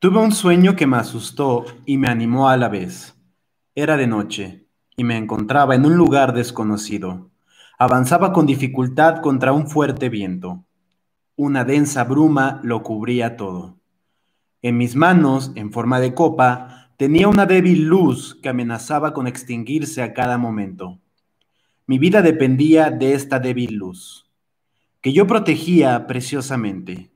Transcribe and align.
Tuve 0.00 0.20
un 0.20 0.30
sueño 0.30 0.76
que 0.76 0.86
me 0.86 0.96
asustó 0.96 1.64
y 1.84 1.96
me 1.96 2.06
animó 2.06 2.48
a 2.48 2.56
la 2.56 2.68
vez. 2.68 3.16
Era 3.74 3.96
de 3.96 4.06
noche 4.06 4.68
y 4.96 5.02
me 5.02 5.16
encontraba 5.16 5.74
en 5.74 5.84
un 5.84 5.96
lugar 5.96 6.34
desconocido. 6.34 7.32
Avanzaba 7.80 8.32
con 8.32 8.46
dificultad 8.46 9.20
contra 9.20 9.52
un 9.52 9.66
fuerte 9.66 10.08
viento. 10.08 10.64
Una 11.34 11.64
densa 11.64 12.04
bruma 12.04 12.60
lo 12.62 12.84
cubría 12.84 13.36
todo. 13.36 13.80
En 14.62 14.76
mis 14.76 14.94
manos, 14.94 15.50
en 15.56 15.72
forma 15.72 15.98
de 15.98 16.14
copa, 16.14 16.92
tenía 16.96 17.26
una 17.26 17.44
débil 17.44 17.86
luz 17.86 18.38
que 18.40 18.50
amenazaba 18.50 19.12
con 19.12 19.26
extinguirse 19.26 20.00
a 20.00 20.14
cada 20.14 20.38
momento. 20.38 21.00
Mi 21.88 21.98
vida 21.98 22.22
dependía 22.22 22.92
de 22.92 23.14
esta 23.14 23.40
débil 23.40 23.74
luz, 23.74 24.30
que 25.00 25.12
yo 25.12 25.26
protegía 25.26 26.06
preciosamente. 26.06 27.10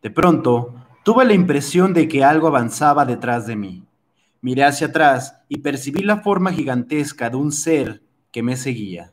De 0.00 0.10
pronto, 0.10 0.79
tuve 1.12 1.24
la 1.24 1.34
impresión 1.34 1.92
de 1.92 2.06
que 2.06 2.22
algo 2.22 2.46
avanzaba 2.46 3.04
detrás 3.04 3.44
de 3.46 3.56
mí. 3.56 3.84
Miré 4.42 4.62
hacia 4.62 4.86
atrás 4.86 5.40
y 5.48 5.58
percibí 5.58 6.02
la 6.02 6.18
forma 6.18 6.52
gigantesca 6.52 7.30
de 7.30 7.36
un 7.36 7.50
ser 7.50 8.02
que 8.30 8.44
me 8.44 8.56
seguía. 8.56 9.10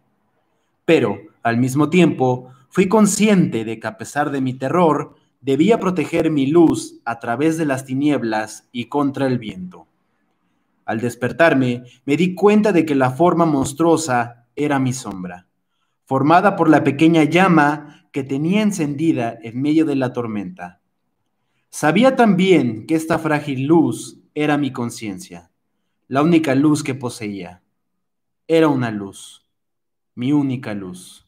Pero, 0.86 1.18
al 1.42 1.58
mismo 1.58 1.90
tiempo, 1.90 2.52
fui 2.70 2.88
consciente 2.88 3.66
de 3.66 3.80
que 3.80 3.88
a 3.88 3.98
pesar 3.98 4.30
de 4.30 4.42
mi 4.42 4.54
terror, 4.54 5.16
Debía 5.42 5.80
proteger 5.80 6.32
mi 6.32 6.48
luz 6.48 7.00
a 7.06 7.20
través 7.20 7.58
de 7.58 7.66
las 7.66 7.86
tinieblas 7.86 8.68
y 8.72 8.86
contra 8.86 9.28
el 9.28 9.38
viento. 9.38 9.88
Al 10.84 11.00
despertarme, 11.00 11.84
me 12.06 12.18
di 12.18 12.36
cuenta 12.36 12.72
de 12.72 12.86
que 12.86 12.96
la 12.96 13.12
forma 13.12 13.46
monstruosa 13.46 14.48
era 14.56 14.78
mi 14.80 14.94
sombra, 14.94 15.48
formada 16.06 16.56
por 16.56 16.70
la 16.70 16.84
pequeña 16.84 17.24
llama 17.24 18.10
que 18.12 18.24
tenía 18.24 18.62
encendida 18.62 19.38
en 19.42 19.62
medio 19.62 19.86
de 19.86 19.96
la 19.96 20.12
tormenta. 20.12 20.77
Sabía 21.70 22.16
también 22.16 22.88
que 22.88 22.96
esta 22.96 23.20
frágil 23.20 23.66
luz 23.66 24.20
era 24.34 24.58
mi 24.58 24.72
conciencia, 24.72 25.52
la 26.08 26.22
única 26.22 26.56
luz 26.56 26.84
que 26.84 26.96
poseía. 26.96 27.62
Era 28.48 28.70
una 28.70 28.92
luz, 28.92 29.46
mi 30.16 30.32
única 30.32 30.74
luz. 30.74 31.26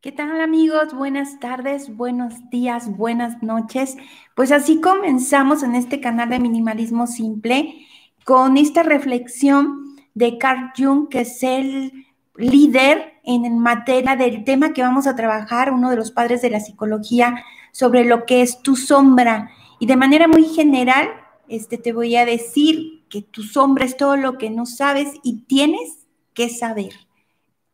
¿Qué 0.00 0.12
tal 0.12 0.40
amigos? 0.40 0.94
Buenas 0.94 1.38
tardes, 1.38 1.94
buenos 1.96 2.34
días, 2.50 2.96
buenas 2.96 3.42
noches. 3.42 3.96
Pues 4.34 4.50
así 4.50 4.80
comenzamos 4.80 5.62
en 5.62 5.74
este 5.74 6.00
canal 6.00 6.30
de 6.30 6.40
Minimalismo 6.40 7.06
Simple 7.06 7.86
con 8.24 8.56
esta 8.56 8.82
reflexión 8.82 9.96
de 10.14 10.38
Carl 10.38 10.72
Jung, 10.76 11.08
que 11.08 11.20
es 11.20 11.42
el 11.42 12.06
líder 12.36 13.14
en 13.24 13.58
materia 13.58 14.16
del 14.16 14.44
tema 14.44 14.72
que 14.72 14.82
vamos 14.82 15.06
a 15.06 15.16
trabajar, 15.16 15.72
uno 15.72 15.90
de 15.90 15.96
los 15.96 16.10
padres 16.10 16.42
de 16.42 16.50
la 16.50 16.60
psicología, 16.60 17.44
sobre 17.72 18.04
lo 18.04 18.24
que 18.26 18.42
es 18.42 18.62
tu 18.62 18.76
sombra. 18.76 19.50
Y 19.78 19.86
de 19.86 19.96
manera 19.96 20.28
muy 20.28 20.44
general, 20.44 21.08
este, 21.48 21.78
te 21.78 21.92
voy 21.92 22.16
a 22.16 22.24
decir 22.24 23.04
que 23.08 23.22
tu 23.22 23.42
sombra 23.42 23.84
es 23.84 23.96
todo 23.96 24.16
lo 24.16 24.38
que 24.38 24.50
no 24.50 24.66
sabes 24.66 25.08
y 25.22 25.42
tienes 25.42 26.06
que 26.34 26.48
saber. 26.48 26.92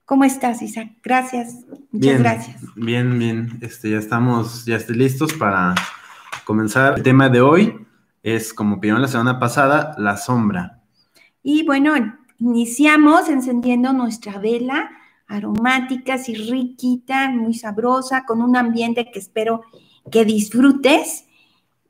¿Cómo 0.04 0.24
estás, 0.24 0.62
Isaac? 0.62 0.92
Gracias. 1.02 1.66
Muchas 1.92 2.18
gracias. 2.18 2.56
Bien, 2.74 3.18
bien. 3.18 3.58
Este, 3.60 3.90
ya 3.90 3.98
estamos, 3.98 4.64
ya 4.64 4.76
estoy 4.76 4.96
listos 4.96 5.34
para 5.34 5.74
comenzar. 6.44 6.94
El 6.96 7.02
tema 7.02 7.28
de 7.28 7.42
hoy 7.42 7.86
es, 8.22 8.54
como 8.54 8.80
pidieron 8.80 9.02
la 9.02 9.08
semana 9.08 9.38
pasada, 9.38 9.94
la 9.98 10.16
sombra. 10.16 10.80
Y 11.42 11.64
bueno, 11.64 11.94
iniciamos 12.38 13.28
encendiendo 13.28 13.92
nuestra 13.92 14.38
vela 14.38 14.90
aromática, 15.26 16.14
así 16.14 16.34
riquita, 16.34 17.30
muy 17.30 17.54
sabrosa, 17.54 18.24
con 18.24 18.40
un 18.40 18.56
ambiente 18.56 19.10
que 19.10 19.18
espero 19.18 19.62
que 20.10 20.24
disfrutes 20.24 21.26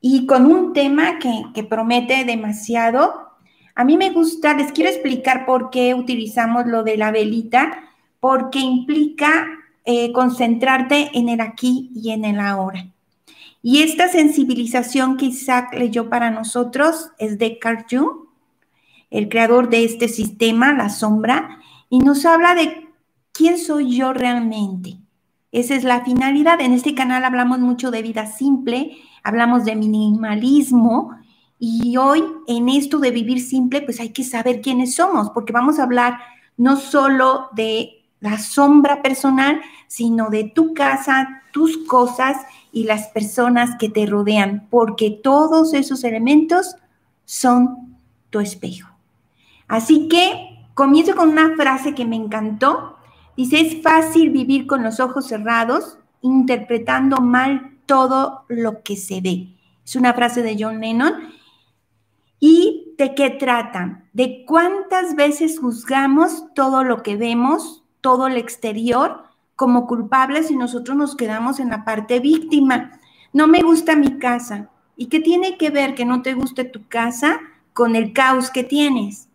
y 0.01 0.25
con 0.25 0.45
un 0.45 0.73
tema 0.73 1.19
que, 1.19 1.43
que 1.53 1.63
promete 1.63 2.25
demasiado. 2.25 3.29
A 3.75 3.83
mí 3.85 3.95
me 3.97 4.11
gusta, 4.11 4.53
les 4.53 4.71
quiero 4.71 4.89
explicar 4.89 5.45
por 5.45 5.69
qué 5.69 5.93
utilizamos 5.93 6.65
lo 6.65 6.83
de 6.83 6.97
la 6.97 7.11
velita 7.11 7.83
porque 8.19 8.59
implica 8.59 9.47
eh, 9.85 10.11
concentrarte 10.11 11.09
en 11.13 11.29
el 11.29 11.41
aquí 11.41 11.89
y 11.95 12.11
en 12.11 12.25
el 12.25 12.39
ahora. 12.39 12.87
Y 13.61 13.81
esta 13.81 14.07
sensibilización 14.07 15.17
que 15.17 15.25
Isaac 15.25 15.73
leyó 15.73 16.09
para 16.09 16.29
nosotros 16.29 17.11
es 17.17 17.37
de 17.37 17.57
Carl 17.59 17.85
Jung, 17.89 18.28
el 19.09 19.29
creador 19.29 19.69
de 19.69 19.83
este 19.83 20.07
sistema, 20.07 20.73
la 20.73 20.89
sombra, 20.89 21.59
y 21.89 21.99
nos 21.99 22.25
habla 22.25 22.55
de 22.55 22.87
quién 23.31 23.57
soy 23.57 23.95
yo 23.95 24.13
realmente. 24.13 24.97
Esa 25.51 25.75
es 25.75 25.83
la 25.83 26.03
finalidad. 26.03 26.61
En 26.61 26.73
este 26.73 26.93
canal 26.93 27.25
hablamos 27.25 27.59
mucho 27.59 27.89
de 27.89 28.03
vida 28.03 28.27
simple, 28.27 28.97
hablamos 29.23 29.65
de 29.65 29.75
minimalismo, 29.75 31.11
y 31.57 31.97
hoy 31.97 32.23
en 32.47 32.69
esto 32.69 32.99
de 32.99 33.11
vivir 33.11 33.41
simple, 33.41 33.81
pues 33.81 33.99
hay 33.99 34.09
que 34.09 34.23
saber 34.23 34.61
quiénes 34.61 34.95
somos, 34.95 35.29
porque 35.31 35.51
vamos 35.51 35.77
a 35.77 35.83
hablar 35.83 36.19
no 36.55 36.77
solo 36.77 37.49
de 37.53 38.05
la 38.21 38.37
sombra 38.37 39.01
personal, 39.01 39.61
sino 39.87 40.29
de 40.29 40.45
tu 40.45 40.73
casa, 40.73 41.41
tus 41.51 41.77
cosas 41.79 42.37
y 42.71 42.83
las 42.83 43.07
personas 43.07 43.75
que 43.77 43.89
te 43.89 44.05
rodean, 44.05 44.67
porque 44.69 45.09
todos 45.09 45.73
esos 45.73 46.03
elementos 46.03 46.75
son 47.25 47.97
tu 48.29 48.39
espejo. 48.39 48.88
Así 49.69 50.09
que 50.09 50.65
comienzo 50.73 51.15
con 51.15 51.29
una 51.29 51.55
frase 51.55 51.95
que 51.95 52.03
me 52.03 52.17
encantó. 52.17 52.97
Dice, 53.37 53.61
es 53.61 53.81
fácil 53.81 54.31
vivir 54.31 54.67
con 54.67 54.83
los 54.83 54.99
ojos 54.99 55.27
cerrados, 55.27 55.97
interpretando 56.21 57.21
mal 57.21 57.77
todo 57.85 58.43
lo 58.49 58.83
que 58.83 58.97
se 58.97 59.21
ve. 59.21 59.55
Es 59.85 59.95
una 59.95 60.13
frase 60.13 60.41
de 60.41 60.57
John 60.59 60.81
Lennon. 60.81 61.13
¿Y 62.39 62.95
de 62.97 63.15
qué 63.15 63.29
trata? 63.29 64.03
De 64.11 64.43
cuántas 64.45 65.15
veces 65.15 65.59
juzgamos 65.59 66.45
todo 66.55 66.83
lo 66.83 67.03
que 67.03 67.15
vemos, 67.15 67.83
todo 68.01 68.27
el 68.27 68.37
exterior 68.37 69.23
como 69.55 69.87
culpables 69.87 70.49
y 70.51 70.55
nosotros 70.55 70.97
nos 70.97 71.15
quedamos 71.15 71.59
en 71.59 71.69
la 71.69 71.85
parte 71.85 72.19
víctima. 72.19 72.99
No 73.33 73.47
me 73.47 73.61
gusta 73.61 73.95
mi 73.95 74.17
casa. 74.17 74.69
¿Y 74.95 75.07
qué 75.07 75.19
tiene 75.19 75.57
que 75.57 75.69
ver 75.69 75.95
que 75.95 76.05
no 76.05 76.21
te 76.21 76.33
guste 76.33 76.63
tu 76.63 76.87
casa 76.87 77.39
con 77.73 77.95
el 77.95 78.13
caos 78.13 78.49
que 78.49 78.63
tienes? 78.63 79.28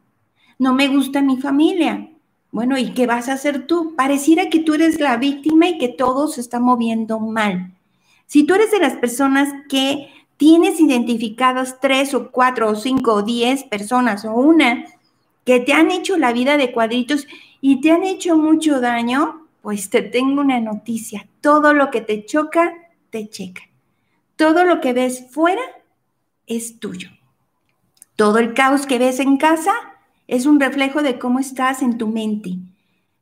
No 0.59 0.75
me 0.75 0.89
gusta 0.89 1.23
mi 1.23 1.37
familia. 1.37 2.09
Bueno, 2.51 2.79
¿y 2.79 2.95
qué 2.95 3.07
vas 3.07 3.29
a 3.29 3.33
hacer 3.33 3.67
tú? 3.67 3.95
Pareciera 3.97 4.49
que 4.49 4.61
tú 4.61 4.75
eres 4.75 5.01
la 5.01 5.17
víctima 5.17 5.69
y 5.69 5.79
que 5.79 5.89
todo 5.89 6.29
se 6.29 6.41
está 6.41 6.61
moviendo 6.61 7.19
mal. 7.19 7.75
Si 8.27 8.45
tú 8.45 8.55
eres 8.55 8.71
de 8.71 8.79
las 8.79 8.95
personas 8.95 9.53
que 9.69 10.09
tienes 10.37 10.81
identificadas 10.81 11.81
tres 11.81 12.15
o 12.15 12.31
cuatro 12.31 12.71
o 12.71 12.77
cinco 12.77 13.15
o 13.15 13.23
diez 13.23 13.65
personas 13.65 14.25
o 14.25 14.35
una 14.35 14.85
que 15.45 15.61
te 15.61 15.73
han 15.73 15.91
hecho 15.91 16.17
la 16.17 16.33
vida 16.33 16.57
de 16.57 16.73
cuadritos 16.73 17.27
y 17.61 17.81
te 17.81 17.91
han 17.91 18.05
hecho 18.05 18.37
mucho 18.37 18.81
daño, 18.81 19.47
pues 19.63 19.91
te 19.91 20.03
tengo 20.03 20.41
una 20.41 20.61
noticia. 20.61 21.27
Todo 21.41 21.75
lo 21.75 21.91
que 21.91 22.01
te 22.01 22.25
choca, 22.25 22.73
te 23.11 23.29
checa. 23.29 23.63
Todo 24.37 24.65
lo 24.65 24.81
que 24.81 24.93
ves 24.93 25.27
fuera 25.31 25.63
es 26.47 26.79
tuyo. 26.79 27.11
Todo 28.17 28.39
el 28.39 28.55
caos 28.55 28.87
que 28.87 28.99
ves 28.99 29.21
en 29.21 29.39
casa 29.39 29.73
es 30.29 30.47
un 30.47 30.61
reflejo 30.61 31.03
de 31.03 31.19
cómo 31.19 31.39
estás 31.39 31.83
en 31.83 31.99
tu 31.99 32.09
mente. 32.09 32.59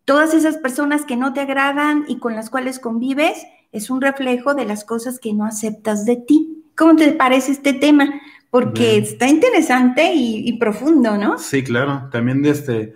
Todas 0.05 0.35
esas 0.35 0.57
personas 0.57 1.05
que 1.05 1.17
no 1.17 1.33
te 1.33 1.41
agradan 1.41 2.05
y 2.09 2.19
con 2.19 2.35
las 2.35 2.51
cuales 2.51 2.79
convives 2.79 3.47
es 3.71 3.91
un 3.91 4.01
reflejo 4.01 4.55
de 4.55 4.65
las 4.65 4.85
cosas 4.85 5.19
que 5.19 5.33
no 5.33 5.45
aceptas 5.45 6.05
de 6.05 6.17
ti. 6.17 6.65
¿Cómo 6.77 6.97
te 6.97 7.13
parece 7.13 7.53
este 7.53 7.73
tema? 7.73 8.09
Porque 8.51 8.99
está 8.99 9.29
interesante 9.29 10.13
y, 10.15 10.49
y, 10.49 10.59
profundo, 10.59 11.17
¿no? 11.17 11.39
Sí, 11.39 11.65
claro. 11.65 12.09
También 12.11 12.43
de 12.43 12.51
este, 12.51 12.95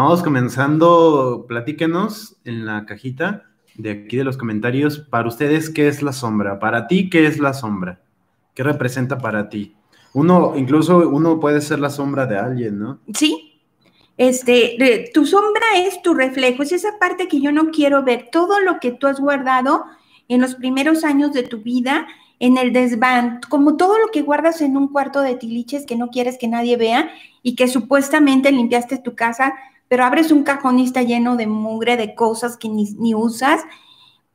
Vamos 0.00 0.22
comenzando, 0.22 1.44
platíquenos 1.48 2.36
en 2.44 2.66
la 2.66 2.86
cajita 2.86 3.50
de 3.74 3.90
aquí 3.90 4.16
de 4.16 4.22
los 4.22 4.36
comentarios, 4.36 5.00
para 5.00 5.26
ustedes, 5.26 5.70
¿qué 5.70 5.88
es 5.88 6.02
la 6.02 6.12
sombra? 6.12 6.60
Para 6.60 6.86
ti, 6.86 7.10
¿qué 7.10 7.26
es 7.26 7.40
la 7.40 7.52
sombra? 7.52 8.00
¿Qué 8.54 8.62
representa 8.62 9.18
para 9.18 9.48
ti? 9.48 9.74
Uno, 10.14 10.52
incluso 10.56 10.98
uno 11.08 11.40
puede 11.40 11.60
ser 11.60 11.80
la 11.80 11.90
sombra 11.90 12.26
de 12.26 12.38
alguien, 12.38 12.78
¿no? 12.78 13.00
Sí. 13.12 13.47
Este, 14.18 15.10
tu 15.14 15.24
sombra 15.24 15.64
es 15.76 16.02
tu 16.02 16.12
reflejo, 16.12 16.62
es 16.62 16.72
esa 16.72 16.98
parte 16.98 17.28
que 17.28 17.40
yo 17.40 17.52
no 17.52 17.70
quiero 17.70 18.04
ver, 18.04 18.28
todo 18.30 18.60
lo 18.60 18.80
que 18.80 18.90
tú 18.90 19.06
has 19.06 19.20
guardado 19.20 19.84
en 20.28 20.42
los 20.42 20.56
primeros 20.56 21.04
años 21.04 21.32
de 21.32 21.44
tu 21.44 21.58
vida, 21.58 22.06
en 22.40 22.58
el 22.58 22.72
desván, 22.72 23.40
como 23.48 23.76
todo 23.76 23.98
lo 23.98 24.08
que 24.08 24.22
guardas 24.22 24.60
en 24.60 24.76
un 24.76 24.88
cuarto 24.88 25.22
de 25.22 25.36
tiliches 25.36 25.86
que 25.86 25.96
no 25.96 26.10
quieres 26.10 26.36
que 26.36 26.48
nadie 26.48 26.76
vea 26.76 27.10
y 27.42 27.54
que 27.54 27.66
supuestamente 27.66 28.52
limpiaste 28.52 28.98
tu 28.98 29.14
casa 29.14 29.54
pero 29.88 30.04
abres 30.04 30.30
un 30.30 30.44
cajón 30.44 30.78
y 30.78 30.84
está 30.84 31.02
lleno 31.02 31.36
de 31.36 31.46
mugre, 31.46 31.96
de 31.96 32.14
cosas 32.14 32.56
que 32.56 32.68
ni, 32.68 33.14
usas, 33.14 33.62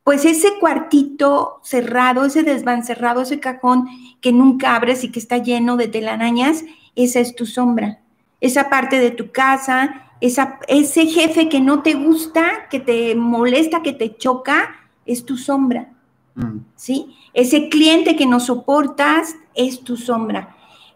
pues 0.02 0.24
ese 0.24 0.58
cuartito 0.58 1.60
cerrado, 1.62 2.26
ese 2.26 2.42
desván 2.42 2.84
cerrado, 2.84 3.22
ese 3.22 3.40
cajón 3.40 3.86
que 4.20 4.32
nunca 4.32 4.74
abres 4.74 5.04
y 5.04 5.10
que 5.10 5.20
está 5.20 5.38
lleno 5.38 5.76
de 5.76 5.88
telarañas, 5.88 6.64
esa 6.96 7.20
es 7.20 7.34
tu 7.34 7.46
sombra. 7.46 8.00
Esa 8.44 8.68
parte 8.68 9.00
de 9.00 9.10
tu 9.10 9.32
casa, 9.32 10.10
esa, 10.20 10.58
ese 10.68 11.06
jefe 11.06 11.48
que 11.48 11.60
no 11.60 11.82
te 11.82 11.94
gusta, 11.94 12.68
que 12.68 12.78
te 12.78 13.14
molesta, 13.14 13.82
que 13.82 13.94
te 13.94 14.16
choca, 14.18 14.76
es 15.06 15.24
tu 15.24 15.38
sombra. 15.38 15.88
Mm. 16.34 16.58
¿Sí? 16.76 17.16
Ese 17.32 17.70
cliente 17.70 18.16
que 18.16 18.26
no 18.26 18.40
soportas 18.40 19.34
es 19.54 19.82
tu 19.82 19.96
sombra. 19.96 20.54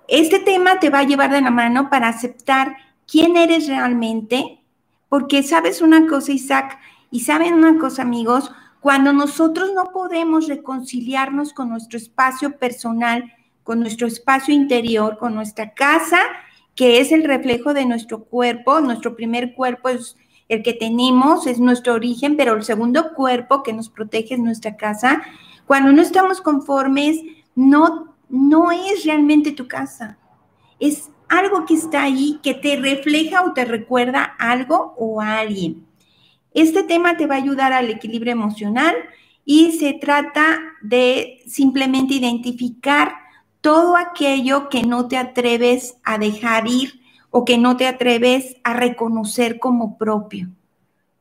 Este 0.08 0.40
tema 0.40 0.78
te 0.78 0.90
va 0.90 0.98
a 0.98 1.04
llevar 1.04 1.30
de 1.30 1.40
la 1.40 1.50
mano 1.50 1.88
para 1.88 2.08
aceptar 2.08 2.76
quién 3.10 3.36
eres 3.38 3.66
realmente, 3.66 4.60
porque 5.08 5.42
sabes 5.42 5.80
una 5.80 6.06
cosa, 6.06 6.32
Isaac, 6.32 6.78
y 7.10 7.20
saben 7.20 7.54
una 7.54 7.78
cosa, 7.78 8.02
amigos, 8.02 8.52
cuando 8.80 9.14
nosotros 9.14 9.70
no 9.74 9.86
podemos 9.90 10.48
reconciliarnos 10.48 11.54
con 11.54 11.70
nuestro 11.70 11.96
espacio 11.96 12.58
personal, 12.58 13.32
con 13.64 13.80
nuestro 13.80 14.06
espacio 14.06 14.52
interior, 14.52 15.16
con 15.16 15.34
nuestra 15.34 15.72
casa, 15.72 16.18
que 16.78 17.00
es 17.00 17.10
el 17.10 17.24
reflejo 17.24 17.74
de 17.74 17.84
nuestro 17.84 18.22
cuerpo, 18.22 18.80
nuestro 18.80 19.16
primer 19.16 19.52
cuerpo 19.54 19.88
es 19.88 20.16
el 20.48 20.62
que 20.62 20.72
tenemos, 20.72 21.48
es 21.48 21.58
nuestro 21.58 21.94
origen, 21.94 22.36
pero 22.36 22.54
el 22.54 22.62
segundo 22.62 23.14
cuerpo 23.14 23.64
que 23.64 23.72
nos 23.72 23.88
protege 23.88 24.34
es 24.34 24.40
nuestra 24.40 24.76
casa. 24.76 25.20
Cuando 25.66 25.90
no 25.90 26.00
estamos 26.00 26.40
conformes, 26.40 27.20
no, 27.56 28.14
no 28.28 28.70
es 28.70 29.04
realmente 29.04 29.50
tu 29.50 29.66
casa, 29.66 30.18
es 30.78 31.10
algo 31.28 31.66
que 31.66 31.74
está 31.74 32.04
ahí 32.04 32.38
que 32.44 32.54
te 32.54 32.76
refleja 32.76 33.42
o 33.42 33.54
te 33.54 33.64
recuerda 33.64 34.22
algo 34.38 34.94
o 34.96 35.20
a 35.20 35.40
alguien. 35.40 35.84
Este 36.54 36.84
tema 36.84 37.16
te 37.16 37.26
va 37.26 37.34
a 37.34 37.38
ayudar 37.38 37.72
al 37.72 37.90
equilibrio 37.90 38.30
emocional 38.30 38.94
y 39.44 39.72
se 39.72 39.94
trata 39.94 40.60
de 40.80 41.40
simplemente 41.44 42.14
identificar 42.14 43.27
todo 43.60 43.96
aquello 43.96 44.68
que 44.68 44.82
no 44.82 45.08
te 45.08 45.16
atreves 45.16 45.96
a 46.04 46.18
dejar 46.18 46.68
ir 46.68 47.00
o 47.30 47.44
que 47.44 47.58
no 47.58 47.76
te 47.76 47.86
atreves 47.86 48.56
a 48.64 48.74
reconocer 48.74 49.58
como 49.58 49.98
propio. 49.98 50.48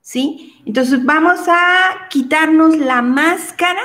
¿Sí? 0.01 0.61
Entonces 0.65 1.03
vamos 1.03 1.39
a 1.47 2.07
quitarnos 2.09 2.77
la 2.77 3.01
máscara 3.01 3.83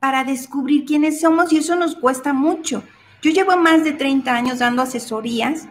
para 0.00 0.24
descubrir 0.24 0.84
quiénes 0.84 1.20
somos 1.20 1.52
y 1.52 1.58
eso 1.58 1.76
nos 1.76 1.94
cuesta 1.94 2.32
mucho. 2.32 2.82
Yo 3.22 3.30
llevo 3.30 3.56
más 3.56 3.84
de 3.84 3.92
30 3.92 4.34
años 4.34 4.58
dando 4.58 4.82
asesorías 4.82 5.68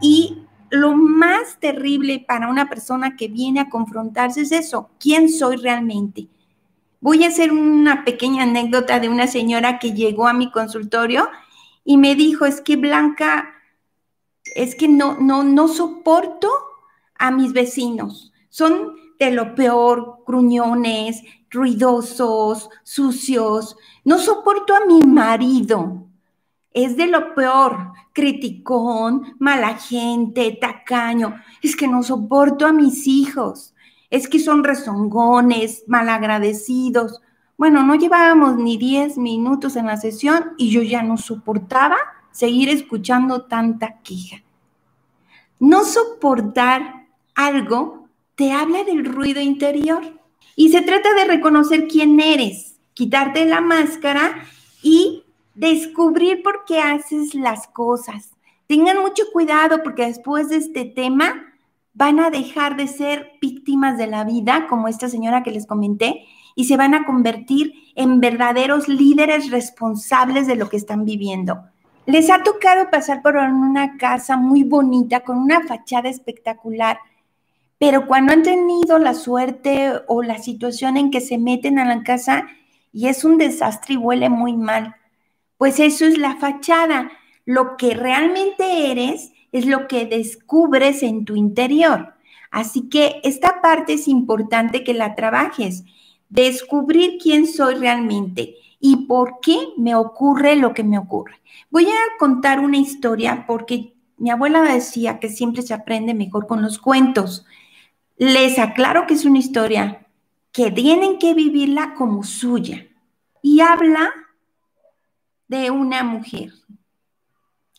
y 0.00 0.42
lo 0.70 0.94
más 0.96 1.58
terrible 1.60 2.24
para 2.26 2.48
una 2.48 2.68
persona 2.68 3.14
que 3.14 3.28
viene 3.28 3.60
a 3.60 3.68
confrontarse 3.68 4.40
es 4.40 4.52
eso, 4.52 4.90
¿quién 4.98 5.28
soy 5.28 5.56
realmente? 5.56 6.28
Voy 7.02 7.24
a 7.24 7.28
hacer 7.28 7.52
una 7.52 8.04
pequeña 8.04 8.44
anécdota 8.44 8.98
de 8.98 9.10
una 9.10 9.26
señora 9.26 9.78
que 9.78 9.92
llegó 9.92 10.26
a 10.26 10.32
mi 10.32 10.50
consultorio 10.50 11.28
y 11.84 11.98
me 11.98 12.14
dijo, 12.14 12.46
es 12.46 12.62
que 12.62 12.76
Blanca, 12.76 13.52
es 14.54 14.74
que 14.74 14.88
no, 14.88 15.18
no, 15.20 15.42
no 15.42 15.68
soporto 15.68 16.48
a 17.18 17.30
mis 17.30 17.52
vecinos. 17.52 18.32
Son 18.48 18.94
de 19.18 19.32
lo 19.32 19.54
peor, 19.54 20.22
gruñones, 20.26 21.22
ruidosos, 21.50 22.70
sucios. 22.84 23.76
No 24.04 24.18
soporto 24.18 24.74
a 24.74 24.86
mi 24.86 25.02
marido 25.02 26.06
es 26.74 26.96
de 26.96 27.06
lo 27.06 27.34
peor, 27.34 27.92
criticón, 28.12 29.34
mala 29.38 29.76
gente, 29.76 30.56
tacaño. 30.60 31.34
Es 31.60 31.76
que 31.76 31.88
no 31.88 32.02
soporto 32.02 32.66
a 32.66 32.72
mis 32.72 33.06
hijos. 33.06 33.71
Es 34.12 34.28
que 34.28 34.38
son 34.38 34.62
rezongones, 34.62 35.84
malagradecidos. 35.86 37.22
Bueno, 37.56 37.82
no 37.82 37.94
llevábamos 37.94 38.56
ni 38.58 38.76
10 38.76 39.16
minutos 39.16 39.74
en 39.74 39.86
la 39.86 39.96
sesión 39.96 40.52
y 40.58 40.70
yo 40.70 40.82
ya 40.82 41.02
no 41.02 41.16
soportaba 41.16 41.96
seguir 42.30 42.68
escuchando 42.68 43.46
tanta 43.46 44.00
queja. 44.02 44.42
No 45.58 45.86
soportar 45.86 47.06
algo 47.34 48.06
te 48.34 48.52
habla 48.52 48.84
del 48.84 49.06
ruido 49.06 49.40
interior 49.40 50.02
y 50.56 50.68
se 50.68 50.82
trata 50.82 51.14
de 51.14 51.24
reconocer 51.24 51.88
quién 51.88 52.20
eres, 52.20 52.76
quitarte 52.92 53.46
la 53.46 53.62
máscara 53.62 54.44
y 54.82 55.24
descubrir 55.54 56.42
por 56.42 56.66
qué 56.66 56.80
haces 56.80 57.34
las 57.34 57.66
cosas. 57.68 58.32
Tengan 58.66 59.00
mucho 59.00 59.22
cuidado 59.32 59.82
porque 59.82 60.04
después 60.04 60.50
de 60.50 60.56
este 60.56 60.84
tema 60.84 61.51
van 61.94 62.20
a 62.20 62.30
dejar 62.30 62.76
de 62.76 62.88
ser 62.88 63.32
víctimas 63.40 63.98
de 63.98 64.06
la 64.06 64.24
vida, 64.24 64.66
como 64.68 64.88
esta 64.88 65.08
señora 65.08 65.42
que 65.42 65.50
les 65.50 65.66
comenté, 65.66 66.24
y 66.54 66.64
se 66.64 66.76
van 66.76 66.94
a 66.94 67.04
convertir 67.04 67.72
en 67.94 68.20
verdaderos 68.20 68.88
líderes 68.88 69.50
responsables 69.50 70.46
de 70.46 70.56
lo 70.56 70.68
que 70.68 70.76
están 70.76 71.04
viviendo. 71.04 71.64
Les 72.06 72.30
ha 72.30 72.42
tocado 72.42 72.90
pasar 72.90 73.22
por 73.22 73.36
una 73.36 73.96
casa 73.96 74.36
muy 74.36 74.64
bonita, 74.64 75.20
con 75.20 75.38
una 75.38 75.62
fachada 75.62 76.08
espectacular, 76.08 76.98
pero 77.78 78.06
cuando 78.06 78.32
han 78.32 78.42
tenido 78.42 78.98
la 78.98 79.14
suerte 79.14 79.92
o 80.06 80.22
la 80.22 80.38
situación 80.38 80.96
en 80.96 81.10
que 81.10 81.20
se 81.20 81.38
meten 81.38 81.78
a 81.78 81.84
la 81.84 82.02
casa 82.02 82.46
y 82.92 83.08
es 83.08 83.24
un 83.24 83.38
desastre 83.38 83.94
y 83.94 83.96
huele 83.96 84.28
muy 84.28 84.56
mal, 84.56 84.94
pues 85.58 85.80
eso 85.80 86.06
es 86.06 86.18
la 86.18 86.36
fachada. 86.36 87.10
Lo 87.44 87.76
que 87.76 87.94
realmente 87.94 88.92
eres 88.92 89.31
es 89.52 89.66
lo 89.66 89.86
que 89.86 90.06
descubres 90.06 91.02
en 91.02 91.24
tu 91.24 91.36
interior. 91.36 92.14
Así 92.50 92.88
que 92.88 93.20
esta 93.22 93.60
parte 93.60 93.94
es 93.94 94.08
importante 94.08 94.82
que 94.82 94.94
la 94.94 95.14
trabajes. 95.14 95.84
Descubrir 96.28 97.18
quién 97.22 97.46
soy 97.46 97.74
realmente 97.74 98.56
y 98.80 99.06
por 99.06 99.40
qué 99.40 99.58
me 99.76 99.94
ocurre 99.94 100.56
lo 100.56 100.74
que 100.74 100.82
me 100.82 100.98
ocurre. 100.98 101.40
Voy 101.70 101.86
a 101.86 102.18
contar 102.18 102.60
una 102.60 102.78
historia 102.78 103.44
porque 103.46 103.94
mi 104.16 104.30
abuela 104.30 104.62
decía 104.62 105.20
que 105.20 105.28
siempre 105.28 105.62
se 105.62 105.74
aprende 105.74 106.14
mejor 106.14 106.46
con 106.46 106.62
los 106.62 106.78
cuentos. 106.78 107.46
Les 108.16 108.58
aclaro 108.58 109.06
que 109.06 109.14
es 109.14 109.24
una 109.24 109.38
historia 109.38 110.06
que 110.52 110.70
tienen 110.70 111.18
que 111.18 111.34
vivirla 111.34 111.94
como 111.94 112.22
suya. 112.22 112.86
Y 113.42 113.60
habla 113.60 114.10
de 115.48 115.70
una 115.70 116.04
mujer 116.04 116.52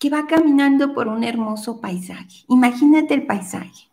que 0.03 0.09
va 0.09 0.27
caminando 0.27 0.93
por 0.93 1.07
un 1.07 1.23
hermoso 1.23 1.79
paisaje. 1.79 2.43
Imagínate 2.49 3.13
el 3.13 3.25
paisaje. 3.25 3.87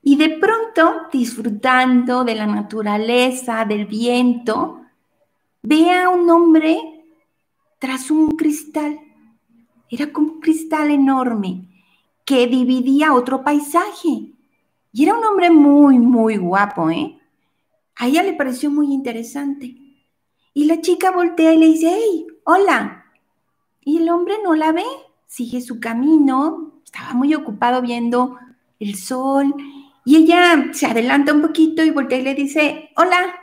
Y 0.00 0.16
de 0.16 0.38
pronto, 0.38 1.02
disfrutando 1.12 2.24
de 2.24 2.34
la 2.34 2.46
naturaleza, 2.46 3.66
del 3.66 3.84
viento, 3.84 4.80
ve 5.60 5.90
a 5.90 6.08
un 6.08 6.30
hombre 6.30 6.78
tras 7.78 8.10
un 8.10 8.30
cristal. 8.30 8.98
Era 9.90 10.10
como 10.10 10.32
un 10.32 10.40
cristal 10.40 10.90
enorme 10.90 11.68
que 12.24 12.46
dividía 12.46 13.12
otro 13.12 13.44
paisaje. 13.44 14.32
Y 14.94 15.02
era 15.02 15.14
un 15.14 15.24
hombre 15.24 15.50
muy, 15.50 15.98
muy 15.98 16.38
guapo, 16.38 16.88
¿eh? 16.88 17.18
A 17.96 18.06
ella 18.06 18.22
le 18.22 18.32
pareció 18.32 18.70
muy 18.70 18.94
interesante. 18.94 19.76
Y 20.54 20.64
la 20.64 20.80
chica 20.80 21.10
voltea 21.10 21.52
y 21.52 21.58
le 21.58 21.66
dice, 21.66 21.94
hey, 21.94 22.26
hola. 22.44 23.03
Y 23.84 23.98
el 23.98 24.08
hombre 24.08 24.34
no 24.42 24.54
la 24.54 24.72
ve, 24.72 24.84
sigue 25.26 25.60
su 25.60 25.80
camino, 25.80 26.80
estaba 26.84 27.14
muy 27.14 27.34
ocupado 27.34 27.82
viendo 27.82 28.38
el 28.80 28.96
sol. 28.96 29.54
Y 30.04 30.16
ella 30.16 30.72
se 30.72 30.86
adelanta 30.86 31.32
un 31.32 31.42
poquito 31.42 31.82
y 31.82 31.90
voltea 31.90 32.18
y 32.18 32.22
le 32.22 32.34
dice, 32.34 32.90
hola. 32.96 33.34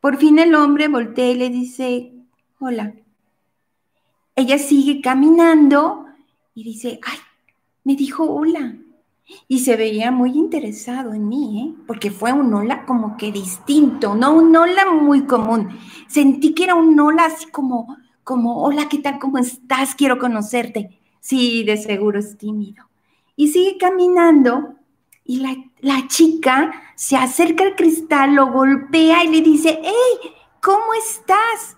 Por 0.00 0.16
fin 0.18 0.38
el 0.38 0.54
hombre 0.54 0.88
voltea 0.88 1.30
y 1.30 1.34
le 1.36 1.50
dice, 1.50 2.12
hola. 2.58 2.94
Ella 4.36 4.58
sigue 4.58 5.00
caminando 5.00 6.06
y 6.54 6.64
dice, 6.64 6.98
ay, 7.02 7.18
me 7.84 7.94
dijo 7.94 8.24
hola. 8.24 8.76
Y 9.48 9.60
se 9.60 9.76
veía 9.76 10.10
muy 10.10 10.32
interesado 10.32 11.14
en 11.14 11.28
mí, 11.28 11.62
¿eh? 11.62 11.82
porque 11.86 12.10
fue 12.10 12.32
un 12.32 12.52
hola 12.52 12.84
como 12.84 13.16
que 13.16 13.32
distinto, 13.32 14.14
no 14.14 14.34
un 14.34 14.54
hola 14.54 14.92
muy 14.92 15.24
común. 15.24 15.78
Sentí 16.08 16.54
que 16.54 16.64
era 16.64 16.74
un 16.74 16.98
hola 16.98 17.26
así 17.26 17.46
como, 17.46 17.96
como, 18.24 18.62
hola, 18.64 18.88
¿qué 18.88 18.98
tal? 18.98 19.18
¿Cómo 19.18 19.38
estás? 19.38 19.94
Quiero 19.94 20.18
conocerte. 20.18 20.98
Sí, 21.20 21.62
de 21.64 21.76
seguro 21.76 22.18
es 22.18 22.36
tímido. 22.36 22.84
Y 23.36 23.48
sigue 23.48 23.76
caminando 23.78 24.74
y 25.24 25.40
la, 25.40 25.54
la 25.80 26.06
chica 26.08 26.72
se 26.96 27.16
acerca 27.16 27.64
al 27.64 27.76
cristal, 27.76 28.34
lo 28.34 28.50
golpea 28.50 29.24
y 29.24 29.28
le 29.28 29.40
dice, 29.40 29.78
hey, 29.82 30.30
¿cómo 30.60 30.94
estás? 30.94 31.76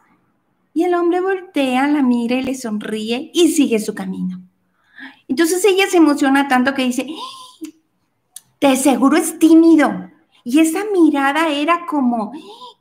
Y 0.73 0.85
el 0.85 0.95
hombre 0.95 1.21
voltea, 1.21 1.87
la 1.87 2.03
mira 2.03 2.37
y 2.37 2.43
le 2.43 2.55
sonríe 2.55 3.31
y 3.33 3.49
sigue 3.49 3.79
su 3.79 3.95
camino. 3.95 4.41
Entonces 5.29 5.65
ella 5.65 5.87
se 5.89 5.97
emociona 5.97 6.49
tanto 6.49 6.75
que 6.75 6.85
dice, 6.85 7.07
de 8.61 8.77
seguro 8.77 9.17
es 9.17 9.39
tímido. 9.39 10.11
Y 10.45 10.61
esa 10.61 10.85
mirada 10.93 11.49
era 11.49 11.87
como, 11.87 12.33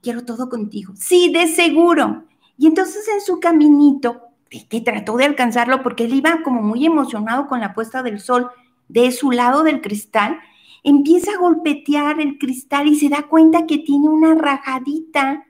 quiero 0.02 0.24
todo 0.24 0.50
contigo. 0.50 0.94
Sí, 0.96 1.32
de 1.32 1.48
seguro. 1.48 2.25
Y 2.58 2.68
entonces 2.68 3.08
en 3.08 3.22
su 3.22 3.40
caminito, 3.40 4.22
que 4.70 4.82
trató 4.82 5.18
de 5.18 5.26
alcanzarlo 5.26 5.84
porque 5.84 6.06
él 6.06 6.14
iba 6.14 6.42
como 6.44 6.62
muy 6.62 6.86
emocionado 6.86 7.48
con 7.48 7.60
la 7.60 7.74
puesta 7.74 8.04
del 8.04 8.20
sol 8.20 8.50
de 8.88 9.12
su 9.12 9.32
lado 9.32 9.64
del 9.64 9.82
cristal, 9.82 10.40
empieza 10.84 11.32
a 11.32 11.40
golpetear 11.40 12.22
el 12.22 12.38
cristal 12.38 12.88
y 12.88 12.96
se 12.96 13.10
da 13.10 13.24
cuenta 13.24 13.66
que 13.66 13.80
tiene 13.80 14.08
una 14.08 14.36
rajadita 14.36 15.46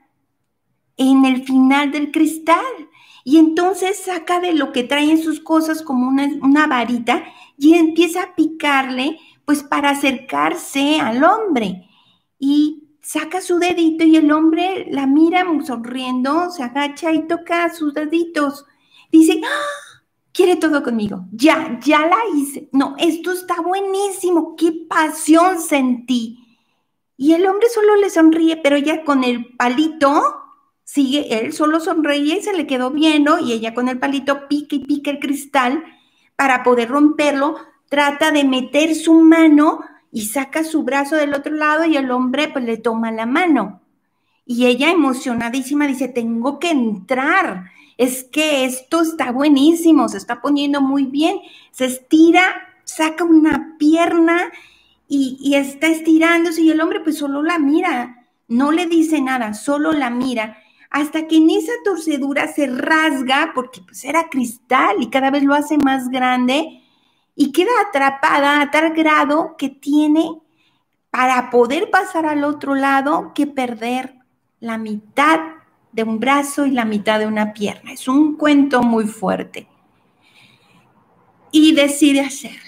en 0.96 1.24
el 1.24 1.44
final 1.44 1.92
del 1.92 2.10
cristal. 2.10 2.64
Y 3.22 3.38
entonces 3.38 3.98
saca 3.98 4.40
de 4.40 4.54
lo 4.54 4.72
que 4.72 4.84
trae 4.84 5.10
en 5.10 5.22
sus 5.22 5.40
cosas 5.40 5.82
como 5.82 6.08
una, 6.08 6.28
una 6.42 6.66
varita 6.66 7.24
y 7.58 7.74
empieza 7.74 8.22
a 8.22 8.34
picarle, 8.34 9.18
pues 9.44 9.62
para 9.62 9.90
acercarse 9.90 11.00
al 11.00 11.22
hombre. 11.22 11.88
Y 12.38 12.85
saca 13.06 13.40
su 13.40 13.60
dedito 13.60 14.02
y 14.02 14.16
el 14.16 14.32
hombre 14.32 14.88
la 14.90 15.06
mira 15.06 15.46
sonriendo, 15.64 16.50
se 16.50 16.64
agacha 16.64 17.12
y 17.12 17.28
toca 17.28 17.72
sus 17.72 17.94
deditos. 17.94 18.64
Dice, 19.12 19.40
¡Ah! 19.44 20.02
quiere 20.32 20.56
todo 20.56 20.82
conmigo. 20.82 21.24
Ya, 21.30 21.78
ya 21.84 22.00
la 22.00 22.18
hice. 22.34 22.68
No, 22.72 22.96
esto 22.98 23.30
está 23.30 23.60
buenísimo. 23.60 24.56
Qué 24.56 24.72
pasión 24.88 25.60
sentí. 25.60 26.40
Y 27.16 27.34
el 27.34 27.46
hombre 27.46 27.68
solo 27.68 27.94
le 27.94 28.10
sonríe, 28.10 28.56
pero 28.56 28.74
ella 28.74 29.04
con 29.04 29.22
el 29.22 29.54
palito 29.56 30.42
sigue, 30.82 31.38
él 31.38 31.52
solo 31.52 31.78
sonríe 31.78 32.38
y 32.38 32.42
se 32.42 32.54
le 32.54 32.66
quedó 32.66 32.90
viendo 32.90 33.38
y 33.38 33.52
ella 33.52 33.72
con 33.72 33.88
el 33.88 34.00
palito 34.00 34.48
pica 34.48 34.74
y 34.74 34.80
pica 34.80 35.12
el 35.12 35.20
cristal 35.20 35.84
para 36.34 36.64
poder 36.64 36.88
romperlo, 36.88 37.56
trata 37.88 38.32
de 38.32 38.42
meter 38.42 38.96
su 38.96 39.14
mano 39.20 39.80
y 40.16 40.22
saca 40.22 40.64
su 40.64 40.82
brazo 40.82 41.14
del 41.14 41.34
otro 41.34 41.54
lado 41.54 41.84
y 41.84 41.98
el 41.98 42.10
hombre 42.10 42.48
pues 42.48 42.64
le 42.64 42.78
toma 42.78 43.12
la 43.12 43.26
mano. 43.26 43.82
Y 44.46 44.64
ella 44.64 44.90
emocionadísima 44.90 45.86
dice, 45.86 46.08
tengo 46.08 46.58
que 46.58 46.70
entrar, 46.70 47.66
es 47.98 48.24
que 48.24 48.64
esto 48.64 49.02
está 49.02 49.30
buenísimo, 49.30 50.08
se 50.08 50.16
está 50.16 50.40
poniendo 50.40 50.80
muy 50.80 51.04
bien. 51.04 51.40
Se 51.70 51.84
estira, 51.84 52.40
saca 52.84 53.24
una 53.24 53.76
pierna 53.78 54.50
y, 55.06 55.36
y 55.38 55.56
está 55.56 55.88
estirándose 55.88 56.62
y 56.62 56.70
el 56.70 56.80
hombre 56.80 57.00
pues 57.00 57.18
solo 57.18 57.42
la 57.42 57.58
mira, 57.58 58.26
no 58.48 58.72
le 58.72 58.86
dice 58.86 59.20
nada, 59.20 59.52
solo 59.52 59.92
la 59.92 60.08
mira 60.08 60.56
hasta 60.88 61.26
que 61.26 61.36
en 61.36 61.50
esa 61.50 61.72
torcedura 61.84 62.48
se 62.48 62.68
rasga, 62.68 63.52
porque 63.54 63.82
pues 63.82 64.02
era 64.02 64.30
cristal 64.30 64.96
y 65.00 65.10
cada 65.10 65.30
vez 65.30 65.42
lo 65.42 65.52
hace 65.52 65.76
más 65.76 66.08
grande, 66.08 66.80
y 67.36 67.52
queda 67.52 67.70
atrapada 67.86 68.62
a 68.62 68.70
tal 68.70 68.94
grado 68.94 69.56
que 69.56 69.68
tiene 69.68 70.40
para 71.10 71.50
poder 71.50 71.90
pasar 71.90 72.26
al 72.26 72.42
otro 72.42 72.74
lado 72.74 73.32
que 73.34 73.46
perder 73.46 74.16
la 74.58 74.78
mitad 74.78 75.40
de 75.92 76.02
un 76.02 76.18
brazo 76.18 76.66
y 76.66 76.70
la 76.72 76.84
mitad 76.84 77.18
de 77.18 77.26
una 77.26 77.52
pierna. 77.52 77.92
Es 77.92 78.08
un 78.08 78.36
cuento 78.36 78.82
muy 78.82 79.06
fuerte. 79.06 79.68
Y 81.52 81.74
decide 81.74 82.20
hacerlo. 82.20 82.60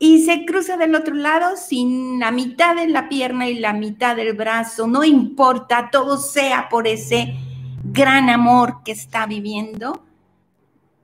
Y 0.00 0.24
se 0.24 0.44
cruza 0.44 0.76
del 0.76 0.94
otro 0.94 1.14
lado 1.14 1.56
sin 1.56 2.20
la 2.20 2.30
mitad 2.30 2.76
de 2.76 2.88
la 2.88 3.08
pierna 3.08 3.48
y 3.48 3.58
la 3.58 3.72
mitad 3.72 4.16
del 4.16 4.34
brazo. 4.34 4.86
No 4.86 5.04
importa, 5.04 5.90
todo 5.90 6.16
sea 6.18 6.68
por 6.68 6.86
ese 6.86 7.34
gran 7.84 8.30
amor 8.30 8.82
que 8.84 8.92
está 8.92 9.26
viviendo. 9.26 10.04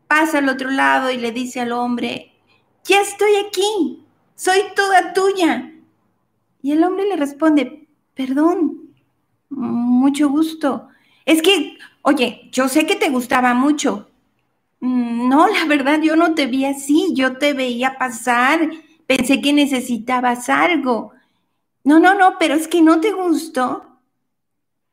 Pasa 0.06 0.38
al 0.38 0.48
otro 0.48 0.70
lado 0.70 1.10
y 1.10 1.16
le 1.16 1.32
dice 1.32 1.60
al 1.60 1.72
hombre, 1.72 2.33
ya 2.84 3.00
estoy 3.00 3.36
aquí, 3.46 4.04
soy 4.34 4.60
toda 4.74 5.12
tuya. 5.12 5.72
Y 6.62 6.72
el 6.72 6.82
hombre 6.84 7.06
le 7.08 7.16
responde, 7.16 7.88
perdón, 8.14 8.94
mucho 9.50 10.28
gusto. 10.28 10.88
Es 11.24 11.42
que, 11.42 11.76
oye, 12.02 12.48
yo 12.52 12.68
sé 12.68 12.86
que 12.86 12.96
te 12.96 13.10
gustaba 13.10 13.54
mucho. 13.54 14.08
Mm, 14.80 15.28
no, 15.28 15.46
la 15.48 15.64
verdad, 15.66 16.00
yo 16.02 16.16
no 16.16 16.34
te 16.34 16.46
vi 16.46 16.64
así, 16.64 17.12
yo 17.14 17.38
te 17.38 17.54
veía 17.54 17.96
pasar, 17.98 18.70
pensé 19.06 19.40
que 19.40 19.52
necesitabas 19.52 20.48
algo. 20.48 21.12
No, 21.84 21.98
no, 22.00 22.14
no, 22.14 22.36
pero 22.38 22.54
es 22.54 22.68
que 22.68 22.82
no 22.82 23.00
te 23.00 23.12
gustó. 23.12 23.98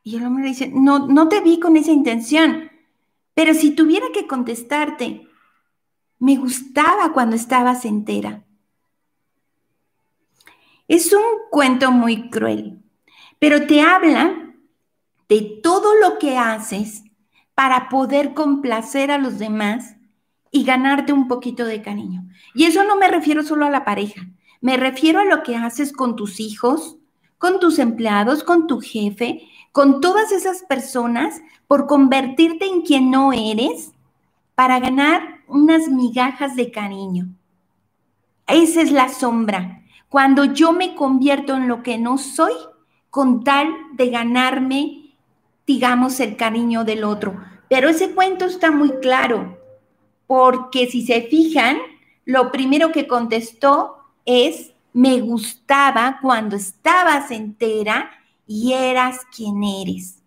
Y 0.03 0.17
el 0.17 0.25
hombre 0.25 0.43
le 0.43 0.49
dice, 0.49 0.71
no, 0.73 1.07
no 1.07 1.27
te 1.27 1.41
vi 1.41 1.59
con 1.59 1.77
esa 1.77 1.91
intención, 1.91 2.71
pero 3.33 3.53
si 3.53 3.71
tuviera 3.71 4.07
que 4.13 4.27
contestarte, 4.27 5.27
me 6.21 6.37
gustaba 6.37 7.13
cuando 7.13 7.35
estabas 7.35 7.83
entera. 7.83 8.43
Es 10.87 11.11
un 11.13 11.23
cuento 11.49 11.91
muy 11.91 12.29
cruel, 12.29 12.79
pero 13.39 13.65
te 13.65 13.81
habla 13.81 14.53
de 15.27 15.59
todo 15.63 15.95
lo 15.95 16.19
que 16.19 16.37
haces 16.37 17.03
para 17.55 17.89
poder 17.89 18.35
complacer 18.35 19.09
a 19.09 19.17
los 19.17 19.39
demás 19.39 19.95
y 20.51 20.63
ganarte 20.63 21.11
un 21.11 21.27
poquito 21.27 21.65
de 21.65 21.81
cariño. 21.81 22.23
Y 22.53 22.65
eso 22.65 22.83
no 22.83 22.97
me 22.97 23.07
refiero 23.07 23.41
solo 23.41 23.65
a 23.65 23.71
la 23.71 23.83
pareja, 23.83 24.21
me 24.61 24.77
refiero 24.77 25.21
a 25.21 25.25
lo 25.25 25.41
que 25.41 25.55
haces 25.55 25.91
con 25.91 26.15
tus 26.15 26.39
hijos, 26.39 26.97
con 27.39 27.59
tus 27.59 27.79
empleados, 27.79 28.43
con 28.43 28.67
tu 28.67 28.79
jefe, 28.79 29.49
con 29.71 30.01
todas 30.01 30.31
esas 30.31 30.61
personas 30.61 31.41
por 31.65 31.87
convertirte 31.87 32.67
en 32.67 32.83
quien 32.83 33.09
no 33.09 33.33
eres 33.33 33.93
para 34.53 34.79
ganar 34.79 35.40
unas 35.51 35.89
migajas 35.89 36.55
de 36.55 36.71
cariño. 36.71 37.27
Esa 38.47 38.81
es 38.81 38.91
la 38.91 39.09
sombra. 39.09 39.83
Cuando 40.09 40.45
yo 40.45 40.71
me 40.71 40.95
convierto 40.95 41.55
en 41.55 41.67
lo 41.67 41.83
que 41.83 41.97
no 41.97 42.17
soy, 42.17 42.53
con 43.09 43.43
tal 43.43 43.73
de 43.93 44.09
ganarme, 44.09 45.15
digamos, 45.67 46.19
el 46.19 46.37
cariño 46.37 46.83
del 46.85 47.03
otro. 47.03 47.37
Pero 47.69 47.89
ese 47.89 48.11
cuento 48.11 48.45
está 48.45 48.71
muy 48.71 48.91
claro, 49.01 49.57
porque 50.27 50.87
si 50.87 51.05
se 51.05 51.21
fijan, 51.23 51.77
lo 52.25 52.51
primero 52.51 52.91
que 52.91 53.07
contestó 53.07 53.97
es, 54.25 54.73
me 54.93 55.19
gustaba 55.19 56.19
cuando 56.21 56.55
estabas 56.55 57.31
entera 57.31 58.11
y 58.47 58.73
eras 58.73 59.19
quien 59.35 59.63
eres. 59.63 60.20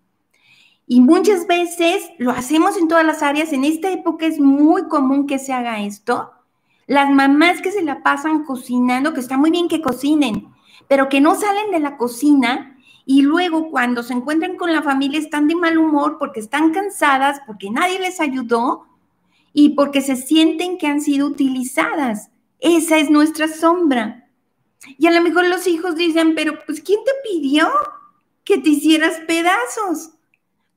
Y 0.87 1.01
muchas 1.01 1.47
veces 1.47 2.11
lo 2.19 2.31
hacemos 2.31 2.77
en 2.77 2.89
todas 2.89 3.05
las 3.05 3.23
áreas. 3.23 3.53
En 3.53 3.65
esta 3.65 3.91
época 3.91 4.27
es 4.27 4.39
muy 4.39 4.89
común 4.89 5.27
que 5.27 5.39
se 5.39 5.53
haga 5.53 5.81
esto. 5.81 6.31
Las 6.87 7.11
mamás 7.11 7.63
que 7.63 7.73
se 7.73 7.83
la 7.83 8.03
pasan 8.03 8.45
cocinando, 8.45 9.15
que 9.15 9.21
está 9.21 9.39
muy 9.39 9.51
bien 9.51 9.69
que 9.69 9.81
cocinen, 9.81 10.49
pero 10.87 11.09
que 11.09 11.21
no 11.21 11.35
salen 11.35 11.71
de 11.71 11.81
la 11.81 11.97
cocina 11.97 12.77
y 13.07 13.23
luego 13.23 13.71
cuando 13.71 14.03
se 14.03 14.15
encuentran 14.15 14.57
con 14.57 14.73
la 14.73 14.83
familia 14.83 15.19
están 15.19 15.49
de 15.49 15.55
mal 15.55 15.79
humor 15.79 16.17
porque 16.19 16.41
están 16.41 16.73
cansadas, 16.73 17.41
porque 17.47 17.71
nadie 17.71 17.99
les 17.99 18.21
ayudó 18.21 18.87
y 19.53 19.71
porque 19.71 20.03
se 20.03 20.17
sienten 20.17 20.79
que 20.79 20.87
han 20.87 21.01
sido 21.01 21.27
utilizadas. 21.27 22.31
Esa 22.61 22.99
es 22.99 23.11
nuestra 23.11 23.49
sombra. 23.49 24.29
Y 24.99 25.07
a 25.07 25.11
lo 25.11 25.23
mejor 25.23 25.47
los 25.47 25.67
hijos 25.67 25.97
dicen, 25.97 26.35
pero 26.35 26.59
pues 26.67 26.83
¿quién 26.83 27.01
te 27.05 27.13
pidió 27.23 27.71
que 28.45 28.59
te 28.59 28.71
hicieras 28.71 29.21
pedazos? 29.27 30.14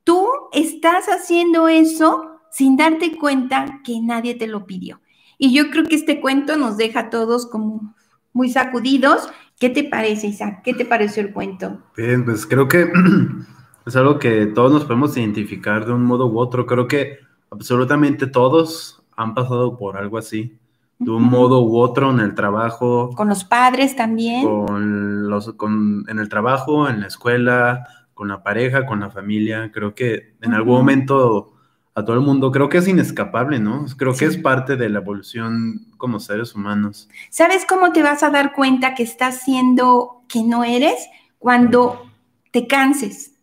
Tú 0.08 0.26
estás 0.54 1.08
haciendo 1.08 1.68
eso 1.68 2.40
sin 2.50 2.78
darte 2.78 3.18
cuenta 3.18 3.82
que 3.84 4.00
nadie 4.00 4.36
te 4.36 4.48
lo 4.48 4.66
pidió. 4.66 5.02
Y 5.38 5.54
yo 5.54 5.70
creo 5.70 5.84
que 5.84 5.96
este 5.96 6.22
cuento 6.22 6.56
nos 6.56 6.78
deja 6.78 7.02
a 7.02 7.10
todos 7.10 7.46
como 7.46 7.94
muy 8.32 8.50
sacudidos. 8.50 9.28
¿Qué 9.60 9.70
te 9.70 9.84
parece, 9.84 10.28
Isaac? 10.28 10.62
¿Qué 10.64 10.74
te 10.74 10.86
pareció 10.86 11.22
el 11.22 11.34
cuento? 11.34 11.80
Bien, 11.98 12.24
pues 12.24 12.46
creo 12.46 12.70
que 12.70 12.90
es 13.86 13.98
algo 13.98 14.18
que 14.18 14.46
todos 14.46 14.72
nos 14.72 14.86
podemos 14.86 15.18
identificar 15.18 15.86
de 15.86 15.92
un 15.92 16.06
modo 16.06 16.28
u 16.28 16.40
otro. 16.40 16.66
Creo 16.66 16.88
que 16.88 17.18
absolutamente 17.52 18.28
todos 18.28 19.04
han 19.18 19.34
pasado 19.34 19.78
por 19.78 19.98
algo 19.98 20.18
así, 20.18 20.58
de 21.00 21.12
un 21.12 21.24
modo 21.24 21.64
u 21.64 21.80
otro 21.80 22.12
en 22.12 22.22
el 22.22 22.34
trabajo. 22.34 23.10
Con 23.14 23.28
los 23.28 23.44
padres 23.44 23.98
también. 23.98 24.46
Con 24.46 25.30
los, 25.30 25.52
con, 25.56 26.06
en 26.08 26.20
el 26.20 26.30
trabajo, 26.30 26.88
en 26.88 27.02
la 27.02 27.08
escuela, 27.08 27.86
con 28.18 28.28
la 28.28 28.44
pareja, 28.44 28.86
con 28.86 29.00
la 29.00 29.12
familia. 29.12 29.72
Creo 29.72 29.94
que 29.96 30.34
en 30.42 30.54
algún 30.54 30.76
momento 30.76 31.54
a 31.94 32.04
todo 32.04 32.16
el 32.16 32.22
mundo, 32.22 32.52
creo 32.52 32.68
que 32.68 32.80
es 32.80 32.88
inescapable, 32.88 33.60
¿no? 33.60 33.86
Creo 33.98 34.14
que 34.14 34.26
es 34.26 34.38
parte 34.38 34.76
de 34.76 34.90
la 34.90 35.00
evolución 35.00 35.88
como 35.98 36.20
seres 36.20 36.54
humanos. 36.54 37.10
¿Sabes 37.30 37.66
cómo 37.68 37.92
te 37.92 38.04
vas 38.04 38.22
a 38.22 38.30
dar 38.30 38.54
cuenta 38.54 38.94
que 38.94 39.02
estás 39.02 39.42
siendo 39.42 40.24
que 40.28 40.44
no 40.44 40.64
eres? 40.64 41.08
Cuando 41.40 42.12
te 42.52 42.68
canses. 42.68 43.34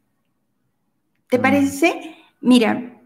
¿Te 1.30 1.38
parece? 1.38 2.16
Mira, 2.40 3.00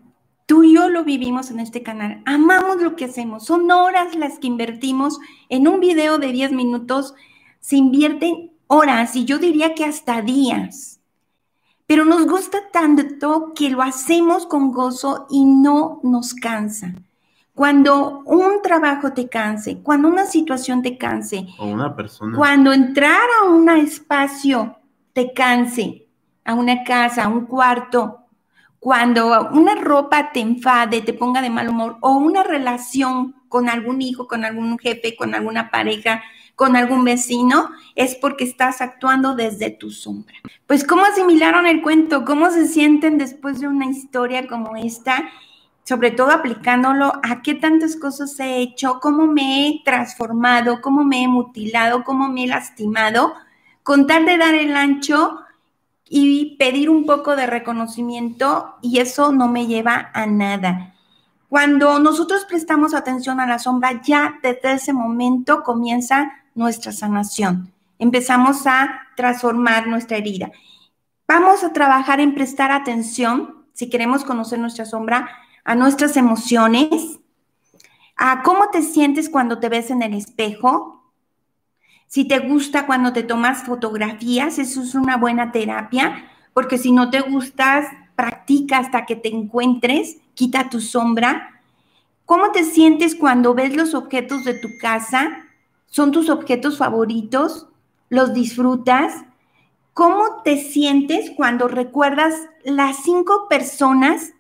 tú 0.44 0.64
y 0.64 0.74
yo 0.74 0.90
lo 0.90 1.04
vivimos 1.04 1.50
en 1.50 1.60
este 1.60 1.82
canal. 1.82 2.22
Amamos 2.26 2.82
lo 2.82 2.94
que 2.94 3.06
hacemos. 3.06 3.46
Son 3.46 3.70
horas 3.70 4.14
las 4.16 4.38
que 4.38 4.48
invertimos 4.48 5.18
en 5.48 5.66
un 5.66 5.80
video 5.80 6.18
de 6.18 6.32
10 6.32 6.52
minutos. 6.52 7.14
Se 7.60 7.76
invierten 7.76 8.52
horas 8.66 9.16
y 9.16 9.24
yo 9.24 9.38
diría 9.38 9.74
que 9.74 9.86
hasta 9.86 10.20
días 10.20 10.97
pero 11.88 12.04
nos 12.04 12.26
gusta 12.26 12.58
tanto 12.70 13.54
que 13.54 13.70
lo 13.70 13.80
hacemos 13.80 14.46
con 14.46 14.72
gozo 14.72 15.26
y 15.30 15.46
no 15.46 16.00
nos 16.02 16.34
cansa. 16.34 16.92
Cuando 17.54 18.22
un 18.26 18.60
trabajo 18.62 19.14
te 19.14 19.26
canse, 19.26 19.78
cuando 19.78 20.06
una 20.06 20.26
situación 20.26 20.82
te 20.82 20.98
canse, 20.98 21.46
o 21.58 21.64
una 21.64 21.96
persona. 21.96 22.36
Cuando 22.36 22.74
entrar 22.74 23.22
a 23.40 23.46
un 23.46 23.70
espacio 23.70 24.76
te 25.14 25.32
canse, 25.32 26.06
a 26.44 26.52
una 26.52 26.84
casa, 26.84 27.24
a 27.24 27.28
un 27.28 27.46
cuarto, 27.46 28.18
cuando 28.78 29.48
una 29.52 29.74
ropa 29.74 30.30
te 30.30 30.40
enfade, 30.40 31.00
te 31.00 31.14
ponga 31.14 31.40
de 31.40 31.48
mal 31.48 31.70
humor, 31.70 31.96
o 32.02 32.18
una 32.18 32.42
relación 32.42 33.34
con 33.48 33.70
algún 33.70 34.02
hijo, 34.02 34.28
con 34.28 34.44
algún 34.44 34.78
jefe, 34.78 35.16
con 35.16 35.34
alguna 35.34 35.70
pareja, 35.70 36.22
con 36.58 36.74
algún 36.74 37.04
vecino, 37.04 37.70
es 37.94 38.16
porque 38.16 38.42
estás 38.42 38.80
actuando 38.80 39.36
desde 39.36 39.70
tu 39.70 39.92
sombra. 39.92 40.34
Pues, 40.66 40.82
¿cómo 40.82 41.04
asimilaron 41.04 41.68
el 41.68 41.82
cuento? 41.82 42.24
¿Cómo 42.24 42.50
se 42.50 42.66
sienten 42.66 43.16
después 43.16 43.60
de 43.60 43.68
una 43.68 43.86
historia 43.86 44.48
como 44.48 44.74
esta? 44.74 45.22
Sobre 45.84 46.10
todo 46.10 46.32
aplicándolo 46.32 47.12
a 47.22 47.42
qué 47.42 47.54
tantas 47.54 47.94
cosas 47.94 48.40
he 48.40 48.56
hecho, 48.56 48.98
cómo 49.00 49.28
me 49.28 49.68
he 49.68 49.82
transformado, 49.84 50.80
cómo 50.80 51.04
me 51.04 51.22
he 51.22 51.28
mutilado, 51.28 52.02
cómo 52.02 52.28
me 52.28 52.42
he 52.42 52.48
lastimado, 52.48 53.34
con 53.84 54.08
tal 54.08 54.26
de 54.26 54.36
dar 54.36 54.56
el 54.56 54.74
ancho 54.74 55.38
y 56.08 56.56
pedir 56.56 56.90
un 56.90 57.06
poco 57.06 57.36
de 57.36 57.46
reconocimiento 57.46 58.74
y 58.82 58.98
eso 58.98 59.30
no 59.30 59.46
me 59.46 59.68
lleva 59.68 60.10
a 60.12 60.26
nada. 60.26 60.96
Cuando 61.48 62.00
nosotros 62.00 62.44
prestamos 62.46 62.94
atención 62.94 63.38
a 63.38 63.46
la 63.46 63.60
sombra, 63.60 64.02
ya 64.02 64.40
desde 64.42 64.72
ese 64.72 64.92
momento 64.92 65.62
comienza 65.62 66.32
nuestra 66.58 66.92
sanación. 66.92 67.72
Empezamos 67.98 68.66
a 68.66 69.00
transformar 69.16 69.86
nuestra 69.86 70.18
herida. 70.18 70.50
Vamos 71.26 71.64
a 71.64 71.72
trabajar 71.72 72.20
en 72.20 72.34
prestar 72.34 72.70
atención, 72.70 73.66
si 73.72 73.88
queremos 73.88 74.24
conocer 74.24 74.58
nuestra 74.58 74.84
sombra, 74.84 75.28
a 75.64 75.74
nuestras 75.74 76.16
emociones, 76.16 77.20
a 78.16 78.42
cómo 78.42 78.68
te 78.70 78.82
sientes 78.82 79.28
cuando 79.28 79.58
te 79.58 79.68
ves 79.68 79.90
en 79.90 80.02
el 80.02 80.14
espejo, 80.14 80.98
si 82.08 82.24
te 82.24 82.38
gusta 82.38 82.86
cuando 82.86 83.12
te 83.12 83.22
tomas 83.22 83.64
fotografías, 83.64 84.58
eso 84.58 84.82
es 84.82 84.94
una 84.94 85.18
buena 85.18 85.52
terapia, 85.52 86.24
porque 86.54 86.78
si 86.78 86.90
no 86.90 87.10
te 87.10 87.20
gustas, 87.20 87.86
practica 88.16 88.78
hasta 88.78 89.04
que 89.04 89.14
te 89.14 89.28
encuentres, 89.28 90.16
quita 90.34 90.70
tu 90.70 90.80
sombra. 90.80 91.60
¿Cómo 92.24 92.50
te 92.50 92.64
sientes 92.64 93.14
cuando 93.14 93.54
ves 93.54 93.76
los 93.76 93.94
objetos 93.94 94.44
de 94.44 94.54
tu 94.54 94.68
casa? 94.80 95.47
¿Son 95.88 96.12
tus 96.12 96.28
objetos 96.28 96.78
favoritos? 96.78 97.66
¿Los 98.08 98.34
disfrutas? 98.34 99.24
¿Cómo 99.94 100.42
te 100.44 100.58
sientes 100.58 101.32
cuando 101.36 101.66
recuerdas 101.66 102.34
las 102.62 103.02
cinco 103.02 103.48
personas 103.48 104.34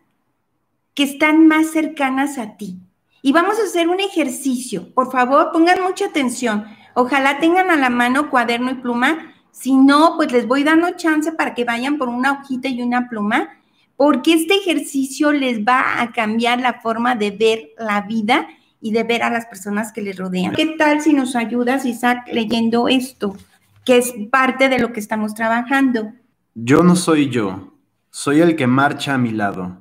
que 0.94 1.02
están 1.02 1.48
más 1.48 1.70
cercanas 1.70 2.38
a 2.38 2.56
ti? 2.56 2.78
Y 3.22 3.32
vamos 3.32 3.58
a 3.58 3.64
hacer 3.64 3.88
un 3.88 3.98
ejercicio. 3.98 4.94
Por 4.94 5.10
favor, 5.10 5.50
pongan 5.52 5.82
mucha 5.82 6.06
atención. 6.06 6.64
Ojalá 6.94 7.40
tengan 7.40 7.70
a 7.70 7.76
la 7.76 7.90
mano 7.90 8.30
cuaderno 8.30 8.70
y 8.70 8.74
pluma. 8.74 9.34
Si 9.50 9.74
no, 9.74 10.14
pues 10.16 10.30
les 10.30 10.46
voy 10.46 10.62
dando 10.62 10.90
chance 10.92 11.32
para 11.32 11.54
que 11.54 11.64
vayan 11.64 11.98
por 11.98 12.08
una 12.08 12.32
hojita 12.32 12.68
y 12.68 12.80
una 12.82 13.08
pluma, 13.08 13.48
porque 13.96 14.34
este 14.34 14.54
ejercicio 14.54 15.32
les 15.32 15.64
va 15.64 16.00
a 16.00 16.12
cambiar 16.12 16.60
la 16.60 16.74
forma 16.74 17.16
de 17.16 17.32
ver 17.32 17.70
la 17.78 18.02
vida 18.02 18.46
y 18.80 18.92
de 18.92 19.02
ver 19.02 19.22
a 19.22 19.30
las 19.30 19.46
personas 19.46 19.92
que 19.92 20.02
les 20.02 20.16
rodean. 20.16 20.54
¿Qué 20.54 20.74
tal 20.78 21.00
si 21.00 21.12
nos 21.12 21.36
ayudas, 21.36 21.84
Isaac, 21.84 22.28
leyendo 22.32 22.88
esto, 22.88 23.36
que 23.84 23.98
es 23.98 24.14
parte 24.30 24.68
de 24.68 24.78
lo 24.78 24.92
que 24.92 25.00
estamos 25.00 25.34
trabajando? 25.34 26.12
Yo 26.54 26.82
no 26.82 26.96
soy 26.96 27.28
yo, 27.28 27.74
soy 28.10 28.40
el 28.40 28.56
que 28.56 28.66
marcha 28.66 29.14
a 29.14 29.18
mi 29.18 29.30
lado 29.30 29.80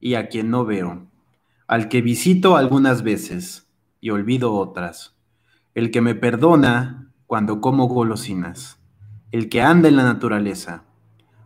y 0.00 0.14
a 0.14 0.28
quien 0.28 0.50
no 0.50 0.64
veo, 0.64 1.06
al 1.66 1.88
que 1.88 2.02
visito 2.02 2.56
algunas 2.56 3.02
veces 3.02 3.68
y 4.00 4.10
olvido 4.10 4.54
otras 4.54 5.12
el 5.74 5.90
que 5.90 6.02
me 6.02 6.14
perdona 6.14 7.10
cuando 7.26 7.60
como 7.60 7.88
golosinas, 7.88 8.78
el 9.30 9.48
que 9.48 9.62
anda 9.62 9.88
en 9.88 9.96
la 9.96 10.02
naturaleza, 10.02 10.84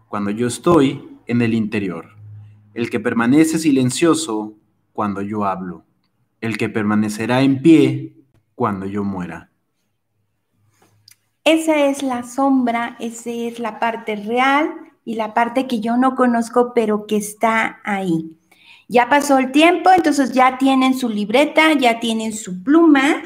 cuando 0.08 0.30
yo 0.30 0.48
estoy 0.48 1.08
en 1.26 1.42
el 1.42 1.54
interior, 1.54 2.16
el 2.74 2.90
que 2.90 2.98
permanece 2.98 3.58
silencioso 3.58 4.54
cuando 4.92 5.22
yo 5.22 5.44
hablo, 5.44 5.84
el 6.40 6.58
que 6.58 6.68
permanecerá 6.68 7.42
en 7.42 7.62
pie 7.62 8.14
cuando 8.54 8.86
yo 8.86 9.04
muera. 9.04 9.50
Esa 11.44 11.86
es 11.86 12.02
la 12.02 12.24
sombra, 12.24 12.96
esa 12.98 13.30
es 13.30 13.58
la 13.58 13.78
parte 13.78 14.16
real 14.16 14.70
y 15.04 15.14
la 15.14 15.34
parte 15.34 15.66
que 15.66 15.80
yo 15.80 15.96
no 15.96 16.16
conozco, 16.16 16.72
pero 16.74 17.06
que 17.06 17.16
está 17.16 17.80
ahí. 17.84 18.36
Ya 18.88 19.08
pasó 19.08 19.38
el 19.38 19.52
tiempo, 19.52 19.90
entonces 19.90 20.32
ya 20.32 20.58
tienen 20.58 20.94
su 20.94 21.08
libreta, 21.08 21.72
ya 21.74 22.00
tienen 22.00 22.32
su 22.32 22.62
pluma 22.62 23.22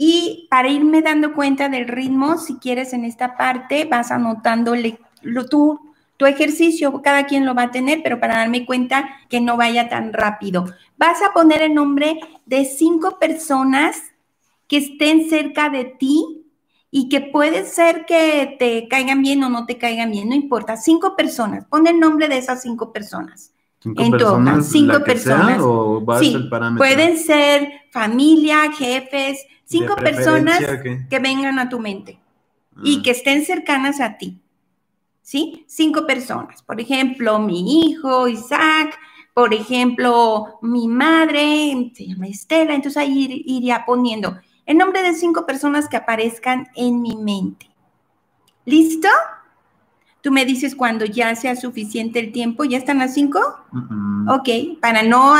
y 0.00 0.46
para 0.48 0.68
irme 0.68 1.02
dando 1.02 1.34
cuenta 1.34 1.68
del 1.68 1.88
ritmo, 1.88 2.38
si 2.38 2.54
quieres 2.58 2.92
en 2.92 3.04
esta 3.04 3.36
parte, 3.36 3.84
vas 3.84 4.12
anotando 4.12 4.74
tu, 5.50 5.80
tu 6.18 6.26
ejercicio, 6.26 7.00
cada 7.00 7.24
quien 7.26 7.46
lo 7.46 7.54
va 7.54 7.62
a 7.62 7.70
tener, 7.70 8.00
pero 8.02 8.20
para 8.20 8.38
darme 8.38 8.66
cuenta 8.66 9.08
que 9.30 9.40
no 9.40 9.56
vaya 9.56 9.88
tan 9.88 10.12
rápido. 10.12 10.66
Vas 10.98 11.22
a 11.22 11.32
poner 11.32 11.62
el 11.62 11.74
nombre 11.74 12.18
de 12.44 12.64
cinco 12.64 13.18
personas 13.20 14.02
que 14.66 14.78
estén 14.78 15.30
cerca 15.30 15.70
de 15.70 15.84
ti 15.84 16.44
y 16.90 17.08
que 17.08 17.20
puede 17.20 17.64
ser 17.64 18.04
que 18.04 18.56
te 18.58 18.88
caigan 18.88 19.22
bien 19.22 19.44
o 19.44 19.48
no 19.48 19.64
te 19.64 19.78
caigan 19.78 20.10
bien, 20.10 20.28
no 20.28 20.34
importa. 20.34 20.76
Cinco 20.76 21.14
personas, 21.14 21.64
pon 21.66 21.86
el 21.86 22.00
nombre 22.00 22.26
de 22.26 22.38
esas 22.38 22.62
cinco 22.62 22.92
personas. 22.92 23.52
¿Cinco 23.80 24.02
en 24.02 24.10
personas, 24.10 24.68
cinco 24.68 25.04
personas. 25.04 25.60
o 25.62 26.04
sí, 26.18 26.36
pueden 26.76 27.16
ser 27.16 27.70
familia, 27.92 28.72
jefes, 28.72 29.46
cinco 29.64 29.94
personas 29.94 30.58
que 31.08 31.18
vengan 31.20 31.60
a 31.60 31.68
tu 31.68 31.78
mente 31.78 32.18
y 32.82 32.98
ah. 32.98 33.02
que 33.04 33.12
estén 33.12 33.44
cercanas 33.44 34.00
a 34.00 34.18
ti. 34.18 34.40
¿Sí? 35.28 35.66
Cinco 35.68 36.06
personas. 36.06 36.62
Por 36.62 36.80
ejemplo, 36.80 37.38
mi 37.38 37.82
hijo, 37.82 38.28
Isaac, 38.28 38.98
por 39.34 39.52
ejemplo, 39.52 40.58
mi 40.62 40.88
madre, 40.88 41.92
se 41.94 42.06
llama 42.06 42.28
Estela, 42.28 42.74
entonces 42.74 42.96
ahí 42.96 43.42
iría 43.44 43.84
poniendo 43.84 44.38
el 44.64 44.78
nombre 44.78 45.02
de 45.02 45.12
cinco 45.12 45.44
personas 45.44 45.86
que 45.86 45.98
aparezcan 45.98 46.68
en 46.74 47.02
mi 47.02 47.14
mente. 47.14 47.68
¿Listo? 48.64 49.08
Tú 50.22 50.32
me 50.32 50.46
dices 50.46 50.74
cuando 50.74 51.04
ya 51.04 51.34
sea 51.34 51.56
suficiente 51.56 52.20
el 52.20 52.32
tiempo. 52.32 52.64
¿Ya 52.64 52.78
están 52.78 52.96
las 52.96 53.12
cinco? 53.12 53.38
Ok, 54.28 54.80
para 54.80 55.02
no 55.02 55.34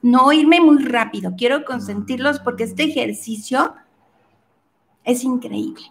no 0.00 0.32
irme 0.32 0.60
muy 0.60 0.84
rápido, 0.84 1.34
quiero 1.36 1.64
consentirlos 1.64 2.38
porque 2.38 2.62
este 2.62 2.84
ejercicio 2.84 3.74
es 5.02 5.24
increíble. 5.24 5.82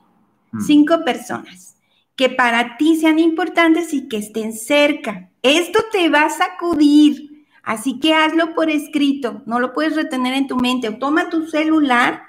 Mm. 0.54 0.62
Cinco 0.62 1.04
personas 1.04 1.74
que 2.16 2.30
para 2.30 2.78
ti 2.78 2.98
sean 2.98 3.20
importantes 3.20 3.94
y 3.94 4.08
que 4.08 4.18
estén 4.18 4.54
cerca. 4.54 5.30
Esto 5.42 5.80
te 5.92 6.10
va 6.10 6.24
a 6.24 6.30
sacudir, 6.30 7.48
así 7.64 8.00
que 8.00 8.14
hazlo 8.14 8.54
por 8.54 8.70
escrito, 8.70 9.42
no 9.46 9.60
lo 9.60 9.74
puedes 9.74 9.96
retener 9.96 10.34
en 10.34 10.48
tu 10.48 10.58
mente. 10.58 10.90
O 10.90 10.98
toma 10.98 11.30
tu 11.30 11.48
celular 11.48 12.24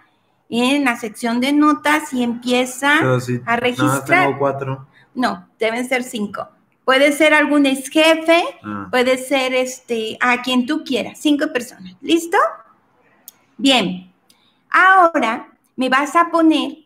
en 0.49 0.85
la 0.85 0.97
sección 0.97 1.41
de 1.41 1.53
notas 1.53 2.13
y 2.13 2.23
empieza 2.23 3.01
a 3.47 3.57
registrar. 3.57 4.39
Cuatro. 4.39 4.87
No, 5.15 5.49
deben 5.59 5.89
ser 5.89 6.03
cinco. 6.03 6.49
Puede 6.85 7.13
ser 7.13 7.33
algún 7.33 7.65
ex 7.65 7.89
jefe, 7.89 8.43
ah. 8.63 8.89
puede 8.91 9.17
ser 9.17 9.55
este, 9.55 10.19
a 10.21 10.43
quien 10.43 10.67
tú 10.67 10.85
quieras, 10.85 11.19
cinco 11.19 11.51
personas. 11.53 11.95
¿Listo? 12.03 12.37
Bien. 13.57 14.13
Ahora 14.71 15.49
me 15.77 15.89
vas 15.89 16.15
a 16.15 16.31
poner 16.31 16.84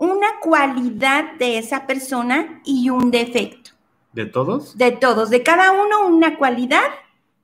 una 0.00 0.40
cualidad 0.40 1.34
de 1.38 1.58
esa 1.58 1.86
persona 1.86 2.62
y 2.64 2.88
un 2.88 3.10
defecto. 3.10 3.72
¿De 4.14 4.24
todos? 4.24 4.76
De 4.78 4.92
todos. 4.92 5.28
De 5.28 5.42
cada 5.42 5.72
uno 5.72 6.06
una 6.06 6.38
cualidad, 6.38 6.88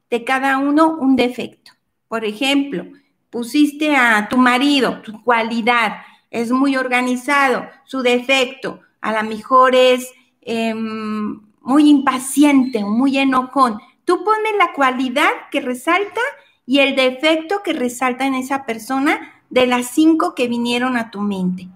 de 0.09 0.25
cada 0.25 0.57
uno 0.57 0.97
un 0.99 1.17
defecto. 1.17 1.73
Por 2.09 2.25
ejemplo, 2.25 2.87
pusiste 3.29 3.95
a 3.95 4.29
tu 4.31 4.39
marido, 4.39 5.03
tu 5.03 5.23
cualidad, 5.23 5.99
es 6.31 6.51
muy 6.51 6.77
organizado, 6.77 7.67
su 7.85 8.01
defecto, 8.01 8.81
a 9.03 9.13
lo 9.13 9.29
mejor 9.29 9.75
es 9.75 10.11
em, 10.41 11.39
muy 11.61 11.91
impaciente, 11.91 12.83
muy 12.85 13.19
enojón. 13.19 13.81
Tú 14.07 14.25
pones 14.25 14.53
la 14.57 14.73
cualidad 14.73 15.31
que 15.51 15.61
resalta 15.61 16.23
y 16.65 16.79
el 16.79 16.97
defecto 16.97 17.63
que 17.63 17.75
resalta 17.75 18.27
en 18.27 18.35
esa 18.35 18.65
persona 18.65 19.43
de 19.51 19.67
las 19.67 19.89
cinco 19.89 20.35
que 20.35 20.49
vinieron 20.49 20.97
a 20.97 21.11
tu 21.11 21.21
mente. 21.21 21.69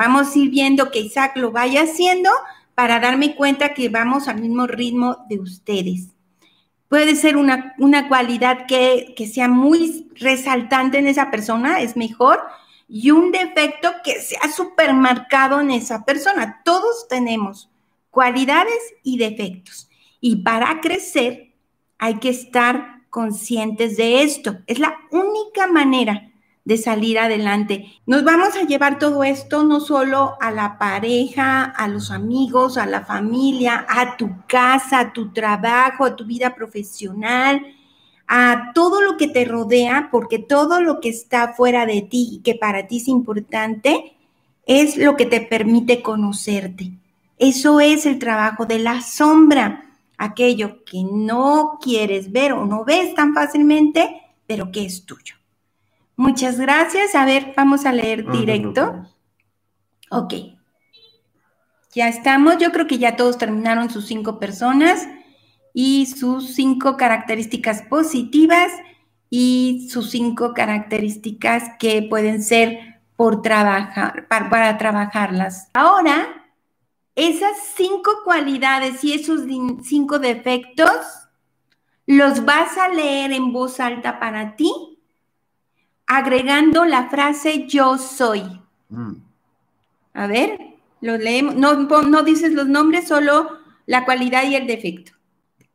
Vamos 0.00 0.34
a 0.34 0.38
ir 0.38 0.48
viendo 0.48 0.90
que 0.90 1.00
Isaac 1.00 1.36
lo 1.36 1.52
vaya 1.52 1.82
haciendo 1.82 2.30
para 2.74 3.00
darme 3.00 3.34
cuenta 3.34 3.74
que 3.74 3.90
vamos 3.90 4.28
al 4.28 4.40
mismo 4.40 4.66
ritmo 4.66 5.26
de 5.28 5.38
ustedes. 5.38 6.08
Puede 6.88 7.14
ser 7.16 7.36
una, 7.36 7.74
una 7.76 8.08
cualidad 8.08 8.64
que, 8.66 9.12
que 9.14 9.26
sea 9.26 9.46
muy 9.46 10.08
resaltante 10.14 10.96
en 10.96 11.06
esa 11.06 11.30
persona, 11.30 11.82
es 11.82 11.98
mejor, 11.98 12.40
y 12.88 13.10
un 13.10 13.30
defecto 13.30 13.90
que 14.02 14.22
sea 14.22 14.50
supermarcado 14.50 15.60
en 15.60 15.70
esa 15.70 16.02
persona. 16.06 16.62
Todos 16.64 17.06
tenemos 17.06 17.68
cualidades 18.08 18.80
y 19.02 19.18
defectos. 19.18 19.90
Y 20.18 20.36
para 20.36 20.80
crecer 20.80 21.52
hay 21.98 22.14
que 22.20 22.30
estar 22.30 23.02
conscientes 23.10 23.98
de 23.98 24.22
esto. 24.22 24.60
Es 24.66 24.78
la 24.78 24.96
única 25.10 25.66
manera 25.66 26.29
de 26.64 26.76
salir 26.76 27.18
adelante. 27.18 27.86
Nos 28.06 28.24
vamos 28.24 28.54
a 28.56 28.66
llevar 28.66 28.98
todo 28.98 29.24
esto 29.24 29.64
no 29.64 29.80
solo 29.80 30.36
a 30.40 30.50
la 30.50 30.78
pareja, 30.78 31.64
a 31.64 31.88
los 31.88 32.10
amigos, 32.10 32.76
a 32.76 32.86
la 32.86 33.04
familia, 33.04 33.86
a 33.88 34.16
tu 34.16 34.30
casa, 34.46 35.00
a 35.00 35.12
tu 35.12 35.32
trabajo, 35.32 36.04
a 36.04 36.16
tu 36.16 36.24
vida 36.24 36.54
profesional, 36.54 37.62
a 38.26 38.72
todo 38.74 39.00
lo 39.00 39.16
que 39.16 39.26
te 39.26 39.44
rodea, 39.44 40.08
porque 40.12 40.38
todo 40.38 40.80
lo 40.80 41.00
que 41.00 41.08
está 41.08 41.54
fuera 41.54 41.86
de 41.86 42.02
ti 42.02 42.28
y 42.32 42.38
que 42.40 42.54
para 42.54 42.86
ti 42.86 42.98
es 42.98 43.08
importante 43.08 44.16
es 44.66 44.96
lo 44.96 45.16
que 45.16 45.26
te 45.26 45.40
permite 45.40 46.02
conocerte. 46.02 46.92
Eso 47.38 47.80
es 47.80 48.06
el 48.06 48.18
trabajo 48.18 48.66
de 48.66 48.78
la 48.78 49.00
sombra, 49.00 49.86
aquello 50.18 50.84
que 50.84 51.02
no 51.02 51.78
quieres 51.82 52.30
ver 52.30 52.52
o 52.52 52.66
no 52.66 52.84
ves 52.84 53.14
tan 53.14 53.34
fácilmente, 53.34 54.20
pero 54.46 54.70
que 54.70 54.84
es 54.84 55.06
tuyo. 55.06 55.39
Muchas 56.20 56.60
gracias. 56.60 57.14
A 57.14 57.24
ver, 57.24 57.54
vamos 57.56 57.86
a 57.86 57.92
leer 57.92 58.30
directo. 58.30 59.06
Ok. 60.10 60.34
Ya 61.94 62.08
estamos. 62.08 62.58
Yo 62.58 62.72
creo 62.72 62.86
que 62.86 62.98
ya 62.98 63.16
todos 63.16 63.38
terminaron 63.38 63.88
sus 63.88 64.06
cinco 64.06 64.38
personas 64.38 65.08
y 65.72 66.04
sus 66.04 66.54
cinco 66.54 66.98
características 66.98 67.80
positivas 67.88 68.70
y 69.30 69.88
sus 69.90 70.10
cinco 70.10 70.52
características 70.52 71.70
que 71.78 72.02
pueden 72.02 72.42
ser 72.42 73.00
por 73.16 73.40
trabajar, 73.40 74.28
para, 74.28 74.50
para 74.50 74.76
trabajarlas. 74.76 75.70
Ahora, 75.72 76.52
esas 77.14 77.56
cinco 77.74 78.10
cualidades 78.24 79.02
y 79.04 79.14
esos 79.14 79.44
cinco 79.82 80.18
defectos 80.18 80.90
los 82.04 82.44
vas 82.44 82.76
a 82.76 82.90
leer 82.90 83.32
en 83.32 83.54
voz 83.54 83.80
alta 83.80 84.20
para 84.20 84.54
ti, 84.54 84.89
agregando 86.10 86.84
la 86.84 87.08
frase 87.08 87.68
yo 87.68 87.96
soy. 87.96 88.42
Mm. 88.88 89.12
A 90.14 90.26
ver, 90.26 90.58
lo 91.00 91.16
leemos. 91.16 91.54
No, 91.54 91.74
no 92.02 92.22
dices 92.24 92.52
los 92.52 92.66
nombres, 92.66 93.06
solo 93.06 93.48
la 93.86 94.04
cualidad 94.04 94.42
y 94.50 94.56
el 94.56 94.66
defecto. 94.66 95.12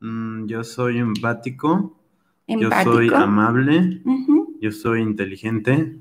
Mm, 0.02 0.46
yo 0.48 0.66
soy 0.66 0.98
empático. 0.98 1.98
Yo 2.48 2.70
soy 2.84 3.10
amable. 3.14 4.02
Yo 4.60 4.72
soy 4.74 5.02
inteligente. 5.02 6.00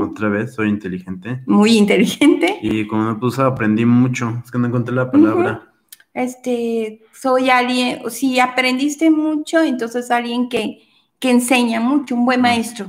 Otra 0.00 0.28
vez, 0.28 0.54
soy 0.54 0.68
inteligente. 0.68 1.42
Muy 1.46 1.76
inteligente. 1.76 2.58
Y 2.62 2.86
como 2.86 3.12
me 3.12 3.14
puse, 3.16 3.42
aprendí 3.42 3.84
mucho. 3.84 4.40
Es 4.44 4.52
que 4.52 4.58
no 4.58 4.68
encontré 4.68 4.94
la 4.94 5.10
palabra. 5.10 5.72
Este, 6.12 7.02
soy 7.12 7.50
alguien, 7.50 8.08
si 8.08 8.38
aprendiste 8.38 9.10
mucho, 9.10 9.60
entonces 9.60 10.12
alguien 10.12 10.48
que, 10.48 10.78
que 11.18 11.30
enseña 11.30 11.80
mucho, 11.80 12.14
un 12.14 12.24
buen 12.24 12.40
maestro. 12.40 12.86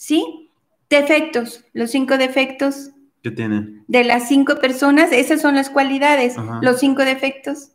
¿Sí? 0.00 0.50
Defectos, 0.88 1.62
los 1.74 1.90
cinco 1.90 2.16
defectos. 2.16 2.88
¿Qué 3.22 3.30
tiene? 3.30 3.82
De 3.86 4.02
las 4.02 4.28
cinco 4.28 4.58
personas, 4.58 5.12
esas 5.12 5.42
son 5.42 5.56
las 5.56 5.68
cualidades. 5.68 6.36
Los 6.62 6.78
cinco 6.80 7.04
defectos. 7.04 7.72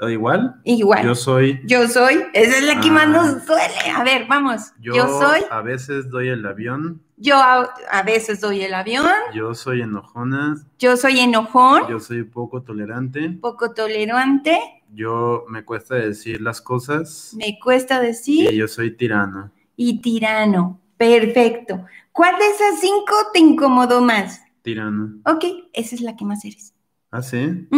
¿Igual? 0.00 0.58
Igual. 0.64 1.04
Yo 1.04 1.14
soy. 1.14 1.60
Yo 1.66 1.86
soy. 1.86 2.24
Esa 2.32 2.56
es 2.56 2.64
la 2.64 2.80
que 2.80 2.90
más 2.90 3.06
nos 3.10 3.26
ah. 3.26 3.44
duele. 3.46 3.90
A 3.94 4.02
ver, 4.04 4.26
vamos. 4.26 4.72
Yo, 4.80 5.06
soy. 5.06 5.42
A 5.50 5.60
veces 5.60 6.08
doy 6.08 6.28
el 6.28 6.46
avión. 6.46 7.02
Yo 7.18 7.36
a, 7.36 8.02
veces 8.06 8.40
doy 8.40 8.62
el 8.62 8.72
avión. 8.72 9.06
Yo 9.34 9.54
soy 9.54 9.82
enojona. 9.82 10.56
Yo 10.78 10.96
soy 10.96 11.20
enojón. 11.20 11.82
Yo 11.90 12.00
soy 12.00 12.22
poco 12.24 12.62
tolerante. 12.62 13.36
Poco 13.38 13.74
tolerante. 13.74 14.58
Yo 14.94 15.44
me 15.50 15.62
cuesta 15.62 15.96
decir 15.96 16.40
las 16.40 16.62
cosas. 16.62 17.34
Me 17.36 17.58
cuesta 17.62 18.00
decir. 18.00 18.50
Y 18.50 18.56
yo 18.56 18.66
soy 18.66 18.96
tirano. 18.96 19.52
Y 19.76 20.00
tirano. 20.00 20.80
Perfecto. 20.96 21.84
¿Cuál 22.12 22.38
de 22.38 22.46
esas 22.46 22.80
cinco 22.80 23.14
te 23.32 23.40
incomodó 23.40 24.00
más? 24.00 24.40
Tirano. 24.62 25.20
Ok, 25.24 25.44
esa 25.72 25.94
es 25.94 26.00
la 26.00 26.16
que 26.16 26.24
más 26.24 26.44
eres. 26.44 26.74
¿Ah, 27.10 27.22
sí? 27.22 27.68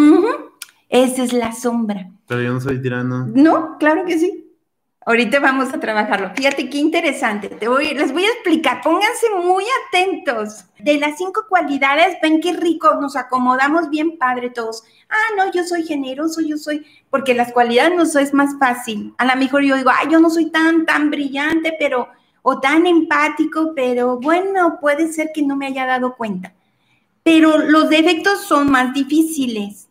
Esa 0.88 1.22
es 1.22 1.33
la 1.33 1.52
sombra. 1.52 2.11
Pero 2.26 2.42
yo 2.42 2.52
no 2.52 2.61
soy 2.61 2.81
tirano. 2.81 3.26
No, 3.26 3.76
claro 3.78 4.04
que 4.04 4.18
sí. 4.18 4.44
Ahorita 5.04 5.40
vamos 5.40 5.72
a 5.72 5.81
trabajarlo. 5.81 6.33
Fíjate 6.35 6.68
qué 6.68 6.76
interesante. 6.76 7.48
Te 7.48 7.66
voy, 7.66 7.94
les 7.94 8.12
voy 8.12 8.24
a 8.24 8.31
explicar. 8.31 8.83
Pónganse 8.83 9.26
muy 9.42 9.64
atentos. 9.87 10.66
De 10.78 10.98
las 10.98 11.16
cinco 11.16 11.46
cualidades, 11.48 12.18
ven 12.22 12.40
qué 12.42 12.52
rico, 12.52 12.94
nos 13.00 13.16
acomodamos 13.16 13.88
bien 13.88 14.18
padre 14.18 14.50
todos. 14.50 14.85
Ah, 15.09 15.35
no, 15.37 15.50
yo 15.50 15.64
soy 15.64 15.85
generoso, 15.85 16.42
yo 16.42 16.59
soy, 16.59 16.85
porque 17.09 17.33
las 17.33 17.52
cualidades 17.52 17.96
no 17.96 18.20
es 18.20 18.35
más 18.35 18.59
fácil. 18.59 19.14
A 19.16 19.24
lo 19.24 19.35
mejor 19.37 19.62
yo 19.62 19.76
digo, 19.76 19.90
ay, 19.90 20.09
yo 20.11 20.20
no 20.20 20.28
soy 20.28 20.50
tan, 20.50 20.85
tan 20.85 21.11
brillante, 21.11 21.74
pero, 21.78 22.09
o 22.48 22.61
tan 22.61 22.87
empático, 22.87 23.72
pero 23.74 24.18
bueno, 24.18 24.78
puede 24.80 25.12
ser 25.12 25.30
que 25.34 25.42
no 25.42 25.56
me 25.56 25.66
haya 25.66 25.87
dado 25.87 26.16
cuenta. 26.16 26.54
Pero 27.22 27.58
los 27.58 27.88
defectos 27.88 28.42
son 28.42 28.70
más 28.70 28.94
difíciles 28.94 29.88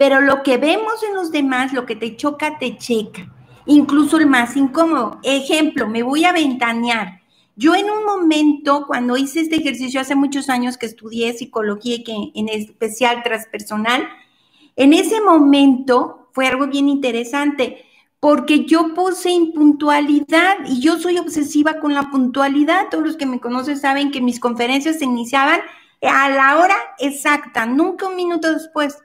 pero 0.00 0.22
lo 0.22 0.42
que 0.42 0.56
vemos 0.56 1.02
en 1.06 1.14
los 1.14 1.30
demás, 1.30 1.74
lo 1.74 1.84
que 1.84 1.94
te 1.94 2.16
choca, 2.16 2.56
te 2.58 2.78
checa. 2.78 3.30
Incluso 3.66 4.16
el 4.16 4.24
más 4.26 4.56
incómodo. 4.56 5.20
Ejemplo, 5.22 5.86
me 5.86 6.02
voy 6.02 6.24
a 6.24 6.32
ventanear. 6.32 7.20
Yo 7.54 7.74
en 7.74 7.90
un 7.90 8.06
momento, 8.06 8.86
cuando 8.86 9.18
hice 9.18 9.40
este 9.40 9.56
ejercicio 9.56 10.00
hace 10.00 10.14
muchos 10.14 10.48
años 10.48 10.78
que 10.78 10.86
estudié 10.86 11.34
psicología 11.34 11.96
y 11.96 12.02
que 12.02 12.14
en 12.34 12.48
especial 12.48 13.22
transpersonal, 13.22 14.08
en 14.74 14.94
ese 14.94 15.20
momento 15.20 16.30
fue 16.32 16.46
algo 16.46 16.66
bien 16.66 16.88
interesante 16.88 17.84
porque 18.20 18.66
yo 18.66 18.94
puse 18.94 19.30
impuntualidad 19.30 20.58
y 20.66 20.80
yo 20.80 20.98
soy 20.98 21.16
obsesiva 21.18 21.80
con 21.80 21.94
la 21.94 22.10
puntualidad. 22.10 22.88
Todos 22.90 23.04
los 23.04 23.16
que 23.16 23.24
me 23.24 23.40
conocen 23.40 23.78
saben 23.78 24.10
que 24.10 24.20
mis 24.20 24.38
conferencias 24.38 24.98
se 24.98 25.06
iniciaban 25.06 25.60
a 26.02 26.28
la 26.28 26.58
hora 26.58 26.76
exacta, 26.98 27.64
nunca 27.64 28.08
un 28.08 28.16
minuto 28.16 28.52
después. 28.52 28.98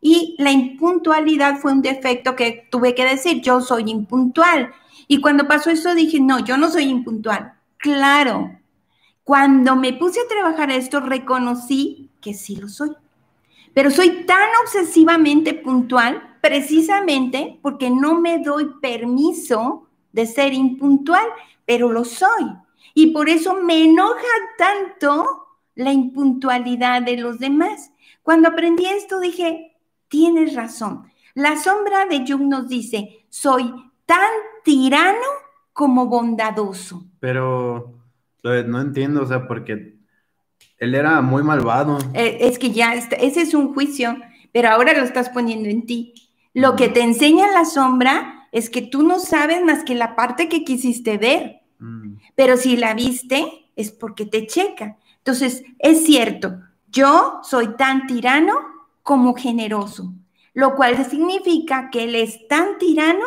Y 0.00 0.34
la 0.38 0.50
impuntualidad 0.50 1.58
fue 1.58 1.72
un 1.72 1.82
defecto 1.82 2.34
que 2.34 2.66
tuve 2.70 2.94
que 2.94 3.04
decir, 3.04 3.40
yo 3.40 3.60
soy 3.60 3.84
impuntual. 3.88 4.72
Y 5.06 5.20
cuando 5.20 5.46
pasó 5.46 5.70
eso 5.70 5.94
dije, 5.94 6.20
no, 6.20 6.40
yo 6.40 6.56
no 6.56 6.68
soy 6.68 6.84
impuntual. 6.84 7.54
Claro, 7.78 8.50
cuando 9.22 9.76
me 9.76 9.92
puse 9.92 10.20
a 10.20 10.28
trabajar 10.28 10.72
esto, 10.72 11.00
reconocí 11.00 12.10
que 12.20 12.34
sí 12.34 12.56
lo 12.56 12.68
soy. 12.68 12.90
Pero 13.74 13.90
soy 13.90 14.24
tan 14.24 14.48
obsesivamente 14.64 15.54
puntual 15.54 16.25
precisamente 16.40 17.58
porque 17.62 17.90
no 17.90 18.20
me 18.20 18.38
doy 18.38 18.70
permiso 18.80 19.86
de 20.12 20.26
ser 20.26 20.54
impuntual, 20.54 21.26
pero 21.64 21.92
lo 21.92 22.04
soy. 22.04 22.44
Y 22.94 23.08
por 23.08 23.28
eso 23.28 23.54
me 23.62 23.84
enoja 23.84 24.22
tanto 24.56 25.46
la 25.74 25.92
impuntualidad 25.92 27.02
de 27.02 27.18
los 27.18 27.38
demás. 27.38 27.92
Cuando 28.22 28.48
aprendí 28.48 28.86
esto 28.86 29.20
dije, 29.20 29.76
tienes 30.08 30.54
razón. 30.54 31.04
La 31.34 31.56
sombra 31.56 32.06
de 32.06 32.24
Jung 32.26 32.48
nos 32.48 32.68
dice, 32.68 33.26
soy 33.28 33.72
tan 34.06 34.30
tirano 34.64 35.26
como 35.72 36.06
bondadoso. 36.06 37.04
Pero 37.20 37.92
no 38.42 38.80
entiendo, 38.80 39.22
o 39.22 39.26
sea, 39.26 39.46
porque 39.46 39.96
él 40.78 40.94
era 40.94 41.20
muy 41.20 41.42
malvado. 41.42 41.98
Eh, 42.14 42.38
es 42.40 42.58
que 42.58 42.70
ya, 42.70 42.94
ese 42.94 43.42
es 43.42 43.54
un 43.54 43.74
juicio, 43.74 44.16
pero 44.52 44.70
ahora 44.70 44.94
lo 44.94 45.04
estás 45.04 45.28
poniendo 45.28 45.68
en 45.68 45.84
ti. 45.84 46.14
Lo 46.56 46.74
que 46.74 46.88
te 46.88 47.02
enseña 47.02 47.52
la 47.52 47.66
sombra 47.66 48.48
es 48.50 48.70
que 48.70 48.80
tú 48.80 49.02
no 49.02 49.20
sabes 49.20 49.62
más 49.62 49.84
que 49.84 49.94
la 49.94 50.16
parte 50.16 50.48
que 50.48 50.64
quisiste 50.64 51.18
ver, 51.18 51.60
mm. 51.78 52.14
pero 52.34 52.56
si 52.56 52.78
la 52.78 52.94
viste 52.94 53.68
es 53.76 53.90
porque 53.90 54.24
te 54.24 54.46
checa. 54.46 54.96
Entonces, 55.18 55.64
es 55.78 56.06
cierto, 56.06 56.58
yo 56.90 57.40
soy 57.42 57.76
tan 57.76 58.06
tirano 58.06 58.54
como 59.02 59.34
generoso, 59.34 60.14
lo 60.54 60.76
cual 60.76 61.04
significa 61.04 61.90
que 61.90 62.04
él 62.04 62.14
es 62.14 62.48
tan 62.48 62.78
tirano 62.78 63.26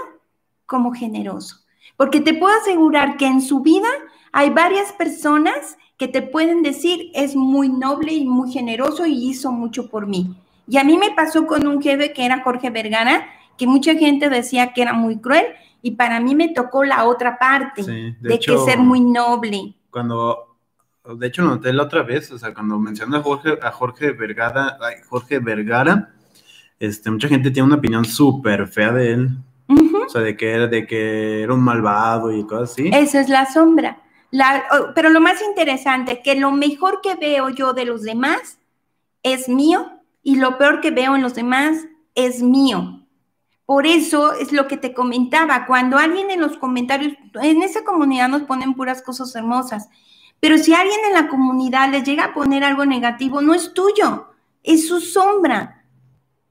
como 0.66 0.92
generoso. 0.92 1.58
Porque 1.98 2.22
te 2.22 2.34
puedo 2.34 2.58
asegurar 2.58 3.16
que 3.18 3.28
en 3.28 3.44
su 3.44 3.60
vida 3.60 3.90
hay 4.32 4.50
varias 4.50 4.92
personas 4.94 5.78
que 5.98 6.08
te 6.08 6.24
pueden 6.24 6.64
decir 6.64 7.12
es 7.14 7.36
muy 7.36 7.70
noble 7.70 8.12
y 8.12 8.26
muy 8.26 8.52
generoso 8.52 9.06
y 9.06 9.30
hizo 9.30 9.52
mucho 9.52 9.88
por 9.88 10.08
mí. 10.08 10.36
Y 10.70 10.78
a 10.78 10.84
mí 10.84 10.98
me 10.98 11.12
pasó 11.16 11.48
con 11.48 11.66
un 11.66 11.82
jefe 11.82 12.14
que 12.14 12.24
era 12.24 12.44
Jorge 12.44 12.70
Vergara, 12.70 13.28
que 13.58 13.66
mucha 13.66 13.96
gente 13.96 14.30
decía 14.30 14.72
que 14.72 14.84
era 14.84 14.94
muy 14.94 15.18
cruel 15.18 15.46
y 15.82 15.92
para 15.92 16.20
mí 16.20 16.36
me 16.36 16.50
tocó 16.50 16.84
la 16.84 17.06
otra 17.06 17.40
parte 17.40 17.82
de, 17.82 18.40
que 18.40 18.58
ser 18.60 18.78
muy 18.78 19.02
noble. 19.02 19.74
Cuando 19.90 20.58
de 21.04 21.26
hecho 21.26 21.42
noté 21.42 21.74
la 21.74 21.84
otra 21.84 22.04
vez, 22.04 22.32
o 22.32 22.38
sea, 22.38 22.54
cuando 22.54 22.78
mencioné 22.78 23.18
a 23.18 23.22
Jorge, 23.22 23.58
a 23.60 23.72
Jorge 23.72 24.12
Vergara, 24.12 24.78
Jorge 25.10 25.40
Vergara, 25.40 26.14
este, 26.80 27.10
mucha 27.10 27.28
gente 27.28 27.50
tiene 27.50 27.66
una 27.66 27.78
opinión 27.78 28.06
súper 28.06 28.68
fea 28.68 28.92
de 28.92 29.12
él. 29.14 29.30
O 29.68 30.10
sea, 30.10 30.22
de 30.22 30.38
que, 30.38 30.52
era, 30.52 30.68
de 30.68 30.88
que 30.88 31.44
era 31.44 31.54
un 31.54 31.62
malvado 31.62 32.32
y 32.32 32.44
cosas 32.46 32.72
así. 32.72 32.90
Esa 32.94 33.22
es 33.22 33.30
la 33.30 33.46
sombra. 33.46 34.02
La, 34.32 34.64
pero 34.94 35.10
lo 35.10 35.20
más 35.20 35.42
interesante, 35.42 36.22
que 36.24 36.36
lo 36.36 36.52
mejor 36.52 37.02
que 37.02 37.16
veo 37.16 37.50
yo 37.50 37.74
de 37.74 37.86
los 37.86 38.04
demás 38.04 38.60
es 39.22 39.50
mío 39.50 39.99
y 40.24 40.36
lo 40.36 40.58
peor 40.58 40.82
que 40.82 40.92
veo 40.92 41.16
en 41.16 41.22
los 41.22 41.36
demás 41.36 41.86
es 42.16 42.42
mío. 42.42 43.06
Por 43.66 43.86
eso 43.86 44.34
es 44.34 44.52
lo 44.52 44.68
que 44.68 44.78
te 44.78 44.94
comentaba, 44.94 45.66
cuando 45.68 45.98
alguien 45.98 46.32
en 46.32 46.42
los 46.42 46.58
comentarios, 46.58 47.14
en 47.42 47.62
esa 47.62 47.84
comunidad 47.84 48.28
nos 48.28 48.44
ponen 48.44 48.74
puras 48.74 49.04
cosas 49.04 49.36
hermosas, 49.36 49.90
pero 50.40 50.58
si 50.58 50.74
alguien 50.74 51.00
en 51.08 51.14
la 51.14 51.28
comunidad 51.28 51.90
le 51.90 52.02
llega 52.02 52.26
a 52.26 52.34
poner 52.34 52.64
algo 52.64 52.86
negativo, 52.86 53.42
no 53.42 53.54
es 53.54 53.74
tuyo, 53.74 54.30
es 54.64 54.88
su 54.88 55.02
sombra. 55.02 55.84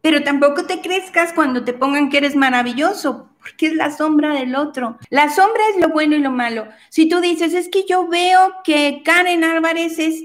Pero 0.01 0.23
tampoco 0.23 0.65
te 0.65 0.81
crezcas 0.81 1.33
cuando 1.33 1.65
te 1.65 1.73
pongan 1.73 2.09
que 2.09 2.19
eres 2.19 2.37
maravilloso, 2.37 3.31
porque 3.41 3.67
es 3.67 3.75
la 3.75 3.91
sombra 3.91 4.33
del 4.33 4.55
otro. 4.55 4.99
La 5.11 5.29
sombra 5.29 5.63
es 5.75 5.81
lo 5.81 5.89
bueno 5.89 6.15
y 6.15 6.21
lo 6.21 6.31
malo. 6.31 6.69
Si 6.89 7.09
tú 7.09 7.21
dices, 7.21 7.55
es 7.55 7.69
que 7.69 7.85
yo 7.89 8.07
veo 8.07 8.55
que 8.63 9.03
Karen 9.05 9.43
Álvarez 9.43 9.99
es 9.99 10.23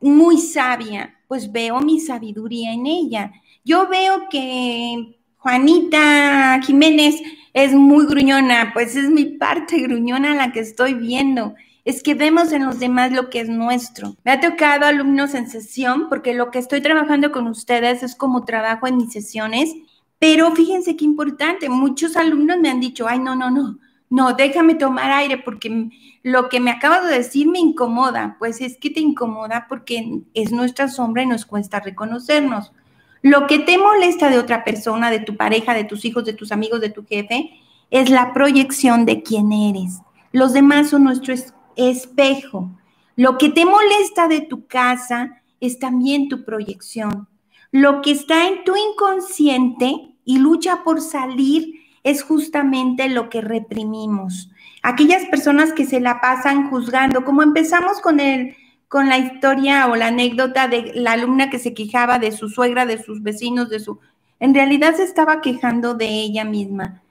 muy 0.00 0.38
sabia, 0.38 1.18
pues 1.34 1.50
veo 1.50 1.80
mi 1.80 1.98
sabiduría 1.98 2.72
en 2.72 2.86
ella. 2.86 3.32
Yo 3.64 3.88
veo 3.88 4.28
que 4.30 5.18
Juanita 5.38 6.60
Jiménez 6.62 7.20
es 7.52 7.72
muy 7.72 8.06
gruñona, 8.06 8.70
pues 8.72 8.94
es 8.94 9.10
mi 9.10 9.24
parte 9.24 9.78
gruñona 9.78 10.36
la 10.36 10.52
que 10.52 10.60
estoy 10.60 10.94
viendo. 10.94 11.56
Es 11.84 12.04
que 12.04 12.14
vemos 12.14 12.52
en 12.52 12.66
los 12.66 12.78
demás 12.78 13.10
lo 13.10 13.30
que 13.30 13.40
es 13.40 13.48
nuestro. 13.48 14.14
Me 14.24 14.30
ha 14.30 14.40
tocado 14.40 14.86
alumnos 14.86 15.34
en 15.34 15.50
sesión, 15.50 16.08
porque 16.08 16.34
lo 16.34 16.52
que 16.52 16.60
estoy 16.60 16.80
trabajando 16.80 17.32
con 17.32 17.48
ustedes 17.48 18.04
es 18.04 18.14
como 18.14 18.44
trabajo 18.44 18.86
en 18.86 18.96
mis 18.96 19.12
sesiones, 19.12 19.74
pero 20.20 20.52
fíjense 20.52 20.94
qué 20.94 21.04
importante, 21.04 21.68
muchos 21.68 22.16
alumnos 22.16 22.58
me 22.60 22.70
han 22.70 22.78
dicho, 22.78 23.08
ay, 23.08 23.18
no, 23.18 23.34
no, 23.34 23.50
no, 23.50 23.80
no, 24.08 24.34
déjame 24.34 24.76
tomar 24.76 25.10
aire 25.10 25.38
porque 25.38 25.90
lo 26.24 26.48
que 26.48 26.58
me 26.58 26.70
acabas 26.70 27.06
de 27.06 27.18
decir 27.18 27.46
me 27.46 27.60
incomoda. 27.60 28.36
Pues 28.38 28.62
es 28.62 28.78
que 28.78 28.90
te 28.90 29.00
incomoda 29.00 29.66
porque 29.68 30.22
es 30.32 30.50
nuestra 30.52 30.88
sombra 30.88 31.22
y 31.22 31.26
nos 31.26 31.44
cuesta 31.44 31.80
reconocernos. 31.80 32.72
Lo 33.20 33.46
que 33.46 33.58
te 33.58 33.76
molesta 33.76 34.30
de 34.30 34.38
otra 34.38 34.64
persona, 34.64 35.10
de 35.10 35.20
tu 35.20 35.36
pareja, 35.36 35.74
de 35.74 35.84
tus 35.84 36.04
hijos, 36.06 36.24
de 36.24 36.32
tus 36.32 36.50
amigos, 36.50 36.80
de 36.80 36.88
tu 36.88 37.04
jefe, 37.04 37.52
es 37.90 38.08
la 38.08 38.32
proyección 38.32 39.04
de 39.04 39.22
quién 39.22 39.52
eres. 39.52 40.00
Los 40.32 40.54
demás 40.54 40.90
son 40.90 41.04
nuestro 41.04 41.34
espejo. 41.76 42.70
Lo 43.16 43.36
que 43.36 43.50
te 43.50 43.66
molesta 43.66 44.26
de 44.26 44.40
tu 44.40 44.66
casa 44.66 45.42
es 45.60 45.78
también 45.78 46.30
tu 46.30 46.44
proyección. 46.44 47.28
Lo 47.70 48.00
que 48.00 48.12
está 48.12 48.48
en 48.48 48.64
tu 48.64 48.74
inconsciente 48.76 50.16
y 50.24 50.38
lucha 50.38 50.84
por 50.84 51.02
salir 51.02 51.74
es 52.02 52.22
justamente 52.22 53.10
lo 53.10 53.28
que 53.28 53.42
reprimimos. 53.42 54.50
Aquellas 54.86 55.24
personas 55.24 55.72
que 55.72 55.86
se 55.86 55.98
la 55.98 56.20
pasan 56.20 56.68
juzgando, 56.68 57.24
como 57.24 57.42
empezamos 57.42 58.00
con 58.00 58.20
el 58.20 58.54
con 58.94 59.08
la 59.08 59.18
historia 59.18 59.88
o 59.88 59.96
la 59.96 60.06
anécdota 60.06 60.68
de 60.68 60.92
la 60.94 61.12
alumna 61.12 61.50
que 61.50 61.58
se 61.58 61.74
quejaba 61.74 62.20
de 62.20 62.30
su 62.30 62.48
suegra, 62.48 62.86
de 62.86 63.02
sus 63.02 63.24
vecinos, 63.24 63.68
de 63.68 63.80
su... 63.80 63.98
En 64.38 64.54
realidad 64.54 64.94
se 64.94 65.02
estaba 65.02 65.40
quejando 65.40 65.94
de 65.94 66.06
ella 66.06 66.44
misma. 66.44 67.02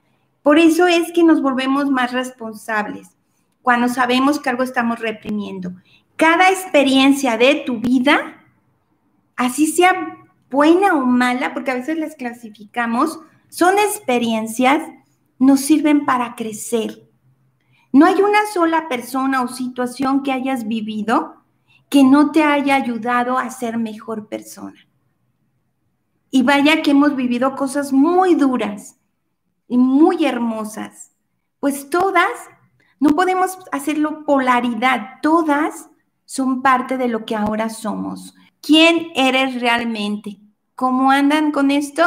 Por 0.42 0.58
eso 0.58 0.86
es 0.86 1.12
que 1.12 1.22
nos 1.22 1.42
volvemos 1.42 1.90
más 1.90 2.12
responsables 2.12 3.10
cuando 3.60 3.88
sabemos 3.88 4.40
que 4.40 4.48
algo 4.48 4.62
estamos 4.62 4.98
reprimiendo. 4.98 5.72
Cada 6.16 6.48
experiencia 6.48 7.36
de 7.36 7.64
tu 7.66 7.80
vida, 7.80 8.42
así 9.36 9.66
sea 9.66 10.26
buena 10.50 10.94
o 10.94 11.04
mala, 11.04 11.52
porque 11.52 11.72
a 11.72 11.74
veces 11.74 11.98
las 11.98 12.14
clasificamos, 12.14 13.20
son 13.50 13.74
experiencias, 13.78 14.82
nos 15.38 15.60
sirven 15.60 16.06
para 16.06 16.34
crecer. 16.34 17.03
No 17.94 18.06
hay 18.06 18.20
una 18.20 18.40
sola 18.52 18.88
persona 18.88 19.42
o 19.42 19.46
situación 19.46 20.24
que 20.24 20.32
hayas 20.32 20.66
vivido 20.66 21.36
que 21.88 22.02
no 22.02 22.32
te 22.32 22.42
haya 22.42 22.74
ayudado 22.74 23.38
a 23.38 23.48
ser 23.50 23.78
mejor 23.78 24.26
persona. 24.26 24.88
Y 26.28 26.42
vaya 26.42 26.82
que 26.82 26.90
hemos 26.90 27.14
vivido 27.14 27.54
cosas 27.54 27.92
muy 27.92 28.34
duras 28.34 28.96
y 29.68 29.78
muy 29.78 30.24
hermosas. 30.24 31.12
Pues 31.60 31.88
todas, 31.88 32.32
no 32.98 33.10
podemos 33.10 33.58
hacerlo 33.70 34.24
polaridad, 34.24 35.20
todas 35.22 35.88
son 36.24 36.62
parte 36.62 36.96
de 36.96 37.06
lo 37.06 37.24
que 37.24 37.36
ahora 37.36 37.68
somos. 37.68 38.34
¿Quién 38.60 39.12
eres 39.14 39.60
realmente? 39.60 40.40
¿Cómo 40.74 41.12
andan 41.12 41.52
con 41.52 41.70
esto? 41.70 42.02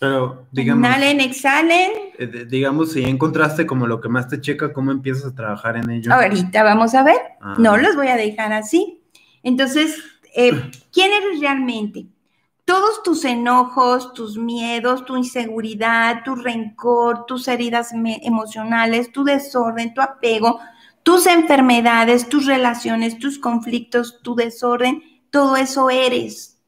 Pero, 0.00 0.48
digamos. 0.50 0.84
Inhalen, 0.88 1.20
exhalen. 1.20 1.92
Eh, 2.18 2.46
digamos, 2.48 2.92
si 2.92 3.04
encontraste 3.04 3.66
como 3.66 3.86
lo 3.86 4.00
que 4.00 4.08
más 4.08 4.28
te 4.28 4.40
checa, 4.40 4.72
¿cómo 4.72 4.92
empiezas 4.92 5.32
a 5.32 5.34
trabajar 5.34 5.76
en 5.76 5.90
ello? 5.90 6.12
Ahorita 6.12 6.62
vamos 6.62 6.94
a 6.94 7.02
ver. 7.02 7.18
Ah. 7.40 7.56
No 7.58 7.76
los 7.76 7.96
voy 7.96 8.08
a 8.08 8.16
dejar 8.16 8.52
así. 8.52 9.02
Entonces, 9.42 9.98
eh, 10.34 10.70
¿quién 10.92 11.12
eres 11.12 11.40
realmente? 11.40 12.06
Todos 12.64 13.02
tus 13.02 13.24
enojos, 13.24 14.14
tus 14.14 14.38
miedos, 14.38 15.04
tu 15.04 15.16
inseguridad, 15.16 16.22
tu 16.24 16.34
rencor, 16.34 17.26
tus 17.26 17.46
heridas 17.46 17.92
emocionales, 17.92 19.12
tu 19.12 19.22
desorden, 19.22 19.92
tu 19.92 20.00
apego, 20.00 20.60
tus 21.02 21.26
enfermedades, 21.26 22.28
tus 22.28 22.46
relaciones, 22.46 23.18
tus 23.18 23.38
conflictos, 23.38 24.20
tu 24.22 24.34
desorden, 24.34 25.02
todo 25.30 25.56
eso 25.56 25.90
eres. 25.90 26.58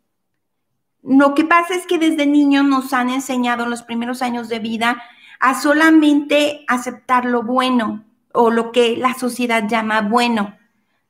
Lo 1.03 1.35
que 1.35 1.45
pasa 1.45 1.75
es 1.75 1.87
que 1.87 1.99
desde 1.99 2.27
niño 2.27 2.63
nos 2.63 2.93
han 2.93 3.09
enseñado 3.09 3.65
en 3.65 3.71
los 3.71 3.83
primeros 3.83 4.21
años 4.21 4.49
de 4.51 4.59
vida 4.59 5.03
a 5.41 5.61
solamente 5.61 6.65
aceptar 6.69 7.25
lo 7.25 7.43
bueno 7.43 8.05
o 8.33 8.51
lo 8.51 8.73
que 8.73 8.97
la 8.97 9.15
sociedad 9.15 9.69
llama 9.69 10.03
bueno. 10.03 10.57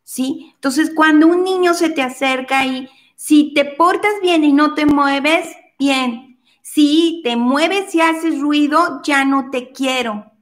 ¿sí? 0.06 0.52
Entonces, 0.54 0.92
cuando 0.94 1.26
un 1.26 1.44
niño 1.44 1.74
se 1.74 1.90
te 1.90 2.00
acerca 2.00 2.64
y 2.64 2.88
si 3.16 3.52
te 3.52 3.64
portas 3.64 4.12
bien 4.22 4.44
y 4.44 4.52
no 4.52 4.72
te 4.72 4.86
mueves, 4.86 5.54
bien. 5.78 6.38
Si 6.62 7.20
te 7.24 7.36
mueves 7.36 7.94
y 7.94 8.00
haces 8.00 8.40
ruido, 8.40 9.02
ya 9.02 9.24
no 9.24 9.50
te 9.50 9.72
quiero. 9.72 10.32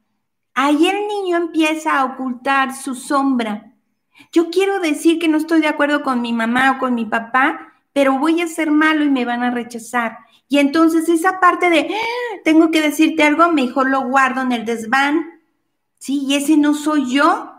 Ahí 0.55 0.87
el 0.87 1.09
niño 1.09 1.37
empieza 1.37 1.99
a 1.99 2.05
ocultar 2.05 2.75
su 2.75 2.94
sombra. 2.94 3.73
Yo 4.33 4.51
quiero 4.51 4.79
decir 4.79 5.18
que 5.18 5.29
no 5.29 5.38
estoy 5.38 5.61
de 5.61 5.68
acuerdo 5.68 6.03
con 6.03 6.20
mi 6.20 6.33
mamá 6.33 6.73
o 6.73 6.79
con 6.79 6.94
mi 6.94 7.07
papá, 7.07 7.73
pero 7.92 8.18
voy 8.18 8.40
a 8.40 8.47
ser 8.47 8.70
malo 8.70 9.05
y 9.05 9.11
me 9.11 9.25
van 9.25 9.42
a 9.42 9.51
rechazar. 9.51 10.18
Y 10.55 10.59
entonces 10.61 11.09
esa 11.09 11.40
parte 11.40 11.69
de, 11.69 11.90
tengo 12.45 12.71
que 12.71 12.81
decirte 12.81 13.25
algo, 13.25 13.51
mejor 13.51 13.90
lo 13.90 14.03
guardo 14.03 14.40
en 14.40 14.53
el 14.53 14.64
desván. 14.64 15.40
Sí, 15.99 16.27
y 16.29 16.37
ese 16.37 16.57
no 16.57 16.75
soy 16.75 17.11
yo. 17.11 17.51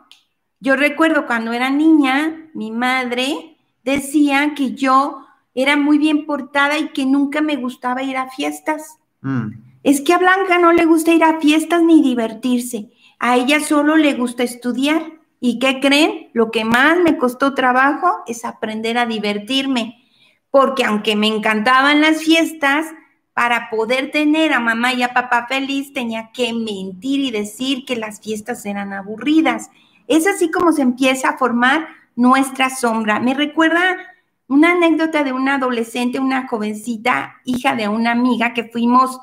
Yo 0.62 0.78
recuerdo 0.78 1.28
cuando 1.28 1.52
era 1.52 1.70
niña, 1.70 2.48
mi 2.54 2.72
madre 2.72 3.58
decía 3.84 4.54
que 4.56 4.76
yo 4.76 5.26
era 5.54 5.76
muy 5.76 5.98
bien 5.98 6.26
portada 6.26 6.78
y 6.78 6.94
que 6.94 7.06
nunca 7.06 7.42
me 7.42 7.58
gustaba 7.58 8.02
ir 8.02 8.16
a 8.16 8.30
fiestas. 8.30 8.98
Mm. 9.20 9.50
Es 9.84 10.00
que 10.00 10.14
a 10.14 10.18
Blanca 10.18 10.58
no 10.58 10.72
le 10.72 10.86
gusta 10.86 11.12
ir 11.12 11.26
a 11.26 11.42
fiestas 11.42 11.84
ni 11.84 12.02
divertirse. 12.02 12.94
A 13.20 13.36
ella 13.36 13.60
solo 13.60 13.98
le 13.98 14.14
gusta 14.14 14.44
estudiar. 14.44 15.04
¿Y 15.42 15.60
qué 15.60 15.82
creen? 15.82 16.30
Lo 16.32 16.50
que 16.50 16.64
más 16.64 16.98
me 17.00 17.18
costó 17.18 17.56
trabajo 17.56 18.24
es 18.26 18.46
aprender 18.46 18.98
a 18.98 19.06
divertirme. 19.06 20.05
Porque 20.56 20.86
aunque 20.86 21.18
me 21.18 21.28
encantaban 21.28 22.00
las 22.00 22.24
fiestas, 22.24 22.86
para 23.34 23.70
poder 23.70 24.12
tener 24.12 24.54
a 24.54 24.62
mamá 24.62 24.94
y 24.94 25.04
a 25.04 25.14
papá 25.14 25.48
feliz 25.50 25.92
tenía 25.92 26.32
que 26.32 26.54
mentir 26.54 27.20
y 27.20 27.30
decir 27.30 27.84
que 27.84 27.98
las 27.98 28.22
fiestas 28.22 28.66
eran 28.66 28.94
aburridas. 28.94 29.70
Es 30.08 30.26
así 30.26 30.50
como 30.50 30.72
se 30.72 30.82
empieza 30.82 31.28
a 31.32 31.38
formar 31.38 31.90
nuestra 32.16 32.70
sombra. 32.70 33.20
Me 33.20 33.34
recuerda 33.34 33.98
una 34.48 34.72
anécdota 34.72 35.26
de 35.26 35.34
una 35.34 35.56
adolescente, 35.56 36.22
una 36.22 36.48
jovencita, 36.48 37.36
hija 37.44 37.76
de 37.76 37.90
una 37.90 38.12
amiga, 38.12 38.54
que 38.54 38.64
fuimos 38.64 39.20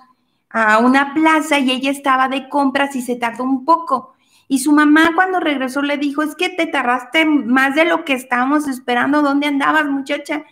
a 0.50 0.80
una 0.80 1.14
plaza 1.14 1.58
y 1.58 1.70
ella 1.70 1.92
estaba 1.92 2.28
de 2.28 2.50
compras 2.50 2.94
y 2.94 3.00
se 3.00 3.16
tardó 3.16 3.44
un 3.44 3.64
poco. 3.64 4.12
Y 4.48 4.58
su 4.58 4.72
mamá 4.72 5.12
cuando 5.14 5.40
regresó 5.40 5.80
le 5.80 5.96
dijo, 5.96 6.20
es 6.20 6.34
que 6.34 6.50
te 6.50 6.66
tardaste 6.66 7.24
más 7.24 7.74
de 7.74 7.86
lo 7.86 8.04
que 8.04 8.12
estábamos 8.12 8.68
esperando, 8.68 9.22
¿dónde 9.22 9.46
andabas 9.46 9.86
muchacha? 9.86 10.44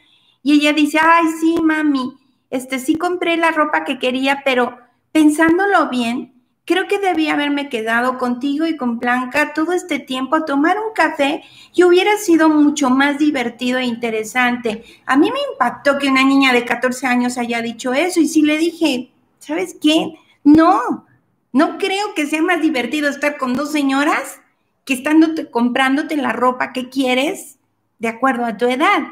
Y 0.43 0.55
ella 0.55 0.73
dice, 0.73 0.99
ay, 1.03 1.27
sí, 1.41 1.57
mami, 1.63 2.15
este 2.51 2.79
sí 2.79 2.97
compré 2.97 3.37
la 3.37 3.51
ropa 3.51 3.85
que 3.85 3.99
quería, 3.99 4.43
pero 4.45 4.79
pensándolo 5.13 5.89
bien, 5.89 6.41
Creo 6.71 6.87
que 6.87 7.01
debía 7.01 7.33
haberme 7.33 7.69
quedado 7.69 8.17
contigo 8.17 8.65
y 8.65 8.77
con 8.77 9.01
Blanca 9.01 9.55
todo 9.55 9.73
este 9.73 9.99
tiempo 9.99 10.37
a 10.37 10.45
tomar 10.45 10.77
un 10.79 10.93
café 10.95 11.43
y 11.75 11.83
hubiera 11.83 12.17
sido 12.17 12.49
mucho 12.49 12.91
más 12.91 13.19
divertido 13.19 13.81
e 13.81 13.87
interesante. 13.87 14.85
A 15.05 15.17
mí 15.17 15.33
me 15.33 15.41
impactó 15.53 15.99
que 15.99 16.07
una 16.07 16.23
niña 16.23 16.53
de 16.53 16.65
14 16.65 17.09
años 17.09 17.39
haya 17.39 17.61
dicho 17.61 17.93
eso 17.93 18.21
y 18.21 18.29
sí 18.29 18.43
le 18.43 18.57
dije, 18.57 19.11
¿sabes 19.41 19.77
qué? 19.83 20.15
No, 20.45 21.07
no 21.53 21.77
creo 21.77 22.15
que 22.15 22.29
sea 22.29 22.41
más 22.41 22.63
divertido 22.63 23.09
estar 23.09 23.37
con 23.37 23.55
dos 23.55 23.73
señoras 23.73 24.41
que 24.85 24.95
estándote 24.95 25.51
comprándote 25.51 26.17
la 26.17 26.33
ropa 26.33 26.73
que 26.73 26.89
quieres 26.89 27.59
de 27.99 28.07
acuerdo 28.07 28.45
a 28.45 28.57
tu 28.57 28.67
edad. 28.67 29.09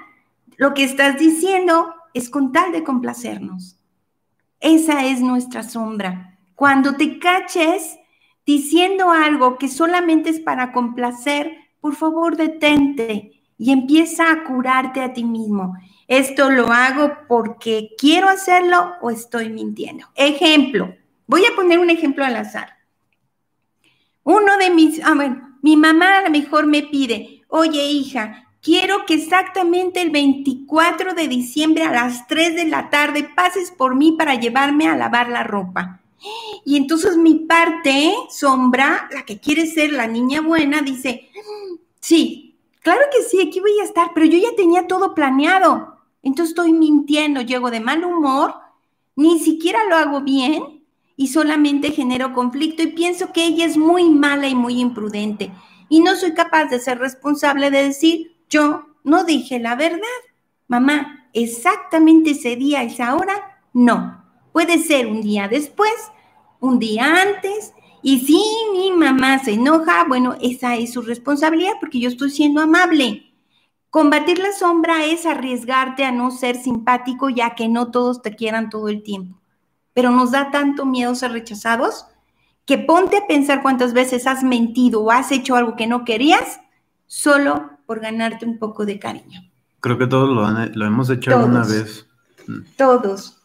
Lo 0.59 0.75
que 0.75 0.83
estás 0.83 1.19
diciendo 1.19 1.95
es 2.15 2.29
con 2.29 2.51
tal 2.51 2.73
de 2.73 2.83
complacernos. 2.83 3.79
Esa 4.59 5.07
es 5.07 5.21
nuestra 5.21 5.63
sombra. 5.63 6.37
Cuando 6.57 6.97
te 6.97 7.21
caches 7.21 7.97
diciendo 8.45 9.13
algo 9.13 9.57
que 9.57 9.69
solamente 9.69 10.31
es 10.31 10.41
para 10.41 10.73
complacer, 10.73 11.57
por 11.81 11.95
favor 11.95 12.37
detente 12.37 13.41
y 13.57 13.71
empieza 13.71 14.33
a 14.33 14.43
curarte 14.43 15.01
a 15.01 15.13
ti 15.13 15.23
mismo. 15.23 15.77
Esto 16.09 16.51
lo 16.51 16.73
hago 16.73 17.13
porque 17.29 17.91
quiero 17.97 18.29
hacerlo 18.29 18.95
o 19.01 19.11
estoy 19.11 19.51
mintiendo. 19.51 20.09
Ejemplo, 20.17 20.93
voy 21.29 21.45
a 21.45 21.55
poner 21.55 21.79
un 21.79 21.91
ejemplo 21.91 22.25
al 22.25 22.35
azar. 22.35 22.79
Uno 24.25 24.57
de 24.59 24.71
mis, 24.71 25.01
ah, 25.05 25.15
bueno, 25.15 25.57
mi 25.63 25.77
mamá 25.77 26.19
a 26.19 26.23
lo 26.23 26.31
mejor 26.31 26.67
me 26.67 26.83
pide, 26.83 27.43
oye 27.47 27.85
hija, 27.85 28.48
quiero 28.63 29.07
que 29.07 29.15
exactamente 29.15 30.01
el 30.01 30.11
24 30.11 31.15
de 31.15 31.29
diciembre 31.29 31.85
a 31.85 31.93
las 31.93 32.27
3 32.27 32.57
de 32.57 32.65
la 32.67 32.91
tarde 32.91 33.29
pases 33.35 33.71
por 33.71 33.95
mí 33.95 34.13
para 34.13 34.35
llevarme 34.35 34.89
a 34.89 34.97
lavar 34.97 35.29
la 35.29 35.45
ropa. 35.45 36.01
Y 36.65 36.77
entonces 36.77 37.17
mi 37.17 37.35
parte 37.37 38.13
sombra, 38.29 39.09
la 39.13 39.25
que 39.25 39.39
quiere 39.39 39.67
ser 39.67 39.93
la 39.93 40.07
niña 40.07 40.41
buena, 40.41 40.83
dice, 40.83 41.29
sí, 42.01 42.57
claro 42.81 43.03
que 43.13 43.23
sí, 43.23 43.41
aquí 43.41 43.61
voy 43.61 43.79
a 43.81 43.85
estar, 43.85 44.11
pero 44.15 44.27
yo 44.27 44.39
ya 44.39 44.57
tenía 44.57 44.87
todo 44.87 45.15
planeado. 45.15 45.97
Entonces 46.23 46.51
estoy 46.51 46.73
mintiendo, 46.73 47.41
llego 47.41 47.71
de 47.71 47.81
mal 47.81 48.05
humor, 48.05 48.55
ni 49.15 49.39
siquiera 49.39 49.85
lo 49.85 49.97
hago 49.97 50.21
bien 50.21 50.85
y 51.17 51.29
solamente 51.29 51.93
genero 51.93 52.33
conflicto 52.33 52.83
y 52.83 52.89
pienso 52.89 53.33
que 53.33 53.45
ella 53.47 53.65
es 53.65 53.77
muy 53.77 54.11
mala 54.11 54.49
y 54.49 54.55
muy 54.55 54.81
imprudente 54.81 55.53
y 55.89 56.01
no 56.01 56.17
soy 56.17 56.35
capaz 56.35 56.67
de 56.67 56.81
ser 56.81 56.99
responsable 56.99 57.71
de 57.71 57.85
decir, 57.85 58.38
yo 58.49 58.87
no 59.05 59.25
dije 59.25 59.59
la 59.59 59.75
verdad. 59.75 60.03
Mamá, 60.67 61.29
exactamente 61.33 62.31
ese 62.31 62.57
día, 62.57 62.83
esa 62.83 63.15
hora, 63.15 63.61
no. 63.73 64.25
Puede 64.53 64.79
ser 64.79 65.07
un 65.07 65.23
día 65.23 65.49
después, 65.49 65.93
un 66.61 66.79
día 66.79 67.23
antes, 67.23 67.73
y 68.03 68.21
si 68.21 68.43
mi 68.73 68.93
mamá 68.93 69.39
se 69.39 69.53
enoja, 69.55 70.05
bueno, 70.05 70.37
esa 70.41 70.77
es 70.77 70.93
su 70.93 71.03
responsabilidad 71.03 71.73
porque 71.81 72.01
yo 72.01 72.09
estoy 72.09 72.31
siendo 72.31 72.61
amable. 72.61 73.35
Combatir 73.91 74.39
la 74.39 74.53
sombra 74.53 75.05
es 75.07 75.27
arriesgarte 75.27 76.05
a 76.05 76.13
no 76.13 76.31
ser 76.31 76.57
simpático 76.57 77.31
ya 77.31 77.55
que 77.55 77.69
no 77.69 77.91
todos 77.91 78.23
te 78.23 78.37
quieran 78.37 78.71
todo 78.71 78.89
el 78.89 79.03
tiempo. 79.03 79.41
Pero 79.95 80.11
nos 80.11 80.31
da 80.31 80.51
tanto 80.51 80.85
miedo 80.85 81.15
ser 81.15 81.33
rechazados 81.33 82.07
que 82.67 82.79
ponte 82.79 83.17
a 83.17 83.27
pensar 83.27 83.63
cuántas 83.63 83.95
veces 83.95 84.27
has 84.27 84.43
mentido 84.43 85.03
o 85.03 85.11
has 85.11 85.33
hecho 85.33 85.57
algo 85.57 85.75
que 85.75 85.87
no 85.87 86.05
querías 86.05 86.61
solo 87.07 87.78
por 87.89 88.01
ganarte 88.01 88.45
un 88.45 88.59
poco 88.59 88.85
de 88.85 88.99
cariño. 88.99 89.41
Creo 89.81 89.97
que 89.97 90.07
todos 90.07 90.29
lo, 90.29 90.87
hemos 90.87 91.09
hecho 91.09 91.35
alguna 91.35 91.65
vez. 91.65 92.07
Mm. 92.47 92.59
Todos. 92.77 93.39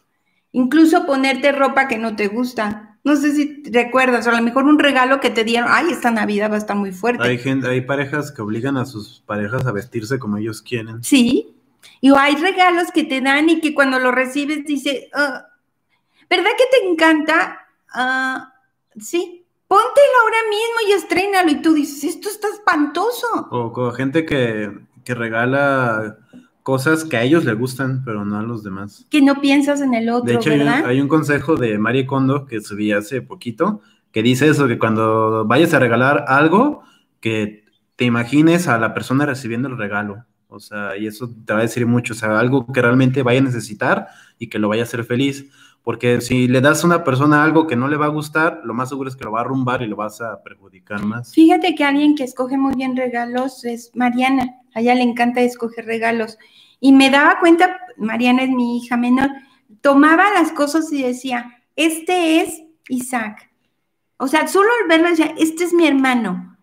Incluso 0.52 1.06
ponerte 1.06 1.50
ropa 1.50 1.88
que 1.88 1.96
no 1.96 2.14
te 2.14 2.28
gusta. 2.28 2.98
No 3.04 3.16
sé 3.16 3.32
si 3.32 3.62
recuerdas, 3.72 4.26
o 4.26 4.30
a 4.30 4.36
lo 4.36 4.42
mejor 4.42 4.64
un 4.64 4.78
regalo 4.78 5.18
que 5.18 5.30
te 5.30 5.44
dieron, 5.44 5.70
ay, 5.72 5.86
esta 5.90 6.10
Navidad 6.10 6.50
va 6.50 6.56
a 6.56 6.58
estar 6.58 6.76
muy 6.76 6.92
fuerte. 6.92 7.26
Hay 7.26 7.38
gente, 7.38 7.68
hay 7.68 7.80
parejas 7.80 8.30
que 8.32 8.42
obligan 8.42 8.76
a 8.76 8.84
sus 8.84 9.22
parejas 9.24 9.64
a 9.64 9.72
vestirse 9.72 10.18
como 10.18 10.36
ellos 10.36 10.60
quieren. 10.60 11.02
Sí. 11.02 11.56
Y 12.02 12.14
hay 12.14 12.36
regalos 12.36 12.92
que 12.92 13.04
te 13.04 13.22
dan 13.22 13.48
y 13.48 13.62
que 13.62 13.72
cuando 13.72 13.98
lo 13.98 14.12
recibes 14.12 14.66
dice, 14.66 15.08
ah, 15.14 15.46
¿verdad 16.28 16.50
que 16.58 16.78
te 16.78 16.86
encanta? 16.86 17.60
Ah, 17.94 18.52
sí, 19.00 19.43
póntelo 19.74 20.16
ahora 20.22 20.36
mismo 20.48 20.88
y 20.88 20.92
estrénalo. 20.92 21.50
Y 21.50 21.62
tú 21.62 21.74
dices, 21.74 22.04
esto 22.04 22.28
está 22.28 22.46
espantoso. 22.48 23.26
O 23.50 23.72
con 23.72 23.92
gente 23.92 24.24
que, 24.24 24.70
que 25.04 25.14
regala 25.16 26.18
cosas 26.62 27.04
que 27.04 27.16
a 27.16 27.24
ellos 27.24 27.44
les 27.44 27.58
gustan, 27.58 28.04
pero 28.04 28.24
no 28.24 28.38
a 28.38 28.42
los 28.42 28.62
demás. 28.62 29.04
Que 29.10 29.20
no 29.20 29.40
piensas 29.40 29.80
en 29.80 29.94
el 29.94 30.08
otro, 30.10 30.26
de 30.26 30.34
hecho, 30.34 30.50
Hay, 30.86 31.00
un, 31.00 31.08
consejo 31.08 31.56
de 31.56 31.76
Marie 31.78 32.06
Kondo 32.06 32.46
que 32.46 32.60
subí 32.60 32.92
hace 32.92 33.20
poquito, 33.20 33.80
que 34.12 34.22
dice 34.22 34.48
eso, 34.48 34.68
que 34.68 34.78
cuando 34.78 35.44
vayas 35.44 35.74
a 35.74 35.80
regalar 35.80 36.24
algo, 36.28 36.82
que 37.20 37.64
te 37.96 38.04
imagines 38.04 38.68
a 38.68 38.78
la 38.78 38.94
persona 38.94 39.26
recibiendo 39.26 39.68
el 39.68 39.76
regalo. 39.76 40.24
O 40.46 40.60
sea, 40.60 40.96
y 40.96 41.08
eso 41.08 41.28
te 41.44 41.52
va 41.52 41.58
a 41.58 41.62
decir 41.62 41.84
mucho, 41.84 42.12
o 42.12 42.16
sea, 42.16 42.38
algo 42.38 42.72
que 42.72 42.80
realmente 42.80 43.24
vaya 43.24 43.40
a 43.40 43.44
necesitar 43.44 44.06
y 44.38 44.46
que 44.46 44.60
lo 44.60 44.68
vaya 44.68 44.82
a 44.82 44.84
hacer 44.84 45.02
feliz. 45.04 45.46
Porque 45.84 46.22
si 46.22 46.48
le 46.48 46.62
das 46.62 46.82
a 46.82 46.86
una 46.86 47.04
persona 47.04 47.44
algo 47.44 47.66
que 47.66 47.76
no 47.76 47.88
le 47.88 47.98
va 47.98 48.06
a 48.06 48.08
gustar, 48.08 48.62
lo 48.64 48.72
más 48.72 48.88
seguro 48.88 49.10
es 49.10 49.16
que 49.16 49.24
lo 49.24 49.32
va 49.32 49.40
a 49.40 49.42
arrumbar 49.42 49.82
y 49.82 49.86
lo 49.86 49.96
vas 49.96 50.22
a 50.22 50.42
perjudicar 50.42 51.04
más. 51.04 51.34
Fíjate 51.34 51.74
que 51.74 51.84
alguien 51.84 52.14
que 52.14 52.24
escoge 52.24 52.56
muy 52.56 52.74
bien 52.74 52.96
regalos 52.96 53.66
es 53.66 53.90
Mariana. 53.94 54.62
A 54.74 54.80
ella 54.80 54.94
le 54.94 55.02
encanta 55.02 55.42
escoger 55.42 55.84
regalos. 55.84 56.38
Y 56.80 56.92
me 56.92 57.10
daba 57.10 57.38
cuenta, 57.38 57.78
Mariana 57.98 58.44
es 58.44 58.48
mi 58.48 58.78
hija 58.78 58.96
menor, 58.96 59.28
tomaba 59.82 60.32
las 60.32 60.52
cosas 60.52 60.90
y 60.90 61.02
decía, 61.02 61.62
este 61.76 62.40
es 62.40 62.62
Isaac. 62.88 63.50
O 64.16 64.26
sea, 64.26 64.48
solo 64.48 64.70
al 64.80 64.88
verlo 64.88 65.10
decía, 65.10 65.34
este 65.38 65.64
es 65.64 65.74
mi 65.74 65.86
hermano. 65.86 66.56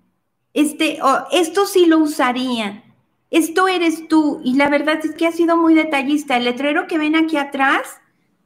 Este, 0.55 0.99
o 1.03 1.27
esto 1.31 1.67
sí 1.67 1.85
lo 1.85 1.99
usaría. 1.99 2.83
Esto 3.29 3.67
eres 3.67 4.07
tú. 4.07 4.41
Y 4.43 4.55
la 4.55 4.67
verdad 4.67 4.99
es 5.03 5.13
que 5.13 5.27
ha 5.27 5.31
sido 5.31 5.57
muy 5.57 5.75
detallista. 5.75 6.37
El 6.37 6.45
letrero 6.45 6.87
que 6.87 6.97
ven 6.97 7.15
aquí 7.15 7.37
atrás 7.37 8.00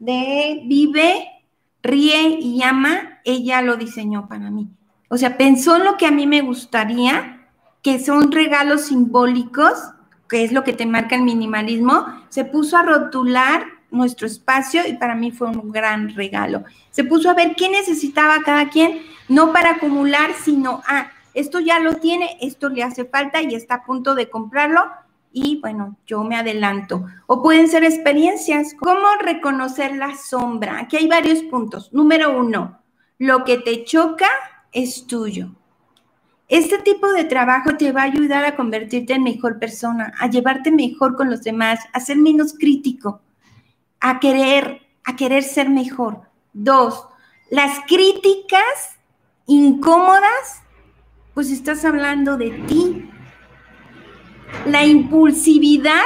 de 0.05 0.61
vive, 0.65 1.27
ríe 1.81 2.39
y 2.39 2.63
ama, 2.63 3.19
ella 3.25 3.61
lo 3.61 3.75
diseñó 3.77 4.27
para 4.27 4.49
mí. 4.49 4.69
O 5.09 5.17
sea, 5.17 5.37
pensó 5.37 5.75
en 5.77 5.85
lo 5.85 5.97
que 5.97 6.07
a 6.07 6.11
mí 6.11 6.27
me 6.27 6.41
gustaría, 6.41 7.47
que 7.81 7.99
son 7.99 8.31
regalos 8.31 8.87
simbólicos, 8.87 9.73
que 10.27 10.43
es 10.43 10.51
lo 10.51 10.63
que 10.63 10.73
te 10.73 10.85
marca 10.85 11.15
el 11.15 11.21
minimalismo, 11.21 12.05
se 12.29 12.45
puso 12.45 12.77
a 12.77 12.83
rotular 12.83 13.65
nuestro 13.91 14.27
espacio 14.27 14.81
y 14.87 14.93
para 14.93 15.15
mí 15.15 15.31
fue 15.31 15.47
un 15.47 15.71
gran 15.71 16.13
regalo. 16.15 16.63
Se 16.91 17.03
puso 17.03 17.29
a 17.29 17.33
ver 17.33 17.55
qué 17.55 17.69
necesitaba 17.69 18.41
cada 18.43 18.69
quien, 18.69 19.01
no 19.29 19.53
para 19.53 19.71
acumular, 19.71 20.31
sino, 20.33 20.81
ah, 20.87 21.11
esto 21.33 21.59
ya 21.59 21.79
lo 21.79 21.95
tiene, 21.95 22.37
esto 22.41 22.69
le 22.69 22.83
hace 22.83 23.05
falta 23.05 23.41
y 23.41 23.53
está 23.55 23.75
a 23.75 23.85
punto 23.85 24.15
de 24.15 24.29
comprarlo, 24.29 24.81
y 25.37 25.59
bueno, 25.59 25.97
yo 26.07 26.23
me 26.23 26.37
adelanto. 26.37 27.05
O 27.27 27.43
pueden 27.43 27.67
ser 27.67 27.83
experiencias. 27.83 28.73
¿Cómo 28.79 29.05
reconocer 29.19 29.93
la 29.97 30.15
sombra? 30.15 30.79
Aquí 30.79 30.95
hay 30.95 31.09
varios 31.09 31.43
puntos. 31.43 31.91
Número 31.91 32.39
uno, 32.39 32.79
lo 33.17 33.43
que 33.43 33.57
te 33.57 33.83
choca 33.83 34.29
es 34.71 35.05
tuyo. 35.07 35.49
Este 36.47 36.77
tipo 36.77 37.11
de 37.11 37.25
trabajo 37.25 37.75
te 37.75 37.91
va 37.91 38.03
a 38.03 38.05
ayudar 38.05 38.45
a 38.45 38.55
convertirte 38.55 39.11
en 39.11 39.23
mejor 39.23 39.59
persona, 39.59 40.13
a 40.17 40.29
llevarte 40.29 40.71
mejor 40.71 41.17
con 41.17 41.29
los 41.29 41.41
demás, 41.41 41.81
a 41.91 41.99
ser 41.99 42.15
menos 42.15 42.53
crítico, 42.57 43.19
a 43.99 44.21
querer, 44.21 44.83
a 45.03 45.17
querer 45.17 45.43
ser 45.43 45.69
mejor. 45.69 46.21
Dos, 46.53 47.09
las 47.49 47.81
críticas 47.87 48.97
incómodas, 49.47 50.63
pues 51.33 51.51
estás 51.51 51.83
hablando 51.83 52.37
de 52.37 52.51
ti, 52.51 53.09
la 54.65 54.85
impulsividad 54.85 56.05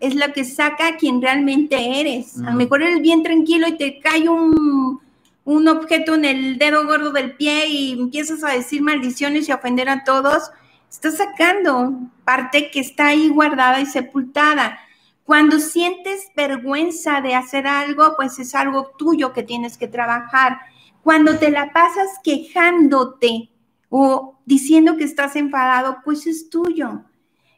es 0.00 0.16
lo 0.16 0.32
que 0.32 0.44
saca 0.44 0.88
a 0.88 0.96
quien 0.96 1.22
realmente 1.22 2.00
eres. 2.00 2.38
A 2.40 2.50
lo 2.50 2.56
mejor 2.56 2.82
eres 2.82 3.00
bien 3.00 3.22
tranquilo 3.22 3.68
y 3.68 3.76
te 3.76 4.00
cae 4.00 4.28
un, 4.28 5.00
un 5.44 5.68
objeto 5.68 6.14
en 6.14 6.24
el 6.24 6.58
dedo 6.58 6.84
gordo 6.86 7.12
del 7.12 7.36
pie 7.36 7.68
y 7.68 7.92
empiezas 7.92 8.42
a 8.42 8.50
decir 8.50 8.82
maldiciones 8.82 9.48
y 9.48 9.52
a 9.52 9.56
ofender 9.56 9.88
a 9.88 10.02
todos. 10.02 10.50
Estás 10.90 11.18
sacando 11.18 11.92
parte 12.24 12.70
que 12.70 12.80
está 12.80 13.08
ahí 13.08 13.28
guardada 13.28 13.80
y 13.80 13.86
sepultada. 13.86 14.78
Cuando 15.24 15.60
sientes 15.60 16.30
vergüenza 16.34 17.20
de 17.20 17.36
hacer 17.36 17.68
algo, 17.68 18.14
pues 18.16 18.38
es 18.40 18.56
algo 18.56 18.90
tuyo 18.98 19.32
que 19.32 19.44
tienes 19.44 19.78
que 19.78 19.86
trabajar. 19.86 20.58
Cuando 21.04 21.38
te 21.38 21.50
la 21.50 21.72
pasas 21.72 22.08
quejándote 22.24 23.50
o 23.88 24.36
diciendo 24.46 24.96
que 24.96 25.04
estás 25.04 25.36
enfadado, 25.36 25.98
pues 26.04 26.26
es 26.26 26.50
tuyo 26.50 27.04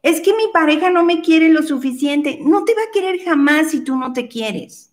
es 0.05 0.21
que 0.21 0.35
mi 0.35 0.49
pareja 0.53 0.91
no 0.91 1.03
me 1.03 1.23
quiere 1.23 1.49
lo 1.49 1.63
suficiente. 1.63 2.39
No 2.43 2.65
te 2.65 2.75
va 2.75 2.83
a 2.83 2.93
querer 2.93 3.25
jamás 3.25 3.71
si 3.71 3.81
tú 3.81 3.97
no 3.97 4.13
te 4.13 4.29
quieres. 4.29 4.93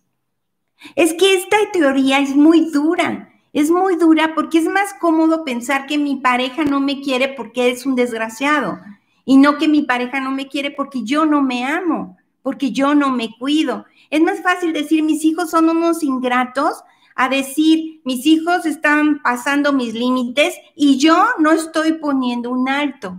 Es 0.96 1.12
que 1.12 1.34
esta 1.34 1.58
teoría 1.70 2.18
es 2.18 2.34
muy 2.34 2.70
dura. 2.70 3.30
Es 3.52 3.70
muy 3.70 3.96
dura 3.96 4.34
porque 4.34 4.56
es 4.56 4.64
más 4.64 4.94
cómodo 4.94 5.44
pensar 5.44 5.86
que 5.86 5.98
mi 5.98 6.16
pareja 6.16 6.64
no 6.64 6.80
me 6.80 7.02
quiere 7.02 7.28
porque 7.28 7.68
es 7.68 7.84
un 7.84 7.94
desgraciado 7.94 8.78
y 9.26 9.36
no 9.36 9.58
que 9.58 9.68
mi 9.68 9.82
pareja 9.82 10.18
no 10.18 10.30
me 10.30 10.48
quiere 10.48 10.70
porque 10.70 11.02
yo 11.04 11.26
no 11.26 11.42
me 11.42 11.66
amo, 11.66 12.16
porque 12.42 12.72
yo 12.72 12.94
no 12.94 13.10
me 13.10 13.36
cuido. 13.38 13.84
Es 14.08 14.22
más 14.22 14.40
fácil 14.40 14.72
decir 14.72 15.02
mis 15.02 15.26
hijos 15.26 15.50
son 15.50 15.68
unos 15.68 16.02
ingratos 16.02 16.82
a 17.14 17.28
decir 17.28 18.00
mis 18.06 18.24
hijos 18.24 18.64
están 18.64 19.20
pasando 19.20 19.74
mis 19.74 19.92
límites 19.92 20.54
y 20.74 20.96
yo 20.96 21.22
no 21.38 21.52
estoy 21.52 21.98
poniendo 21.98 22.50
un 22.50 22.70
alto. 22.70 23.18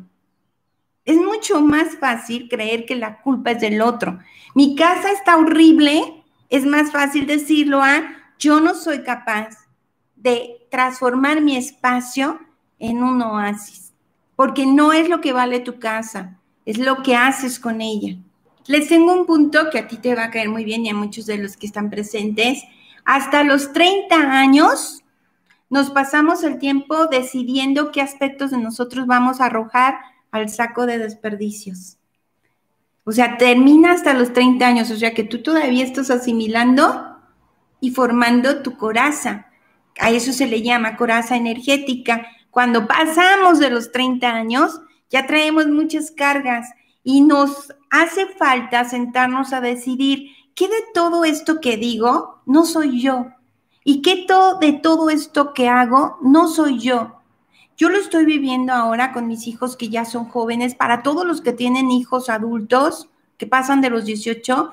Es 1.05 1.17
mucho 1.17 1.61
más 1.61 1.97
fácil 1.97 2.47
creer 2.49 2.85
que 2.85 2.95
la 2.95 3.21
culpa 3.21 3.51
es 3.51 3.61
del 3.61 3.81
otro. 3.81 4.19
Mi 4.55 4.75
casa 4.75 5.11
está 5.11 5.37
horrible, 5.37 6.23
es 6.49 6.65
más 6.65 6.91
fácil 6.91 7.27
decirlo 7.27 7.81
a 7.81 8.03
yo 8.39 8.59
no 8.59 8.73
soy 8.73 9.03
capaz 9.03 9.67
de 10.15 10.67
transformar 10.71 11.41
mi 11.41 11.57
espacio 11.57 12.39
en 12.79 13.03
un 13.03 13.21
oasis, 13.21 13.93
porque 14.35 14.65
no 14.65 14.93
es 14.93 15.09
lo 15.09 15.21
que 15.21 15.33
vale 15.33 15.59
tu 15.59 15.79
casa, 15.79 16.39
es 16.65 16.77
lo 16.77 17.03
que 17.03 17.15
haces 17.15 17.59
con 17.59 17.81
ella. 17.81 18.17
Les 18.65 18.87
tengo 18.87 19.13
un 19.13 19.25
punto 19.25 19.69
que 19.69 19.79
a 19.79 19.87
ti 19.87 19.97
te 19.97 20.15
va 20.15 20.25
a 20.25 20.31
caer 20.31 20.47
muy 20.47 20.63
bien 20.63 20.85
y 20.85 20.89
a 20.89 20.93
muchos 20.93 21.25
de 21.25 21.37
los 21.37 21.57
que 21.57 21.65
están 21.65 21.89
presentes. 21.89 22.63
Hasta 23.03 23.43
los 23.43 23.73
30 23.73 24.15
años 24.15 25.03
nos 25.69 25.89
pasamos 25.89 26.43
el 26.43 26.59
tiempo 26.59 27.07
decidiendo 27.07 27.91
qué 27.91 28.01
aspectos 28.01 28.51
de 28.51 28.57
nosotros 28.57 29.05
vamos 29.05 29.41
a 29.41 29.47
arrojar 29.47 29.95
al 30.33 30.49
saco 30.49 30.85
de 30.85 30.97
desperdicios. 30.97 31.97
O 33.05 33.11
sea, 33.11 33.37
termina 33.37 33.91
hasta 33.91 34.13
los 34.13 34.33
30 34.33 34.65
años, 34.65 34.91
o 34.91 34.97
sea 34.97 35.13
que 35.13 35.23
tú 35.23 35.43
todavía 35.43 35.83
estás 35.83 36.09
asimilando 36.09 37.17
y 37.79 37.91
formando 37.91 38.63
tu 38.63 38.75
coraza. 38.75 39.47
A 39.99 40.09
eso 40.09 40.33
se 40.33 40.47
le 40.47 40.63
llama 40.63 40.97
coraza 40.97 41.35
energética. 41.37 42.25
Cuando 42.49 42.87
pasamos 42.87 43.59
de 43.59 43.69
los 43.69 43.91
30 43.91 44.27
años, 44.33 44.81
ya 45.09 45.27
traemos 45.27 45.67
muchas 45.67 46.09
cargas 46.11 46.71
y 47.03 47.21
nos 47.21 47.71
hace 47.91 48.25
falta 48.25 48.85
sentarnos 48.85 49.53
a 49.53 49.61
decidir 49.61 50.29
qué 50.55 50.67
de 50.67 50.83
todo 50.93 51.25
esto 51.25 51.61
que 51.61 51.77
digo 51.77 52.41
no 52.45 52.65
soy 52.65 53.01
yo 53.01 53.27
y 53.83 54.01
qué 54.01 54.25
de 54.61 54.73
todo 54.73 55.09
esto 55.09 55.53
que 55.53 55.67
hago 55.67 56.17
no 56.23 56.47
soy 56.47 56.79
yo. 56.79 57.19
Yo 57.75 57.89
lo 57.89 57.97
estoy 57.97 58.25
viviendo 58.25 58.71
ahora 58.71 59.11
con 59.13 59.27
mis 59.27 59.47
hijos 59.47 59.75
que 59.75 59.89
ya 59.89 60.05
son 60.05 60.25
jóvenes. 60.25 60.75
Para 60.75 61.01
todos 61.01 61.25
los 61.25 61.41
que 61.41 61.53
tienen 61.53 61.89
hijos 61.89 62.29
adultos 62.29 63.09
que 63.37 63.47
pasan 63.47 63.81
de 63.81 63.89
los 63.89 64.05
18, 64.05 64.71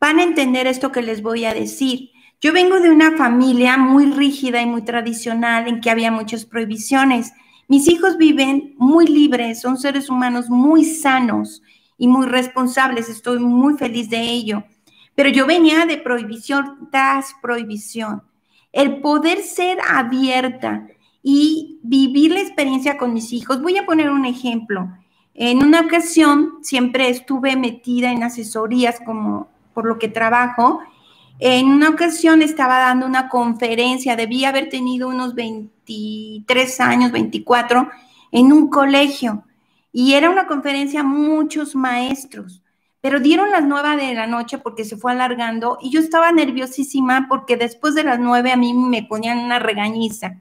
van 0.00 0.18
a 0.18 0.22
entender 0.22 0.66
esto 0.66 0.92
que 0.92 1.02
les 1.02 1.22
voy 1.22 1.44
a 1.44 1.52
decir. 1.52 2.10
Yo 2.40 2.52
vengo 2.52 2.80
de 2.80 2.90
una 2.90 3.16
familia 3.16 3.76
muy 3.76 4.06
rígida 4.06 4.62
y 4.62 4.66
muy 4.66 4.82
tradicional 4.82 5.68
en 5.68 5.80
que 5.80 5.90
había 5.90 6.10
muchas 6.10 6.44
prohibiciones. 6.44 7.32
Mis 7.68 7.86
hijos 7.88 8.16
viven 8.16 8.74
muy 8.78 9.06
libres, 9.06 9.60
son 9.60 9.78
seres 9.78 10.08
humanos 10.08 10.48
muy 10.48 10.84
sanos 10.84 11.62
y 11.98 12.08
muy 12.08 12.26
responsables. 12.26 13.08
Estoy 13.08 13.38
muy 13.38 13.74
feliz 13.74 14.08
de 14.10 14.22
ello. 14.22 14.64
Pero 15.14 15.28
yo 15.28 15.46
venía 15.46 15.84
de 15.84 15.98
prohibición 15.98 16.88
tras 16.90 17.34
prohibición. 17.42 18.22
El 18.72 19.00
poder 19.02 19.42
ser 19.42 19.78
abierta 19.86 20.88
y 21.22 21.78
vivir 21.82 22.32
la 22.32 22.40
experiencia 22.40 22.98
con 22.98 23.12
mis 23.12 23.32
hijos. 23.32 23.62
Voy 23.62 23.76
a 23.76 23.86
poner 23.86 24.10
un 24.10 24.24
ejemplo. 24.24 24.90
En 25.34 25.62
una 25.62 25.80
ocasión 25.80 26.58
siempre 26.62 27.08
estuve 27.08 27.56
metida 27.56 28.10
en 28.10 28.22
asesorías 28.22 29.00
como 29.04 29.48
por 29.72 29.86
lo 29.86 29.98
que 29.98 30.08
trabajo. 30.08 30.80
En 31.38 31.66
una 31.66 31.88
ocasión 31.88 32.42
estaba 32.42 32.78
dando 32.78 33.06
una 33.06 33.28
conferencia, 33.28 34.16
debía 34.16 34.50
haber 34.50 34.68
tenido 34.68 35.08
unos 35.08 35.34
23 35.34 36.80
años, 36.80 37.12
24, 37.12 37.88
en 38.32 38.52
un 38.52 38.68
colegio. 38.68 39.44
Y 39.92 40.14
era 40.14 40.30
una 40.30 40.46
conferencia 40.46 41.02
muchos 41.02 41.74
maestros, 41.74 42.62
pero 43.00 43.20
dieron 43.20 43.50
las 43.50 43.64
nueve 43.64 43.96
de 43.96 44.14
la 44.14 44.26
noche 44.26 44.58
porque 44.58 44.84
se 44.84 44.96
fue 44.96 45.12
alargando 45.12 45.78
y 45.82 45.90
yo 45.90 46.00
estaba 46.00 46.32
nerviosísima 46.32 47.26
porque 47.28 47.56
después 47.56 47.94
de 47.94 48.04
las 48.04 48.18
nueve 48.18 48.52
a 48.52 48.56
mí 48.56 48.72
me 48.72 49.02
ponían 49.02 49.38
una 49.38 49.58
regañiza. 49.58 50.40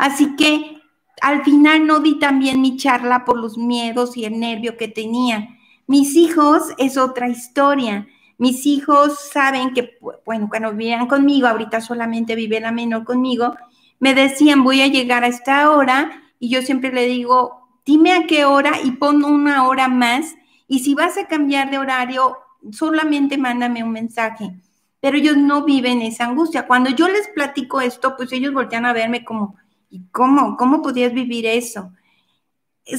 Así 0.00 0.34
que 0.34 0.80
al 1.20 1.44
final 1.44 1.86
no 1.86 2.00
di 2.00 2.18
también 2.18 2.62
mi 2.62 2.78
charla 2.78 3.26
por 3.26 3.38
los 3.38 3.58
miedos 3.58 4.16
y 4.16 4.24
el 4.24 4.40
nervio 4.40 4.78
que 4.78 4.88
tenía. 4.88 5.58
Mis 5.86 6.16
hijos 6.16 6.62
es 6.78 6.96
otra 6.96 7.28
historia. 7.28 8.08
Mis 8.38 8.64
hijos 8.64 9.20
saben 9.30 9.74
que, 9.74 9.98
bueno, 10.24 10.48
cuando 10.48 10.72
vivían 10.72 11.06
conmigo, 11.06 11.48
ahorita 11.48 11.82
solamente 11.82 12.34
vive 12.34 12.60
la 12.60 12.72
menor 12.72 13.04
conmigo, 13.04 13.54
me 13.98 14.14
decían, 14.14 14.64
voy 14.64 14.80
a 14.80 14.86
llegar 14.86 15.22
a 15.22 15.26
esta 15.26 15.70
hora 15.70 16.22
y 16.38 16.48
yo 16.48 16.62
siempre 16.62 16.94
le 16.94 17.06
digo, 17.06 17.68
dime 17.84 18.12
a 18.14 18.26
qué 18.26 18.46
hora 18.46 18.80
y 18.82 18.92
pon 18.92 19.22
una 19.22 19.68
hora 19.68 19.88
más 19.88 20.34
y 20.66 20.78
si 20.78 20.94
vas 20.94 21.18
a 21.18 21.26
cambiar 21.26 21.70
de 21.70 21.76
horario, 21.76 22.38
solamente 22.72 23.36
mándame 23.36 23.84
un 23.84 23.92
mensaje. 23.92 24.54
Pero 24.98 25.18
ellos 25.18 25.36
no 25.36 25.62
viven 25.62 26.00
esa 26.00 26.24
angustia. 26.24 26.66
Cuando 26.66 26.88
yo 26.88 27.06
les 27.06 27.28
platico 27.28 27.82
esto, 27.82 28.16
pues 28.16 28.32
ellos 28.32 28.54
voltean 28.54 28.86
a 28.86 28.94
verme 28.94 29.26
como, 29.26 29.56
¿Y 29.90 30.06
cómo? 30.12 30.56
¿Cómo 30.56 30.82
podías 30.82 31.12
vivir 31.12 31.46
eso? 31.46 31.92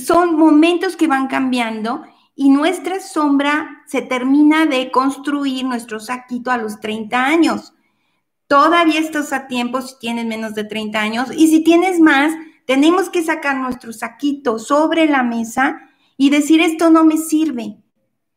Son 0.06 0.36
momentos 0.36 0.98
que 0.98 1.08
van 1.08 1.28
cambiando 1.28 2.04
y 2.36 2.50
nuestra 2.50 3.00
sombra 3.00 3.84
se 3.88 4.02
termina 4.02 4.66
de 4.66 4.92
construir 4.92 5.66
nuestro 5.66 6.02
saquito 6.02 6.52
a 6.52 6.58
los 6.58 6.82
30 6.82 7.26
años. 7.26 7.74
Todavía 8.48 9.00
estás 9.00 9.32
a 9.32 9.48
tiempo 9.48 9.82
si 9.82 9.98
tienes 10.00 10.26
menos 10.26 10.54
de 10.54 10.66
30 10.66 11.00
años 11.00 11.30
y 11.34 11.48
si 11.48 11.64
tienes 11.64 12.02
más, 12.02 12.34
tenemos 12.66 13.10
que 13.10 13.24
sacar 13.24 13.56
nuestro 13.58 13.94
saquito 13.94 14.60
sobre 14.60 15.06
la 15.08 15.24
mesa 15.24 15.82
y 16.18 16.30
decir 16.30 16.60
esto 16.60 16.89
no 16.89 17.06
me 17.06 17.18
sirve. 17.18 17.78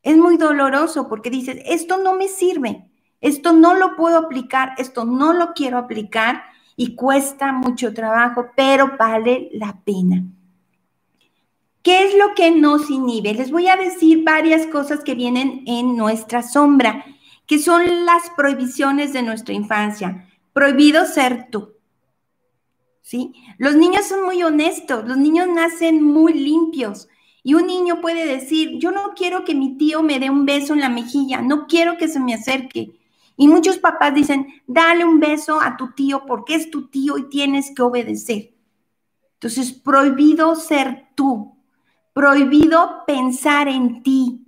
Es 0.02 0.16
muy 0.16 0.36
doloroso 0.36 1.08
porque 1.08 1.30
dices, 1.30 1.58
esto 1.66 1.98
no 1.98 2.14
me 2.14 2.28
sirve, 2.28 2.88
esto 3.20 3.52
no 3.52 3.74
lo 3.74 3.96
puedo 3.96 4.18
aplicar, 4.18 4.74
esto 4.78 5.04
no 5.04 5.32
lo 5.32 5.54
quiero 5.54 5.78
aplicar 5.78 6.53
y 6.76 6.94
cuesta 6.94 7.52
mucho 7.52 7.92
trabajo, 7.92 8.46
pero 8.56 8.92
vale 8.98 9.48
la 9.52 9.76
pena. 9.84 10.24
¿Qué 11.82 12.06
es 12.06 12.14
lo 12.16 12.34
que 12.34 12.50
nos 12.50 12.90
inhibe? 12.90 13.34
Les 13.34 13.50
voy 13.50 13.68
a 13.68 13.76
decir 13.76 14.24
varias 14.24 14.66
cosas 14.66 15.04
que 15.04 15.14
vienen 15.14 15.64
en 15.66 15.96
nuestra 15.96 16.42
sombra, 16.42 17.04
que 17.46 17.58
son 17.58 18.06
las 18.06 18.30
prohibiciones 18.36 19.12
de 19.12 19.22
nuestra 19.22 19.52
infancia. 19.54 20.26
Prohibido 20.54 21.04
ser 21.04 21.48
tú. 21.50 21.74
¿Sí? 23.02 23.34
Los 23.58 23.76
niños 23.76 24.06
son 24.06 24.24
muy 24.24 24.42
honestos, 24.42 25.06
los 25.06 25.18
niños 25.18 25.46
nacen 25.48 26.02
muy 26.02 26.32
limpios. 26.32 27.06
Y 27.42 27.52
un 27.52 27.66
niño 27.66 28.00
puede 28.00 28.24
decir, 28.24 28.78
yo 28.78 28.90
no 28.90 29.12
quiero 29.14 29.44
que 29.44 29.54
mi 29.54 29.76
tío 29.76 30.02
me 30.02 30.18
dé 30.18 30.30
un 30.30 30.46
beso 30.46 30.72
en 30.72 30.80
la 30.80 30.88
mejilla, 30.88 31.42
no 31.42 31.66
quiero 31.66 31.98
que 31.98 32.08
se 32.08 32.18
me 32.18 32.32
acerque. 32.32 32.98
Y 33.36 33.48
muchos 33.48 33.78
papás 33.78 34.14
dicen, 34.14 34.46
dale 34.66 35.04
un 35.04 35.18
beso 35.18 35.60
a 35.60 35.76
tu 35.76 35.92
tío 35.92 36.24
porque 36.26 36.54
es 36.54 36.70
tu 36.70 36.88
tío 36.88 37.18
y 37.18 37.28
tienes 37.28 37.72
que 37.74 37.82
obedecer. 37.82 38.54
Entonces, 39.34 39.72
prohibido 39.72 40.54
ser 40.54 41.08
tú, 41.14 41.56
prohibido 42.12 43.04
pensar 43.06 43.68
en 43.68 44.02
ti. 44.02 44.40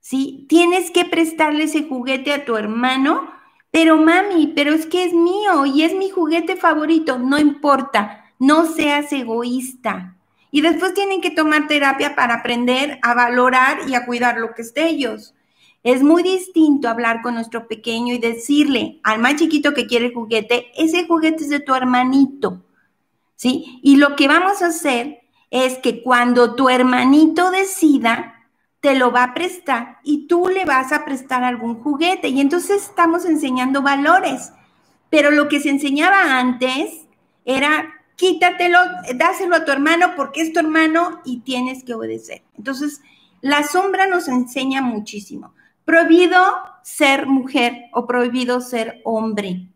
¿Sí? 0.00 0.46
Tienes 0.48 0.90
que 0.90 1.04
prestarle 1.04 1.64
ese 1.64 1.88
juguete 1.88 2.32
a 2.32 2.44
tu 2.44 2.56
hermano, 2.56 3.30
pero 3.70 3.96
mami, 3.96 4.52
pero 4.54 4.72
es 4.72 4.86
que 4.86 5.04
es 5.04 5.12
mío 5.12 5.66
y 5.66 5.82
es 5.82 5.94
mi 5.94 6.10
juguete 6.10 6.56
favorito. 6.56 7.18
No 7.18 7.38
importa, 7.38 8.32
no 8.38 8.66
seas 8.66 9.12
egoísta. 9.12 10.16
Y 10.50 10.60
después 10.60 10.94
tienen 10.94 11.20
que 11.20 11.30
tomar 11.30 11.66
terapia 11.66 12.14
para 12.14 12.34
aprender 12.34 12.98
a 13.02 13.14
valorar 13.14 13.88
y 13.88 13.94
a 13.94 14.04
cuidar 14.04 14.38
lo 14.38 14.54
que 14.54 14.62
es 14.62 14.74
de 14.74 14.88
ellos. 14.88 15.34
Es 15.82 16.02
muy 16.02 16.22
distinto 16.22 16.88
hablar 16.88 17.22
con 17.22 17.34
nuestro 17.34 17.66
pequeño 17.66 18.14
y 18.14 18.18
decirle 18.18 19.00
al 19.02 19.18
más 19.18 19.36
chiquito 19.36 19.74
que 19.74 19.86
quiere 19.86 20.06
el 20.06 20.14
juguete, 20.14 20.70
ese 20.76 21.06
juguete 21.06 21.42
es 21.42 21.50
de 21.50 21.60
tu 21.60 21.74
hermanito, 21.74 22.64
¿sí? 23.34 23.80
Y 23.82 23.96
lo 23.96 24.14
que 24.14 24.28
vamos 24.28 24.62
a 24.62 24.66
hacer 24.66 25.22
es 25.50 25.78
que 25.78 26.02
cuando 26.02 26.54
tu 26.54 26.68
hermanito 26.68 27.50
decida, 27.50 28.48
te 28.80 28.96
lo 28.96 29.12
va 29.12 29.22
a 29.22 29.34
prestar 29.34 29.98
y 30.02 30.26
tú 30.26 30.48
le 30.48 30.64
vas 30.64 30.92
a 30.92 31.04
prestar 31.04 31.44
algún 31.44 31.76
juguete. 31.82 32.28
Y 32.28 32.40
entonces 32.40 32.82
estamos 32.82 33.24
enseñando 33.24 33.80
valores. 33.80 34.52
Pero 35.08 35.30
lo 35.30 35.48
que 35.48 35.60
se 35.60 35.68
enseñaba 35.68 36.38
antes 36.38 37.06
era 37.44 37.92
quítatelo, 38.16 38.78
dáselo 39.14 39.56
a 39.56 39.64
tu 39.64 39.72
hermano 39.72 40.14
porque 40.16 40.42
es 40.42 40.52
tu 40.52 40.58
hermano 40.58 41.20
y 41.24 41.40
tienes 41.40 41.84
que 41.84 41.94
obedecer. 41.94 42.42
Entonces, 42.56 43.00
la 43.40 43.62
sombra 43.62 44.06
nos 44.06 44.26
enseña 44.26 44.82
muchísimo. 44.82 45.54
Prohibido 45.84 46.38
ser 46.82 47.26
mujer 47.26 47.84
o 47.92 48.06
prohibido 48.06 48.60
ser 48.60 49.00
hombre. 49.04 49.68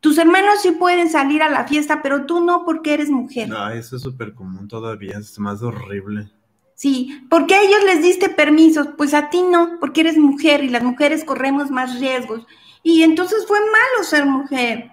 Tus 0.00 0.18
hermanos 0.18 0.60
sí 0.62 0.72
pueden 0.72 1.10
salir 1.10 1.42
a 1.42 1.48
la 1.48 1.64
fiesta, 1.66 2.02
pero 2.02 2.26
tú 2.26 2.44
no 2.44 2.64
porque 2.64 2.94
eres 2.94 3.10
mujer. 3.10 3.48
Ah, 3.56 3.74
eso 3.74 3.96
es 3.96 4.02
súper 4.02 4.34
común 4.34 4.68
todavía, 4.68 5.18
es 5.18 5.38
más 5.38 5.62
horrible. 5.62 6.30
Sí, 6.76 7.26
porque 7.30 7.54
a 7.54 7.62
ellos 7.62 7.82
les 7.84 8.02
diste 8.02 8.28
permisos, 8.28 8.88
pues 8.98 9.14
a 9.14 9.30
ti 9.30 9.42
no, 9.42 9.78
porque 9.80 10.02
eres 10.02 10.18
mujer 10.18 10.62
y 10.62 10.68
las 10.68 10.82
mujeres 10.82 11.24
corremos 11.24 11.70
más 11.70 11.98
riesgos. 11.98 12.46
Y 12.82 13.02
entonces 13.02 13.46
fue 13.48 13.58
malo 13.58 14.04
ser 14.04 14.26
mujer, 14.26 14.92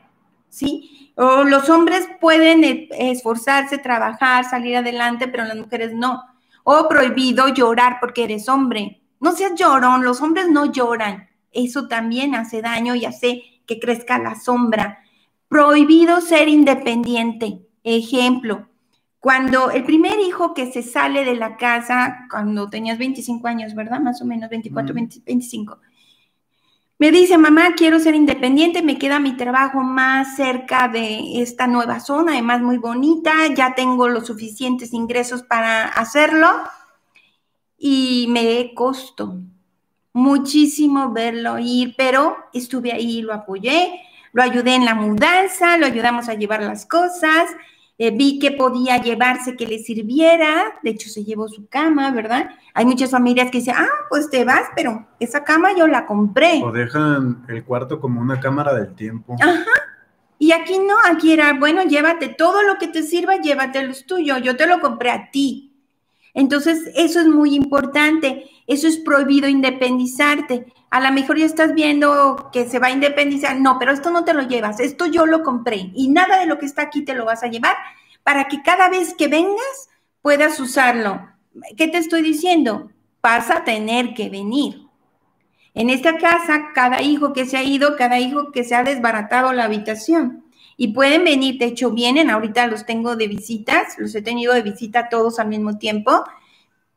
¿sí? 0.50 1.12
O 1.16 1.44
los 1.44 1.70
hombres 1.70 2.08
pueden 2.20 2.64
eh, 2.64 2.88
esforzarse, 2.92 3.78
trabajar, 3.78 4.46
salir 4.46 4.78
adelante, 4.78 5.28
pero 5.28 5.44
las 5.44 5.58
mujeres 5.58 5.94
no. 5.94 6.24
O 6.64 6.88
prohibido 6.88 7.50
llorar 7.50 7.98
porque 8.00 8.24
eres 8.24 8.48
hombre. 8.48 9.03
No 9.24 9.32
seas 9.32 9.54
llorón, 9.56 10.04
los 10.04 10.22
hombres 10.22 10.50
no 10.50 10.66
lloran. 10.66 11.30
Eso 11.54 11.88
también 11.88 12.36
hace 12.36 12.62
daño 12.62 12.94
y 12.94 13.06
hace 13.06 13.42
que 13.66 13.80
crezca 13.80 14.20
la 14.20 14.36
sombra. 14.36 15.00
Prohibido 15.48 16.20
ser 16.20 16.50
independiente. 16.50 17.66
Ejemplo, 17.86 18.68
cuando 19.20 19.72
el 19.72 19.86
primer 19.86 20.20
hijo 20.20 20.54
que 20.54 20.70
se 20.70 20.84
sale 20.84 21.24
de 21.24 21.36
la 21.36 21.56
casa, 21.56 22.28
cuando 22.30 22.70
tenías 22.70 22.98
25 22.98 23.48
años, 23.48 23.76
¿verdad? 23.76 24.02
Más 24.02 24.22
o 24.22 24.26
menos 24.26 24.50
24, 24.50 24.94
25, 24.94 25.80
me 27.00 27.10
dice, 27.10 27.38
mamá, 27.38 27.76
quiero 27.78 28.02
ser 28.02 28.16
independiente, 28.16 28.82
me 28.82 28.98
queda 28.98 29.22
mi 29.22 29.38
trabajo 29.38 29.84
más 29.84 30.36
cerca 30.36 30.90
de 30.90 31.42
esta 31.42 31.66
nueva 31.68 32.02
zona, 32.02 32.34
además 32.34 32.62
muy 32.62 32.78
bonita, 32.78 33.32
ya 33.56 33.74
tengo 33.74 34.10
los 34.10 34.28
suficientes 34.28 34.92
ingresos 34.92 35.44
para 35.44 35.86
hacerlo 35.88 36.50
y 37.86 38.28
me 38.30 38.74
costó 38.74 39.36
muchísimo 40.14 41.12
verlo 41.12 41.60
ir, 41.60 41.96
pero 41.98 42.38
estuve 42.54 42.94
ahí, 42.94 43.22
lo 43.22 43.34
apoyé, 43.34 44.00
lo 44.32 44.42
ayudé 44.42 44.76
en 44.76 44.86
la 44.86 44.96
mudanza, 44.96 45.78
lo 45.78 45.86
ayudamos 45.86 46.30
a 46.30 46.36
llevar 46.36 46.64
las 46.64 46.86
cosas, 46.86 47.50
eh, 47.98 48.12
vi 48.12 48.40
que 48.40 48.52
podía 48.52 49.02
llevarse, 49.02 49.58
que 49.58 49.68
le 49.68 49.80
sirviera, 49.80 50.80
de 50.82 50.92
hecho 50.92 51.10
se 51.10 51.26
llevó 51.26 51.50
su 51.50 51.68
cama, 51.68 52.10
¿verdad? 52.12 52.52
Hay 52.74 52.86
muchas 52.86 53.12
familias 53.12 53.52
que 53.52 53.58
dicen, 53.58 53.76
ah, 53.78 53.90
pues 54.10 54.30
te 54.30 54.46
vas, 54.46 54.64
pero 54.78 55.06
esa 55.20 55.44
cama 55.44 55.76
yo 55.78 55.86
la 55.86 56.06
compré. 56.06 56.62
O 56.64 56.72
dejan 56.72 57.44
el 57.50 57.66
cuarto 57.66 58.00
como 58.00 58.22
una 58.22 58.40
cámara 58.40 58.74
del 58.74 58.96
tiempo. 58.96 59.36
Ajá. 59.42 59.66
Y 60.40 60.54
aquí 60.54 60.80
no, 60.80 60.96
aquí 61.06 61.34
era, 61.34 61.52
bueno, 61.60 61.84
llévate 61.84 62.30
todo 62.30 62.64
lo 62.64 62.78
que 62.78 62.88
te 62.88 63.04
sirva, 63.04 63.42
llévatelo 63.42 63.92
es 63.92 64.06
tuyo, 64.06 64.38
yo 64.38 64.56
te 64.56 64.68
lo 64.68 64.80
compré 64.80 65.12
a 65.12 65.32
ti. 65.32 65.73
Entonces, 66.34 66.82
eso 66.96 67.20
es 67.20 67.28
muy 67.28 67.56
importante. 67.56 68.50
Eso 68.68 68.88
es 68.88 68.98
prohibido 68.98 69.48
independizarte. 69.48 70.66
A 70.90 71.00
lo 71.00 71.12
mejor 71.12 71.38
ya 71.38 71.46
estás 71.46 71.74
viendo 71.74 72.50
que 72.52 72.68
se 72.68 72.80
va 72.80 72.88
a 72.88 72.92
independizar. 72.92 73.60
No, 73.60 73.78
pero 73.80 73.92
esto 73.92 74.10
no 74.10 74.24
te 74.24 74.34
lo 74.34 74.44
llevas. 74.44 74.80
Esto 74.80 75.06
yo 75.06 75.26
lo 75.26 75.44
compré 75.44 75.92
y 75.94 76.10
nada 76.10 76.40
de 76.40 76.46
lo 76.46 76.58
que 76.58 76.66
está 76.66 76.84
aquí 76.84 77.04
te 77.04 77.14
lo 77.14 77.26
vas 77.26 77.44
a 77.44 77.48
llevar 77.48 77.76
para 78.24 78.46
que 78.46 78.62
cada 78.64 78.90
vez 78.90 79.14
que 79.14 79.28
vengas 79.28 79.90
puedas 80.22 80.60
usarlo. 80.60 81.28
¿Qué 81.78 81.88
te 81.88 81.98
estoy 81.98 82.22
diciendo? 82.22 82.90
Vas 83.22 83.52
a 83.52 83.64
tener 83.64 84.14
que 84.14 84.30
venir. 84.30 84.88
En 85.76 85.90
esta 85.90 86.18
casa, 86.18 86.70
cada 86.74 87.02
hijo 87.02 87.34
que 87.34 87.46
se 87.46 87.58
ha 87.58 87.64
ido, 87.64 87.96
cada 87.96 88.20
hijo 88.20 88.52
que 88.52 88.64
se 88.64 88.76
ha 88.76 88.84
desbaratado 88.84 89.54
la 89.54 89.66
habitación. 89.66 90.43
Y 90.78 90.90
pueden 90.90 91.24
venir, 91.24 91.58
de 91.60 91.66
hecho 91.66 91.92
vienen, 91.92 92.30
ahorita 92.30 92.68
los 92.68 92.86
tengo 92.86 93.16
de 93.16 93.28
visitas, 93.28 93.98
los 93.98 94.14
he 94.16 94.22
tenido 94.22 94.54
de 94.54 94.62
visita 94.62 95.10
todos 95.10 95.40
al 95.40 95.48
mismo 95.48 95.78
tiempo, 95.78 96.24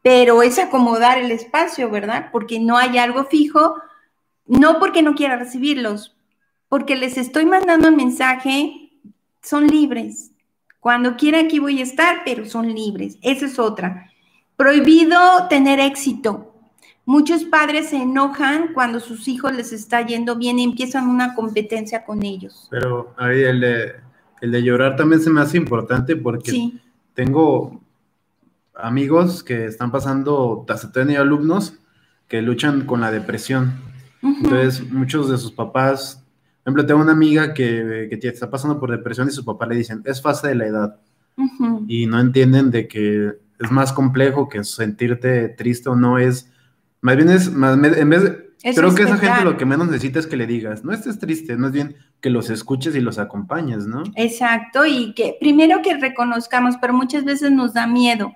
pero 0.02 0.42
es 0.42 0.58
acomodar 0.58 1.18
el 1.18 1.30
espacio, 1.30 1.90
¿verdad? 1.90 2.30
Porque 2.32 2.58
no 2.58 2.78
hay 2.78 2.98
algo 2.98 3.24
fijo, 3.24 3.76
no 4.46 4.78
porque 4.78 5.02
no 5.02 5.14
quiera 5.14 5.36
recibirlos, 5.36 6.16
porque 6.68 6.96
les 6.96 7.18
estoy 7.18 7.44
mandando 7.44 7.88
un 7.88 7.96
mensaje, 7.96 8.90
son 9.42 9.66
libres. 9.66 10.30
Cuando 10.80 11.16
quieran 11.16 11.46
aquí 11.46 11.58
voy 11.58 11.80
a 11.80 11.82
estar, 11.82 12.22
pero 12.24 12.44
son 12.44 12.72
libres. 12.72 13.18
Esa 13.20 13.46
es 13.46 13.58
otra. 13.58 14.10
Prohibido 14.56 15.18
tener 15.48 15.80
éxito. 15.80 16.55
Muchos 17.08 17.44
padres 17.44 17.90
se 17.90 18.02
enojan 18.02 18.72
cuando 18.74 18.98
sus 18.98 19.28
hijos 19.28 19.54
les 19.54 19.72
está 19.72 20.04
yendo 20.04 20.34
bien 20.34 20.58
y 20.58 20.64
empiezan 20.64 21.08
una 21.08 21.36
competencia 21.36 22.04
con 22.04 22.24
ellos. 22.24 22.66
Pero 22.68 23.14
ahí 23.16 23.42
el 23.42 23.60
de, 23.60 23.92
el 24.40 24.50
de 24.50 24.62
llorar 24.64 24.96
también 24.96 25.22
se 25.22 25.30
me 25.30 25.40
hace 25.40 25.56
importante 25.56 26.16
porque 26.16 26.72
tengo 27.14 27.80
amigos 28.74 29.44
que 29.44 29.66
están 29.66 29.92
pasando, 29.92 30.66
hasta 30.68 30.90
tenido 30.90 31.22
alumnos 31.22 31.74
que 32.26 32.42
luchan 32.42 32.84
con 32.86 33.00
la 33.00 33.12
depresión. 33.12 33.74
Entonces, 34.20 34.90
muchos 34.90 35.30
de 35.30 35.38
sus 35.38 35.52
papás, 35.52 36.24
por 36.64 36.72
ejemplo, 36.72 36.86
tengo 36.86 37.00
una 37.02 37.12
amiga 37.12 37.54
que, 37.54 38.08
que 38.10 38.28
está 38.28 38.50
pasando 38.50 38.80
por 38.80 38.90
depresión 38.90 39.28
y 39.28 39.30
su 39.30 39.44
papá 39.44 39.66
le 39.66 39.76
dicen, 39.76 40.02
es 40.04 40.20
fase 40.20 40.48
de 40.48 40.56
la 40.56 40.66
edad. 40.66 41.00
Y 41.86 42.06
no 42.06 42.18
entienden 42.18 42.72
de 42.72 42.88
que 42.88 43.34
es 43.60 43.70
más 43.70 43.92
complejo 43.92 44.48
que 44.48 44.64
sentirte 44.64 45.48
triste 45.50 45.88
o 45.88 45.94
no 45.94 46.18
es 46.18 46.50
más 47.06 47.16
bien 47.16 47.30
es, 47.30 47.52
más, 47.52 47.74
en 47.74 48.10
vez 48.10 48.22
de, 48.24 48.50
creo 48.74 48.92
que 48.92 49.04
esa 49.04 49.16
gente 49.16 49.44
lo 49.44 49.56
que 49.56 49.64
menos 49.64 49.86
necesita 49.86 50.18
es 50.18 50.26
que 50.26 50.36
le 50.36 50.44
digas, 50.44 50.82
no 50.82 50.92
estés 50.92 51.20
triste, 51.20 51.56
más 51.56 51.70
bien 51.70 51.94
que 52.20 52.30
los 52.30 52.50
escuches 52.50 52.96
y 52.96 53.00
los 53.00 53.20
acompañes, 53.20 53.86
¿no? 53.86 54.02
Exacto, 54.16 54.84
y 54.84 55.14
que 55.14 55.36
primero 55.38 55.82
que 55.82 55.96
reconozcamos, 55.96 56.74
pero 56.80 56.92
muchas 56.92 57.24
veces 57.24 57.52
nos 57.52 57.74
da 57.74 57.86
miedo. 57.86 58.34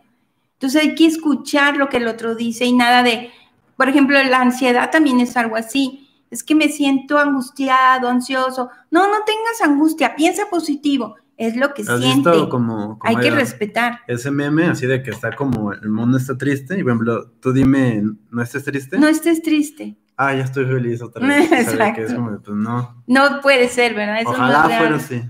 Entonces 0.53 0.83
hay 0.83 0.95
que 0.95 1.07
escuchar 1.07 1.77
lo 1.79 1.89
que 1.89 1.97
el 1.97 2.07
otro 2.07 2.37
dice 2.37 2.65
y 2.65 2.73
nada 2.73 3.03
de, 3.03 3.31
por 3.77 3.89
ejemplo, 3.89 4.23
la 4.23 4.41
ansiedad 4.41 4.89
también 4.93 5.19
es 5.19 5.37
algo 5.37 5.57
así. 5.57 6.09
Es 6.31 6.45
que 6.45 6.55
me 6.55 6.69
siento 6.69 7.19
angustiado, 7.19 8.09
ansioso. 8.09 8.71
No, 8.93 9.09
no 9.09 9.25
tengas 9.27 9.61
angustia, 9.63 10.15
piensa 10.15 10.45
positivo 10.49 11.17
es 11.41 11.57
lo 11.57 11.73
que 11.73 11.83
siente. 11.85 12.31
como, 12.51 12.99
Hay 13.03 13.17
que 13.17 13.31
respetar. 13.31 14.01
Ese 14.07 14.31
meme 14.31 14.67
así 14.67 14.87
de 14.87 15.03
que 15.03 15.11
está 15.11 15.35
como 15.35 15.73
el 15.73 15.89
mundo 15.89 16.19
está 16.19 16.37
triste 16.37 16.79
y 16.79 16.83
por 16.83 16.93
ejemplo, 16.93 17.31
tú 17.41 17.55
dime, 17.55 18.03
¿no 18.31 18.43
estés 18.43 18.63
triste? 18.63 18.99
No 18.99 19.09
estés 19.09 19.41
triste. 19.41 19.97
Ah, 20.19 20.35
ya 20.35 20.45
estoy 20.45 20.67
feliz 20.67 21.01
otra 21.01 21.27
vez. 21.27 21.51
Exacto. 21.51 22.03
pues 22.45 22.57
no. 22.57 23.03
No 23.07 23.41
puede 23.41 23.69
ser, 23.69 23.95
¿verdad? 23.95 24.21
Ojalá 24.27 24.65
fuera 24.65 24.97
así. 24.97 25.23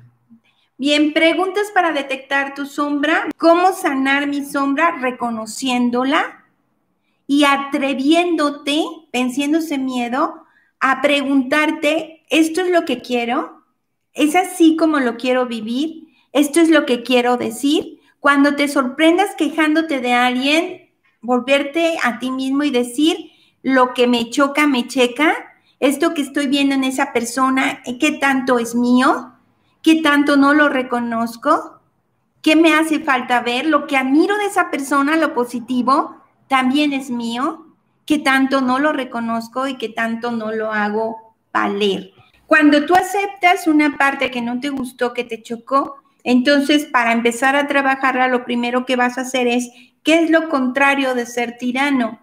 Bien, 0.76 1.12
preguntas 1.12 1.70
para 1.72 1.92
detectar 1.92 2.54
tu 2.54 2.66
sombra. 2.66 3.28
¿Cómo 3.36 3.72
sanar 3.72 4.26
mi 4.26 4.44
sombra? 4.44 4.96
Reconociéndola 5.00 6.44
y 7.28 7.44
atreviéndote, 7.44 8.82
venciendo 9.12 9.58
ese 9.58 9.78
miedo, 9.78 10.42
a 10.80 11.00
preguntarte, 11.02 12.24
¿esto 12.30 12.62
es 12.62 12.70
lo 12.72 12.84
que 12.84 13.00
quiero? 13.00 13.62
¿Es 14.12 14.34
así 14.34 14.74
como 14.74 14.98
lo 14.98 15.16
quiero 15.16 15.46
vivir? 15.46 15.99
¿Esto 16.32 16.60
es 16.60 16.70
lo 16.70 16.86
que 16.86 17.02
quiero 17.02 17.36
decir? 17.36 18.00
Cuando 18.20 18.54
te 18.54 18.68
sorprendas 18.68 19.34
quejándote 19.36 20.00
de 20.00 20.12
alguien, 20.12 20.90
volverte 21.20 21.96
a 22.02 22.18
ti 22.18 22.30
mismo 22.30 22.62
y 22.62 22.70
decir, 22.70 23.30
lo 23.62 23.94
que 23.94 24.06
me 24.06 24.30
choca, 24.30 24.66
me 24.66 24.86
checa, 24.86 25.34
esto 25.80 26.14
que 26.14 26.22
estoy 26.22 26.46
viendo 26.46 26.74
en 26.74 26.84
esa 26.84 27.12
persona, 27.12 27.82
¿qué 27.98 28.12
tanto 28.12 28.58
es 28.58 28.74
mío? 28.74 29.32
¿Qué 29.82 30.02
tanto 30.02 30.36
no 30.36 30.52
lo 30.52 30.68
reconozco? 30.68 31.80
¿Qué 32.42 32.54
me 32.54 32.74
hace 32.74 33.00
falta 33.00 33.40
ver? 33.40 33.66
Lo 33.66 33.86
que 33.86 33.96
admiro 33.96 34.36
de 34.36 34.46
esa 34.46 34.70
persona, 34.70 35.16
lo 35.16 35.34
positivo, 35.34 36.16
también 36.48 36.92
es 36.92 37.10
mío. 37.10 37.66
¿Qué 38.06 38.18
tanto 38.18 38.60
no 38.60 38.78
lo 38.78 38.92
reconozco 38.92 39.68
y 39.68 39.78
qué 39.78 39.88
tanto 39.88 40.32
no 40.32 40.52
lo 40.52 40.72
hago 40.72 41.34
valer? 41.52 42.12
Cuando 42.46 42.84
tú 42.84 42.94
aceptas 42.94 43.66
una 43.66 43.96
parte 43.96 44.30
que 44.30 44.42
no 44.42 44.58
te 44.58 44.70
gustó, 44.70 45.12
que 45.12 45.24
te 45.24 45.42
chocó, 45.42 45.99
entonces 46.24 46.84
para 46.84 47.12
empezar 47.12 47.56
a 47.56 47.66
trabajarla, 47.66 48.28
lo 48.28 48.44
primero 48.44 48.86
que 48.86 48.96
vas 48.96 49.18
a 49.18 49.22
hacer 49.22 49.46
es, 49.46 49.70
¿qué 50.02 50.22
es 50.22 50.30
lo 50.30 50.48
contrario 50.48 51.14
de 51.14 51.26
ser 51.26 51.56
tirano? 51.58 52.20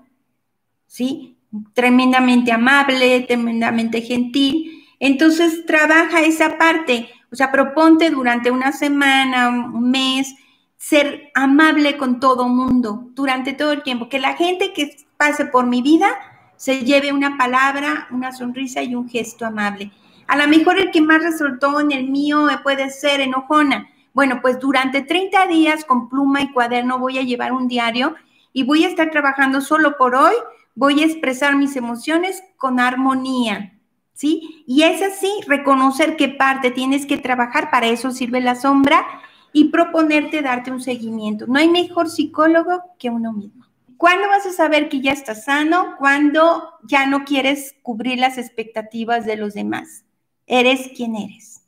¿Sí? 0.87 1.37
Tremendamente 1.73 2.51
amable, 2.51 3.21
tremendamente 3.21 4.01
gentil. 4.01 4.83
Entonces 4.99 5.65
trabaja 5.65 6.21
esa 6.21 6.57
parte, 6.57 7.09
o 7.31 7.35
sea, 7.35 7.51
proponte 7.51 8.09
durante 8.09 8.51
una 8.51 8.71
semana, 8.71 9.49
un 9.49 9.91
mes, 9.91 10.35
ser 10.77 11.31
amable 11.33 11.97
con 11.97 12.19
todo 12.19 12.47
mundo 12.47 13.09
durante 13.13 13.53
todo 13.53 13.71
el 13.71 13.83
tiempo, 13.83 14.09
que 14.09 14.19
la 14.19 14.35
gente 14.35 14.73
que 14.73 14.95
pase 15.17 15.45
por 15.45 15.65
mi 15.65 15.81
vida 15.81 16.07
se 16.55 16.85
lleve 16.85 17.11
una 17.11 17.37
palabra, 17.37 18.07
una 18.11 18.31
sonrisa 18.31 18.81
y 18.81 18.95
un 18.95 19.09
gesto 19.09 19.45
amable. 19.45 19.91
A 20.27 20.35
lo 20.35 20.47
mejor 20.47 20.77
el 20.77 20.91
que 20.91 21.01
más 21.01 21.23
resultó 21.23 21.79
en 21.79 21.91
el 21.93 22.09
mío 22.09 22.47
puede 22.61 22.89
ser 22.89 23.21
enojona. 23.21 23.89
Bueno, 24.13 24.39
pues 24.41 24.59
durante 24.59 25.01
30 25.01 25.47
días 25.47 25.85
con 25.85 26.09
pluma 26.09 26.41
y 26.41 26.51
cuaderno 26.51 26.99
voy 26.99 27.17
a 27.17 27.23
llevar 27.23 27.53
un 27.53 27.69
diario 27.69 28.15
y 28.51 28.63
voy 28.63 28.83
a 28.83 28.89
estar 28.89 29.09
trabajando 29.09 29.61
solo 29.61 29.95
por 29.95 30.15
hoy. 30.15 30.33
Voy 30.75 31.01
a 31.01 31.05
expresar 31.05 31.55
mis 31.55 31.75
emociones 31.77 32.43
con 32.57 32.79
armonía, 32.79 33.79
¿sí? 34.13 34.63
Y 34.67 34.83
es 34.83 35.01
así, 35.01 35.31
reconocer 35.47 36.17
qué 36.17 36.27
parte 36.27 36.71
tienes 36.71 37.05
que 37.05 37.17
trabajar, 37.17 37.71
para 37.71 37.87
eso 37.87 38.11
sirve 38.11 38.41
la 38.41 38.55
sombra 38.55 39.05
y 39.53 39.69
proponerte 39.69 40.41
darte 40.41 40.71
un 40.71 40.81
seguimiento. 40.81 41.47
No 41.47 41.57
hay 41.57 41.69
mejor 41.69 42.09
psicólogo 42.09 42.83
que 42.99 43.09
uno 43.09 43.31
mismo. 43.31 43.65
¿Cuándo 43.95 44.27
vas 44.27 44.45
a 44.45 44.51
saber 44.51 44.89
que 44.89 45.01
ya 45.01 45.13
estás 45.13 45.45
sano? 45.45 45.95
Cuando 45.97 46.73
ya 46.83 47.07
no 47.07 47.23
quieres 47.23 47.75
cubrir 47.81 48.19
las 48.19 48.37
expectativas 48.37 49.25
de 49.25 49.37
los 49.37 49.53
demás 49.55 50.06
eres 50.47 50.89
quien 50.95 51.15
eres. 51.15 51.61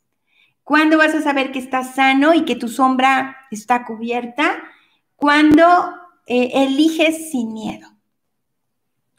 ¿Cuándo 0.64 0.98
vas 0.98 1.14
a 1.14 1.22
saber 1.22 1.52
que 1.52 1.58
estás 1.58 1.94
sano 1.94 2.34
y 2.34 2.44
que 2.44 2.56
tu 2.56 2.68
sombra 2.68 3.36
está 3.50 3.84
cubierta? 3.84 4.62
Cuando 5.16 5.64
eh, 6.26 6.50
eliges 6.54 7.30
sin 7.30 7.52
miedo. 7.52 7.88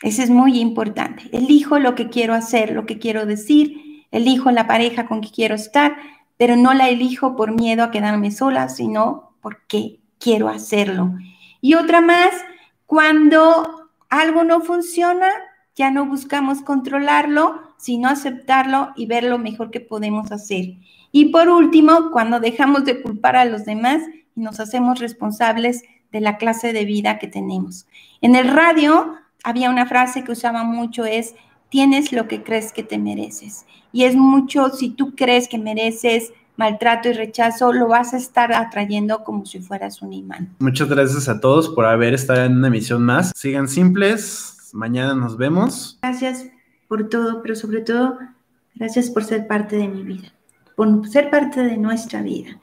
Eso 0.02 0.24
es 0.24 0.30
muy 0.30 0.60
importante. 0.60 1.30
Elijo 1.32 1.78
lo 1.78 1.94
que 1.94 2.10
quiero 2.10 2.34
hacer, 2.34 2.72
lo 2.72 2.86
que 2.86 2.98
quiero 2.98 3.26
decir, 3.26 4.06
elijo 4.12 4.50
la 4.52 4.66
pareja 4.66 5.08
con 5.08 5.22
que 5.22 5.30
quiero 5.30 5.56
estar, 5.56 5.96
pero 6.38 6.56
no 6.56 6.74
la 6.74 6.90
elijo 6.90 7.36
por 7.36 7.52
miedo 7.52 7.84
a 7.84 7.92
quedarme 7.92 8.32
sola, 8.32 8.68
sino 8.70 9.36
porque 9.42 10.00
quiero 10.20 10.50
hacerlo. 10.50 11.14
Y 11.60 11.76
otra 11.76 12.02
más, 12.02 12.32
cuando 12.86 13.90
algo 14.10 14.44
no 14.44 14.62
funciona, 14.62 15.30
ya 15.76 15.92
no 15.92 16.06
buscamos 16.06 16.62
controlarlo, 16.62 17.71
sino 17.82 18.10
aceptarlo 18.10 18.92
y 18.96 19.08
ver 19.08 19.24
lo 19.24 19.40
mejor 19.40 19.72
que 19.72 19.80
podemos 19.80 20.32
hacer. 20.32 20.76
Y 21.12 21.26
por 21.26 21.50
último, 21.50 22.12
cuando 22.12 22.40
dejamos 22.40 22.86
de 22.86 23.02
culpar 23.02 23.36
a 23.36 23.46
los 23.46 23.66
demás 23.66 24.04
y 24.36 24.42
nos 24.42 24.60
hacemos 24.60 25.00
responsables 25.00 25.84
de 26.12 26.22
la 26.22 26.38
clase 26.38 26.74
de 26.74 26.86
vida 26.86 27.18
que 27.18 27.28
tenemos. 27.28 27.88
En 28.22 28.36
el 28.36 28.48
radio 28.50 29.16
había 29.44 29.70
una 29.70 29.88
frase 29.88 30.24
que 30.24 30.32
usaba 30.32 30.64
mucho, 30.64 31.06
es, 31.06 31.34
tienes 31.70 32.12
lo 32.12 32.28
que 32.28 32.44
crees 32.44 32.72
que 32.72 32.84
te 32.84 33.00
mereces. 33.00 33.66
Y 33.92 34.04
es 34.04 34.16
mucho, 34.16 34.70
si 34.70 34.90
tú 34.90 35.16
crees 35.16 35.48
que 35.48 35.58
mereces 35.58 36.32
maltrato 36.58 37.10
y 37.10 37.14
rechazo, 37.14 37.74
lo 37.74 37.88
vas 37.88 38.14
a 38.14 38.18
estar 38.18 38.54
atrayendo 38.54 39.24
como 39.24 39.48
si 39.48 39.60
fueras 39.60 40.04
un 40.04 40.14
imán. 40.14 40.54
Muchas 40.60 40.88
gracias 40.88 41.28
a 41.28 41.40
todos 41.40 41.70
por 41.70 41.86
haber 41.86 42.14
estado 42.14 42.46
en 42.46 42.58
una 42.58 42.68
emisión 42.68 43.02
más. 43.02 43.32
Sigan 43.36 43.68
simples, 43.68 44.70
mañana 44.72 45.16
nos 45.16 45.36
vemos. 45.36 45.98
Gracias 46.04 46.51
por 46.92 47.08
todo, 47.08 47.42
pero 47.42 47.56
sobre 47.56 47.80
todo, 47.80 48.20
gracias 48.76 49.10
por 49.10 49.24
ser 49.24 49.48
parte 49.48 49.78
de 49.78 49.88
mi 49.88 50.04
vida, 50.04 50.34
por 50.76 51.08
ser 51.08 51.30
parte 51.30 51.62
de 51.62 51.78
nuestra 51.78 52.22
vida. 52.22 52.60